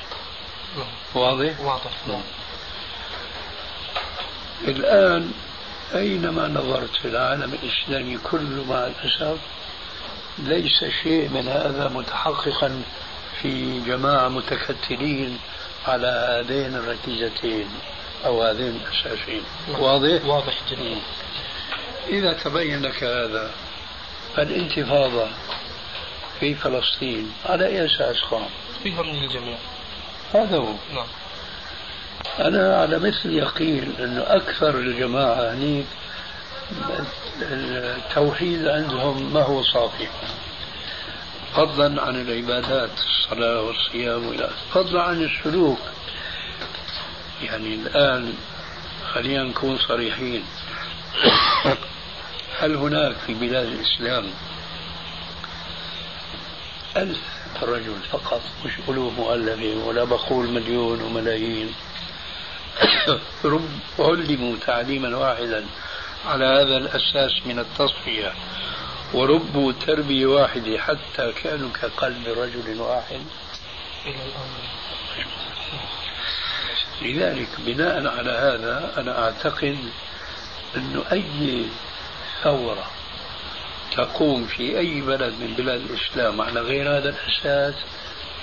نعم. 0.78 1.23
واضح؟ 1.23 1.59
واضح 1.59 1.91
نعم. 2.07 2.21
الآن 4.67 5.32
أينما 5.95 6.47
نظرت 6.47 6.95
في 7.01 7.07
العالم 7.07 7.53
الإسلامي 7.53 8.17
كله 8.17 8.65
مع 8.69 8.88
الأسف 8.88 9.38
ليس 10.38 10.83
شيء 11.03 11.29
من 11.29 11.47
هذا 11.47 11.91
متحققا 11.93 12.81
في 13.41 13.79
جماعة 13.79 14.27
متكتلين 14.27 15.39
على 15.88 16.07
هذين 16.07 16.75
الركيزتين 16.75 17.67
أو 18.25 18.43
هذين 18.43 18.81
الأساسين. 18.81 19.43
واضح؟ 19.79 20.25
واضح 20.25 20.53
جدا. 20.71 20.99
إذا 22.07 22.33
تبين 22.33 22.81
لك 22.81 23.03
هذا 23.03 23.51
فالانتفاضة 24.36 25.27
في 26.39 26.55
فلسطين 26.55 27.31
على 27.45 27.65
أي 27.67 27.86
أساس 27.86 28.21
قام؟ 28.21 28.45
فيها 28.83 29.01
من 29.01 29.23
الجميع. 29.23 29.57
هذا 30.33 30.57
هو. 30.57 30.73
نعم. 30.93 31.07
أنا 32.39 32.81
على 32.81 32.99
مثل 32.99 33.33
يقين 33.33 33.93
أنه 33.99 34.21
أكثر 34.21 34.77
الجماعة 34.77 35.53
هنيك 35.53 35.86
التوحيد 37.41 38.68
عندهم 38.68 39.34
ما 39.34 39.41
هو 39.41 39.63
صافي. 39.63 40.07
فضلا 41.53 42.01
عن 42.01 42.22
العبادات 42.22 42.89
الصلاة 42.97 43.61
والصيام 43.61 44.28
وإلى 44.28 44.49
فضلا 44.74 45.01
عن 45.01 45.24
السلوك. 45.24 45.80
يعني 47.41 47.76
الآن 47.76 48.34
خلينا 49.13 49.43
نكون 49.43 49.78
صريحين. 49.78 50.43
هل 52.59 52.76
هناك 52.76 53.16
في 53.28 53.34
بلاد 53.34 53.68
الإسلام 53.68 54.26
ألف 56.97 57.20
رجل 57.61 57.95
فقط 58.11 58.41
مش 58.66 58.72
ألوف 58.89 59.20
مؤلفين 59.20 59.78
ولا 59.78 60.03
بقول 60.03 60.47
مليون 60.47 61.01
وملايين؟ 61.01 61.74
رب 63.45 63.70
علموا 63.99 64.55
تعليما 64.66 65.18
واحدا. 65.18 65.66
على 66.28 66.45
هذا 66.45 66.78
الأساس 66.78 67.32
من 67.45 67.59
التصفية. 67.59 68.34
وربوا 69.13 69.71
تربية 69.71 70.26
واحدة 70.26 70.78
حتى 70.78 71.32
كانوا 71.43 71.69
كقلب 71.82 72.28
رجل 72.28 72.82
واحد. 72.82 73.21
لذلك 77.01 77.49
بناء 77.57 78.07
على 78.07 78.32
هذا 78.32 78.93
أنا 78.97 79.23
أعتقد 79.26 79.78
أنه 80.76 81.03
أي 81.11 81.65
ثورة 82.43 82.88
تقوم 83.95 84.45
في 84.45 84.80
أي 84.80 85.01
بلد 85.01 85.34
من 85.39 85.53
بلاد 85.57 85.82
الإسلام 85.82 86.41
على 86.41 86.61
غير 86.61 86.97
هذا 86.97 87.09
الأساس 87.09 87.76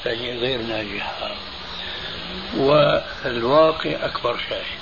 فهي 0.05 0.39
غير 0.39 0.62
ناجحة. 0.62 1.35
والواقع 2.57 3.91
أكبر 4.05 4.39
شاهد 4.49 4.82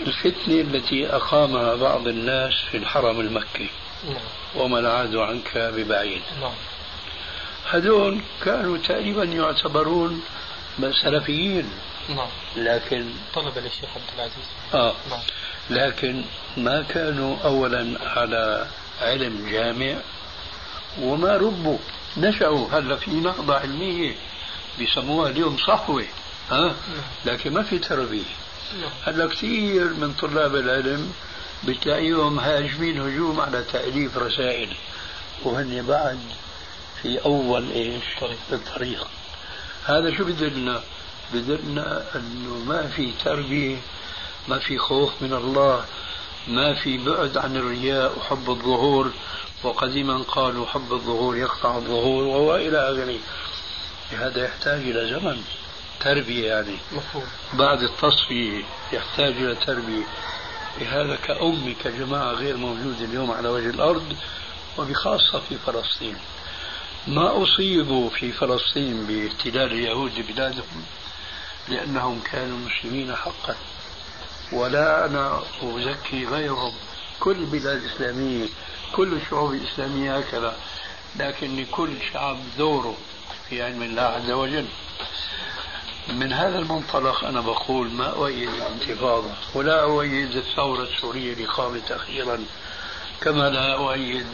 الفتنة 0.00 0.60
التي 0.60 1.06
أقامها 1.16 1.74
بعض 1.74 2.08
الناس 2.08 2.54
في 2.70 2.76
الحرم 2.76 3.20
المكي 3.20 3.70
نعم. 4.04 4.22
وما 4.56 4.78
العاد 4.78 5.16
عنك 5.16 5.56
ببعيد. 5.56 6.22
نعم. 6.40 6.52
هذول 7.70 8.20
كانوا 8.44 8.78
تقريبا 8.78 9.24
يعتبرون 9.24 10.22
سلفيين. 11.02 11.70
نعم. 12.08 12.28
لكن 12.56 13.04
طلب 13.34 13.58
للشيخ 13.58 13.88
عبد 13.96 14.10
العزيز. 14.16 14.44
آه. 14.74 14.94
نعم. 15.10 15.20
لكن 15.70 16.24
ما 16.56 16.82
كانوا 16.82 17.36
أولا 17.44 17.98
على 18.02 18.66
علم 19.02 19.48
جامع 19.50 19.94
وما 21.00 21.36
ربوا. 21.36 21.78
نشأوا 22.16 22.68
هلا 22.72 22.96
في 22.96 23.10
نهضة 23.10 23.54
علمية 23.58 24.14
بيسموها 24.78 25.30
اليوم 25.30 25.56
صحوة 25.56 26.04
ها؟ 26.50 26.74
لكن 27.24 27.52
ما 27.52 27.62
في 27.62 27.78
تربية. 27.78 28.22
هلا 29.04 29.26
كثير 29.26 29.84
من 29.84 30.12
طلاب 30.12 30.56
العلم 30.56 31.12
بتلاقيهم 31.64 32.38
هاجمين 32.38 33.00
هجوم 33.00 33.40
على 33.40 33.64
تأليف 33.72 34.18
رسائل 34.18 34.68
وهن 35.44 35.84
بعد 35.88 36.18
في 37.02 37.24
أول 37.24 37.70
إيش؟ 37.70 38.04
الطريق. 38.52 39.06
هذا 39.84 40.16
شو 40.16 40.24
بدلنا 40.24 40.82
بدلنا 41.34 42.04
أنه 42.14 42.64
ما 42.66 42.88
في 42.88 43.12
تربية 43.24 43.76
ما 44.48 44.58
في 44.58 44.78
خوف 44.78 45.10
من 45.20 45.32
الله 45.32 45.84
ما 46.48 46.74
في 46.74 46.98
بعد 46.98 47.36
عن 47.36 47.56
الرياء 47.56 48.18
وحب 48.18 48.50
الظهور 48.50 49.10
وقديما 49.62 50.18
قالوا 50.18 50.66
حب 50.66 50.92
الظهور 50.92 51.36
يقطع 51.36 51.76
الظهور 51.76 52.24
وهو 52.24 52.56
إلى 52.56 52.78
آخره. 52.78 53.18
هذا 54.10 54.44
يحتاج 54.44 54.80
إلى 54.80 55.10
زمن. 55.10 55.42
تربية 56.00 56.52
يعني. 56.52 56.76
مفهوم. 56.92 57.24
بعد 57.52 57.82
التصفية 57.82 58.64
يحتاج 58.92 59.36
إلى 59.36 59.54
تربية. 59.54 60.04
هذا 60.90 61.16
كأمي 61.16 61.74
كجماعة 61.84 62.32
غير 62.32 62.56
موجودة 62.56 63.04
اليوم 63.04 63.30
على 63.30 63.48
وجه 63.48 63.70
الأرض 63.70 64.16
وبخاصة 64.78 65.40
في 65.48 65.58
فلسطين. 65.66 66.16
ما 67.06 67.42
أصيبوا 67.42 68.10
في 68.10 68.32
فلسطين 68.32 69.06
باحتلال 69.06 69.72
اليهود 69.72 70.18
لبلادهم 70.18 70.84
لأنهم 71.68 72.20
كانوا 72.20 72.58
مسلمين 72.58 73.16
حقا. 73.16 73.56
ولا 74.52 75.06
أنا 75.06 75.42
أزكي 75.62 76.26
غيرهم. 76.26 76.72
كل 77.20 77.36
البلاد 77.36 77.82
الإسلامية 77.82 78.46
كل 78.92 79.12
الشعوب 79.12 79.54
الإسلامية 79.54 80.18
هكذا. 80.18 80.56
لكن 81.16 81.56
لكل 81.56 81.90
شعب 82.12 82.38
دوره 82.58 82.96
في 83.48 83.62
علم 83.62 83.82
الله 83.82 84.02
عز 84.02 84.30
وجل. 84.30 84.66
من 86.12 86.32
هذا 86.32 86.58
المنطلق 86.58 87.24
أنا 87.24 87.40
بقول 87.40 87.90
ما 87.90 88.10
أؤيد 88.10 88.48
الانتفاضة. 88.48 89.30
ولا 89.54 89.82
أؤيد 89.82 90.36
الثورة 90.36 90.82
السورية 90.82 91.32
اللي 91.32 91.44
قامت 91.44 91.92
أخيرا 91.92 92.44
كما 93.20 93.50
لا 93.50 93.74
أؤيد 93.74 94.26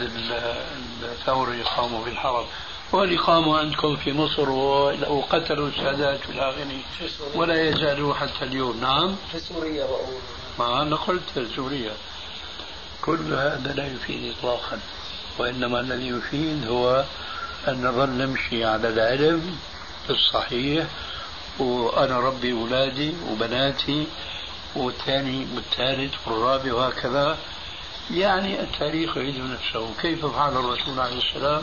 الثورة 1.03 1.51
اللي 1.51 1.65
قاموا 1.65 2.05
في 2.05 2.11
الحرب. 2.11 2.47
واللي 2.93 3.17
قاموا 3.17 3.59
عندكم 3.59 3.97
في 3.97 4.13
مصر 4.13 4.51
وقتلوا 4.51 5.69
السادات 5.69 6.21
في 6.21 6.31
الآخرين 6.31 6.83
ولا 7.35 7.69
يزالوا 7.69 8.15
حتى 8.15 8.43
اليوم. 8.43 8.81
نعم؟ 8.81 9.17
في 9.33 9.41
سوريا 9.41 9.85
بقول. 9.85 10.15
ما 10.59 10.83
أنا 10.83 10.97
قلت 10.97 11.49
سوريا. 11.57 11.93
كل 13.03 13.33
هذا 13.33 13.73
لا 13.77 13.87
يفيد 13.87 14.35
إطلاقا. 14.39 14.81
وإنما 15.39 15.81
الذي 15.81 16.09
يفيد 16.09 16.69
هو 16.69 17.05
أن 17.69 17.87
نظل 17.87 18.09
نمشي 18.09 18.65
على 18.65 18.89
العلم 18.89 19.57
الصحيح 20.11 20.87
وأنا 21.59 22.21
ربي 22.21 22.53
أولادي 22.53 23.15
وبناتي 23.31 24.07
والثاني 24.77 25.47
والثالث 25.55 26.15
والرابع 26.27 26.75
وهكذا 26.75 27.39
يعني 28.11 28.61
التاريخ 28.61 29.17
يعيد 29.17 29.39
نفسه 29.39 29.89
كيف 30.03 30.27
فعل 30.27 30.53
الرسول 30.53 31.01
عليه 31.01 31.19
السلام 31.19 31.63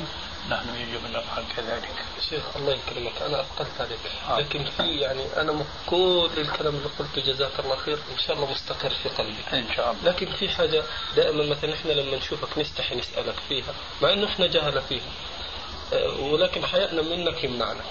نحن 0.50 0.70
يجب 0.70 1.06
أن 1.06 1.12
نفعل 1.12 1.44
كذلك. 1.58 1.90
شيخ 2.30 2.44
الله 2.56 2.74
يكرمك 2.74 3.22
أنا 3.22 3.42
اثقلت 3.42 3.82
عليك 3.82 4.00
آه. 4.30 4.40
لكن 4.40 4.66
في 4.78 4.84
يعني 4.84 5.24
أنا 5.38 5.66
كل 5.90 6.30
الكلام 6.38 6.76
اللي 6.76 6.90
قلته 7.00 7.22
جزاك 7.32 7.60
الله 7.60 7.76
خير 7.76 7.98
إن 8.14 8.18
شاء 8.28 8.36
الله 8.36 8.52
مستقر 8.52 8.90
في 8.90 9.10
قلبي. 9.10 9.36
إن 9.54 9.66
شاء 9.76 9.92
الله. 9.92 10.12
لكن 10.12 10.26
في 10.32 10.50
حاجة 10.50 10.84
دائما 11.16 11.46
مثلا 11.46 11.74
إحنا 11.74 11.92
لما 11.92 12.18
نشوفك 12.18 12.58
نستحي 12.58 12.96
نسألك 12.96 13.36
فيها 13.50 13.74
مع 14.02 14.14
إنه 14.14 14.26
إحنا 14.28 14.48
جهله 14.48 14.82
فيها. 14.82 15.12
أه، 15.94 16.20
ولكن 16.22 16.66
حياتنا 16.66 17.02
منك 17.02 17.44
يمنعنا. 17.44 17.82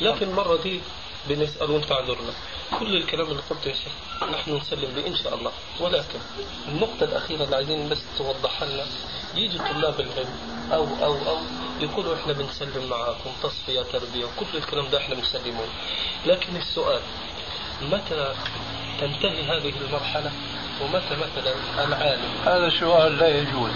لكن 0.00 0.28
المره 0.28 0.56
دي 0.56 0.80
بنسأل 1.28 1.70
وانت 1.70 1.92
اعذرنا 1.92 2.32
كل 2.78 2.96
الكلام 2.96 3.26
اللي 3.30 3.42
قلته 3.50 3.68
يا 3.68 3.74
شيخ 3.74 3.92
نحن 4.32 4.56
نسلم 4.56 4.94
به 4.94 5.06
إن 5.06 5.16
شاء 5.16 5.34
الله. 5.34 5.52
ولكن 5.80 6.18
النقطة 6.68 7.04
الأخيرة 7.04 7.44
اللي 7.44 7.56
عايزين 7.56 7.88
بس 7.88 7.98
توضحها 8.18 8.68
لنا 8.68 8.84
يجي 9.34 9.58
طلاب 9.58 10.00
العلم 10.00 10.36
أو 10.72 10.86
أو 11.02 11.14
أو 11.28 11.38
يقولوا 11.80 12.14
إحنا 12.16 12.32
بنسلم 12.32 12.88
معاكم 12.90 13.30
تصفية 13.42 13.82
تربية 13.82 14.24
وكل 14.24 14.46
الكلام 14.56 14.88
ده 14.88 14.98
إحنا 14.98 15.14
بنسلمون 15.14 15.68
لكن 16.26 16.56
السؤال 16.56 17.00
متى 17.82 18.34
تنتهي 19.00 19.42
هذه 19.42 19.72
المرحلة؟ 19.80 20.32
ومتى 20.82 21.16
مثلا 21.16 21.54
العالم؟ 21.84 22.30
هذا 22.44 22.66
السؤال 22.66 23.18
لا 23.18 23.28
يجوز. 23.28 23.72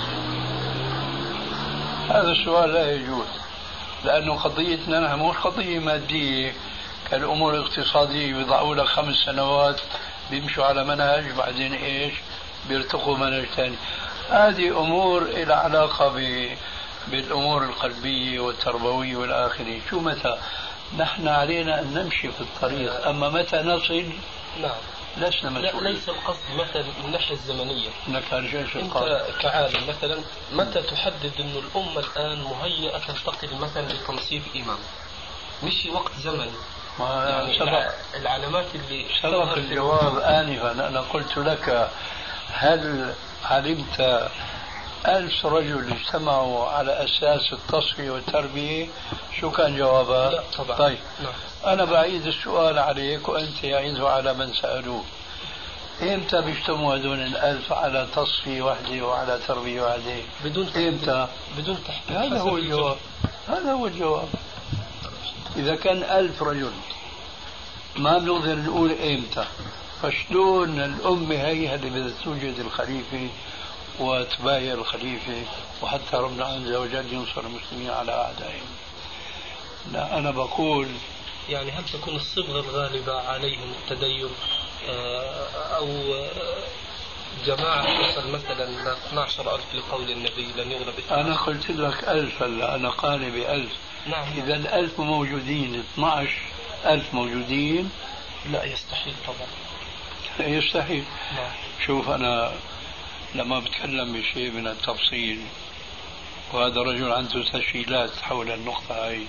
هذا 2.08 2.30
السؤال 2.32 2.72
لا 2.72 2.92
يجوز. 2.92 3.26
لأنه 4.04 4.34
قضيتنا 4.34 5.00
نحن 5.00 5.20
مش 5.20 5.36
قضية 5.36 5.78
مادية. 5.78 6.54
كالامور 7.10 7.54
الاقتصادية 7.54 8.34
بيضعوا 8.34 8.74
لك 8.74 8.86
خمس 8.86 9.14
سنوات 9.26 9.80
بيمشوا 10.30 10.64
على 10.64 10.84
منهج 10.84 11.30
بعدين 11.30 11.74
إيش؟ 11.74 12.14
بيرتقوا 12.68 13.16
منهج 13.16 13.44
ثاني 13.44 13.76
هذه 14.30 14.80
أمور 14.80 15.24
لها 15.24 15.56
علاقة 15.56 16.08
ب 16.08 16.48
بالأمور 17.06 17.64
القلبية 17.64 18.40
والتربوية 18.40 19.16
والآخرة. 19.16 19.80
شو 19.90 20.00
متى؟ 20.00 20.38
نحن 20.98 21.28
علينا 21.28 21.80
أن 21.80 21.94
نمشي 21.94 22.32
في 22.32 22.40
الطريق. 22.40 23.06
أما 23.06 23.28
متى 23.28 23.56
نصل؟ 23.56 24.04
نعم. 24.62 24.70
لسنا 25.16 25.50
مسؤولين. 25.50 25.82
لا 25.82 25.88
ليس 25.88 26.08
القصد 26.08 26.54
مثلا 26.54 26.82
من 26.82 27.04
الناحية 27.04 27.34
الزمنية. 27.34 27.88
إنك 28.08 28.32
أنت 28.32 29.22
كعالم 29.40 29.88
مثلا 29.88 30.18
متى 30.52 30.82
تحدد 30.82 31.32
إنه 31.40 31.58
الأمة 31.58 32.00
الآن 32.00 32.42
مهيئة 32.42 32.98
تنتقل 32.98 33.56
مثلا 33.60 33.82
لتنصيب 33.92 34.42
إمام؟ 34.56 34.78
مش 35.64 35.86
وقت 35.86 36.12
زمني. 36.20 36.50
يعني 37.00 37.58
سبق 37.58 37.92
العلامات 38.14 38.66
اللي 38.74 39.06
سبق 39.22 39.56
الجواب 39.56 40.18
آنفا. 40.18 40.72
أنا 40.88 41.00
قلت 41.00 41.36
لك 41.36 41.90
هل 42.52 43.14
علمت 43.44 44.28
ألف 45.06 45.46
رجل 45.46 45.92
اجتمعوا 45.92 46.68
على 46.68 47.04
أساس 47.04 47.52
التصفية 47.52 48.10
والتربية؟ 48.10 48.86
شو 49.40 49.50
كان 49.50 49.76
جوابها؟ 49.76 50.30
لا 50.30 50.42
طبعا. 50.58 50.76
طيب. 50.76 50.98
نعم. 51.22 51.32
أنا 51.72 51.84
بعيد 51.84 52.26
السؤال 52.26 52.78
عليك 52.78 53.28
وأنت 53.28 53.64
يعيده 53.64 54.08
على 54.08 54.34
من 54.34 54.52
سألوه. 54.54 55.04
إمتى 56.02 56.42
بيجتمعوا 56.42 56.96
هذول 56.96 57.20
الألف 57.20 57.72
على 57.72 58.06
تصفية 58.16 58.62
واحدة 58.62 59.02
وعلى 59.02 59.38
تربية 59.48 59.82
واحدة؟ 59.82 60.16
بدون 60.44 60.68
إمتى؟ 60.76 61.28
بدون 61.58 61.78
تحديد 61.88 62.16
هذا 62.16 62.40
هو 62.40 62.56
الجواب. 62.56 62.96
هذا 63.48 63.72
هو 63.72 63.86
الجواب. 63.86 64.28
إذا 65.56 65.76
كان 65.76 66.02
ألف 66.02 66.42
رجل 66.42 66.72
ما 67.96 68.18
بنقدر 68.18 68.56
نقول 68.56 68.92
إمتى؟ 68.92 69.46
فشلون 70.02 70.80
الأمة 70.80 71.34
هي 71.34 71.74
اللي 71.74 71.90
بدها 71.90 72.22
توجد 72.24 72.58
الخليفة 72.58 73.28
وتبايع 74.00 74.74
الخليفة 74.74 75.42
وحتى 75.82 76.16
ربنا 76.16 76.44
عز 76.44 76.72
وجل 76.72 77.12
ينصر 77.12 77.40
المسلمين 77.40 77.90
على 77.90 78.12
أعدائهم. 78.12 78.66
لا 79.92 80.18
أنا 80.18 80.30
بقول 80.30 80.88
يعني 81.48 81.70
هل 81.70 81.84
تكون 81.84 82.16
الصبغة 82.16 82.60
الغالبة 82.60 83.20
عليهم 83.20 83.72
التدين؟ 83.82 84.28
آه، 84.88 85.46
أو 85.76 85.88
جماعة 87.46 88.12
تصل 88.12 88.30
مثلا 88.30 88.92
12 88.92 89.54
ألف 89.54 89.74
لقول 89.74 90.10
النبي 90.10 90.52
لن 90.56 90.70
يغلب 90.72 90.94
أنا 91.10 91.36
قلت 91.36 91.70
لك 91.70 92.08
ألف 92.08 92.42
هلأ 92.42 92.74
أنا 92.74 92.90
قال 92.90 93.30
بألف. 93.30 93.72
نعم. 94.06 94.32
إذا 94.36 94.56
الألف 94.56 95.00
موجودين 95.00 95.74
12 95.94 96.30
ألف 96.84 97.14
موجودين. 97.14 97.90
لا 98.52 98.64
يستحيل 98.64 99.14
طبعا. 99.26 100.48
يستحيل. 100.48 101.04
نعم. 101.36 101.50
شوف 101.86 102.08
أنا 102.08 102.52
لما 103.34 103.58
بتكلم 103.60 104.12
بشيء 104.12 104.50
من 104.50 104.66
التفصيل 104.66 105.40
وهذا 106.52 106.80
رجل 106.80 107.12
عنده 107.12 107.44
تسجيلات 107.52 108.10
حول 108.22 108.50
النقطة 108.50 109.06
هاي. 109.06 109.26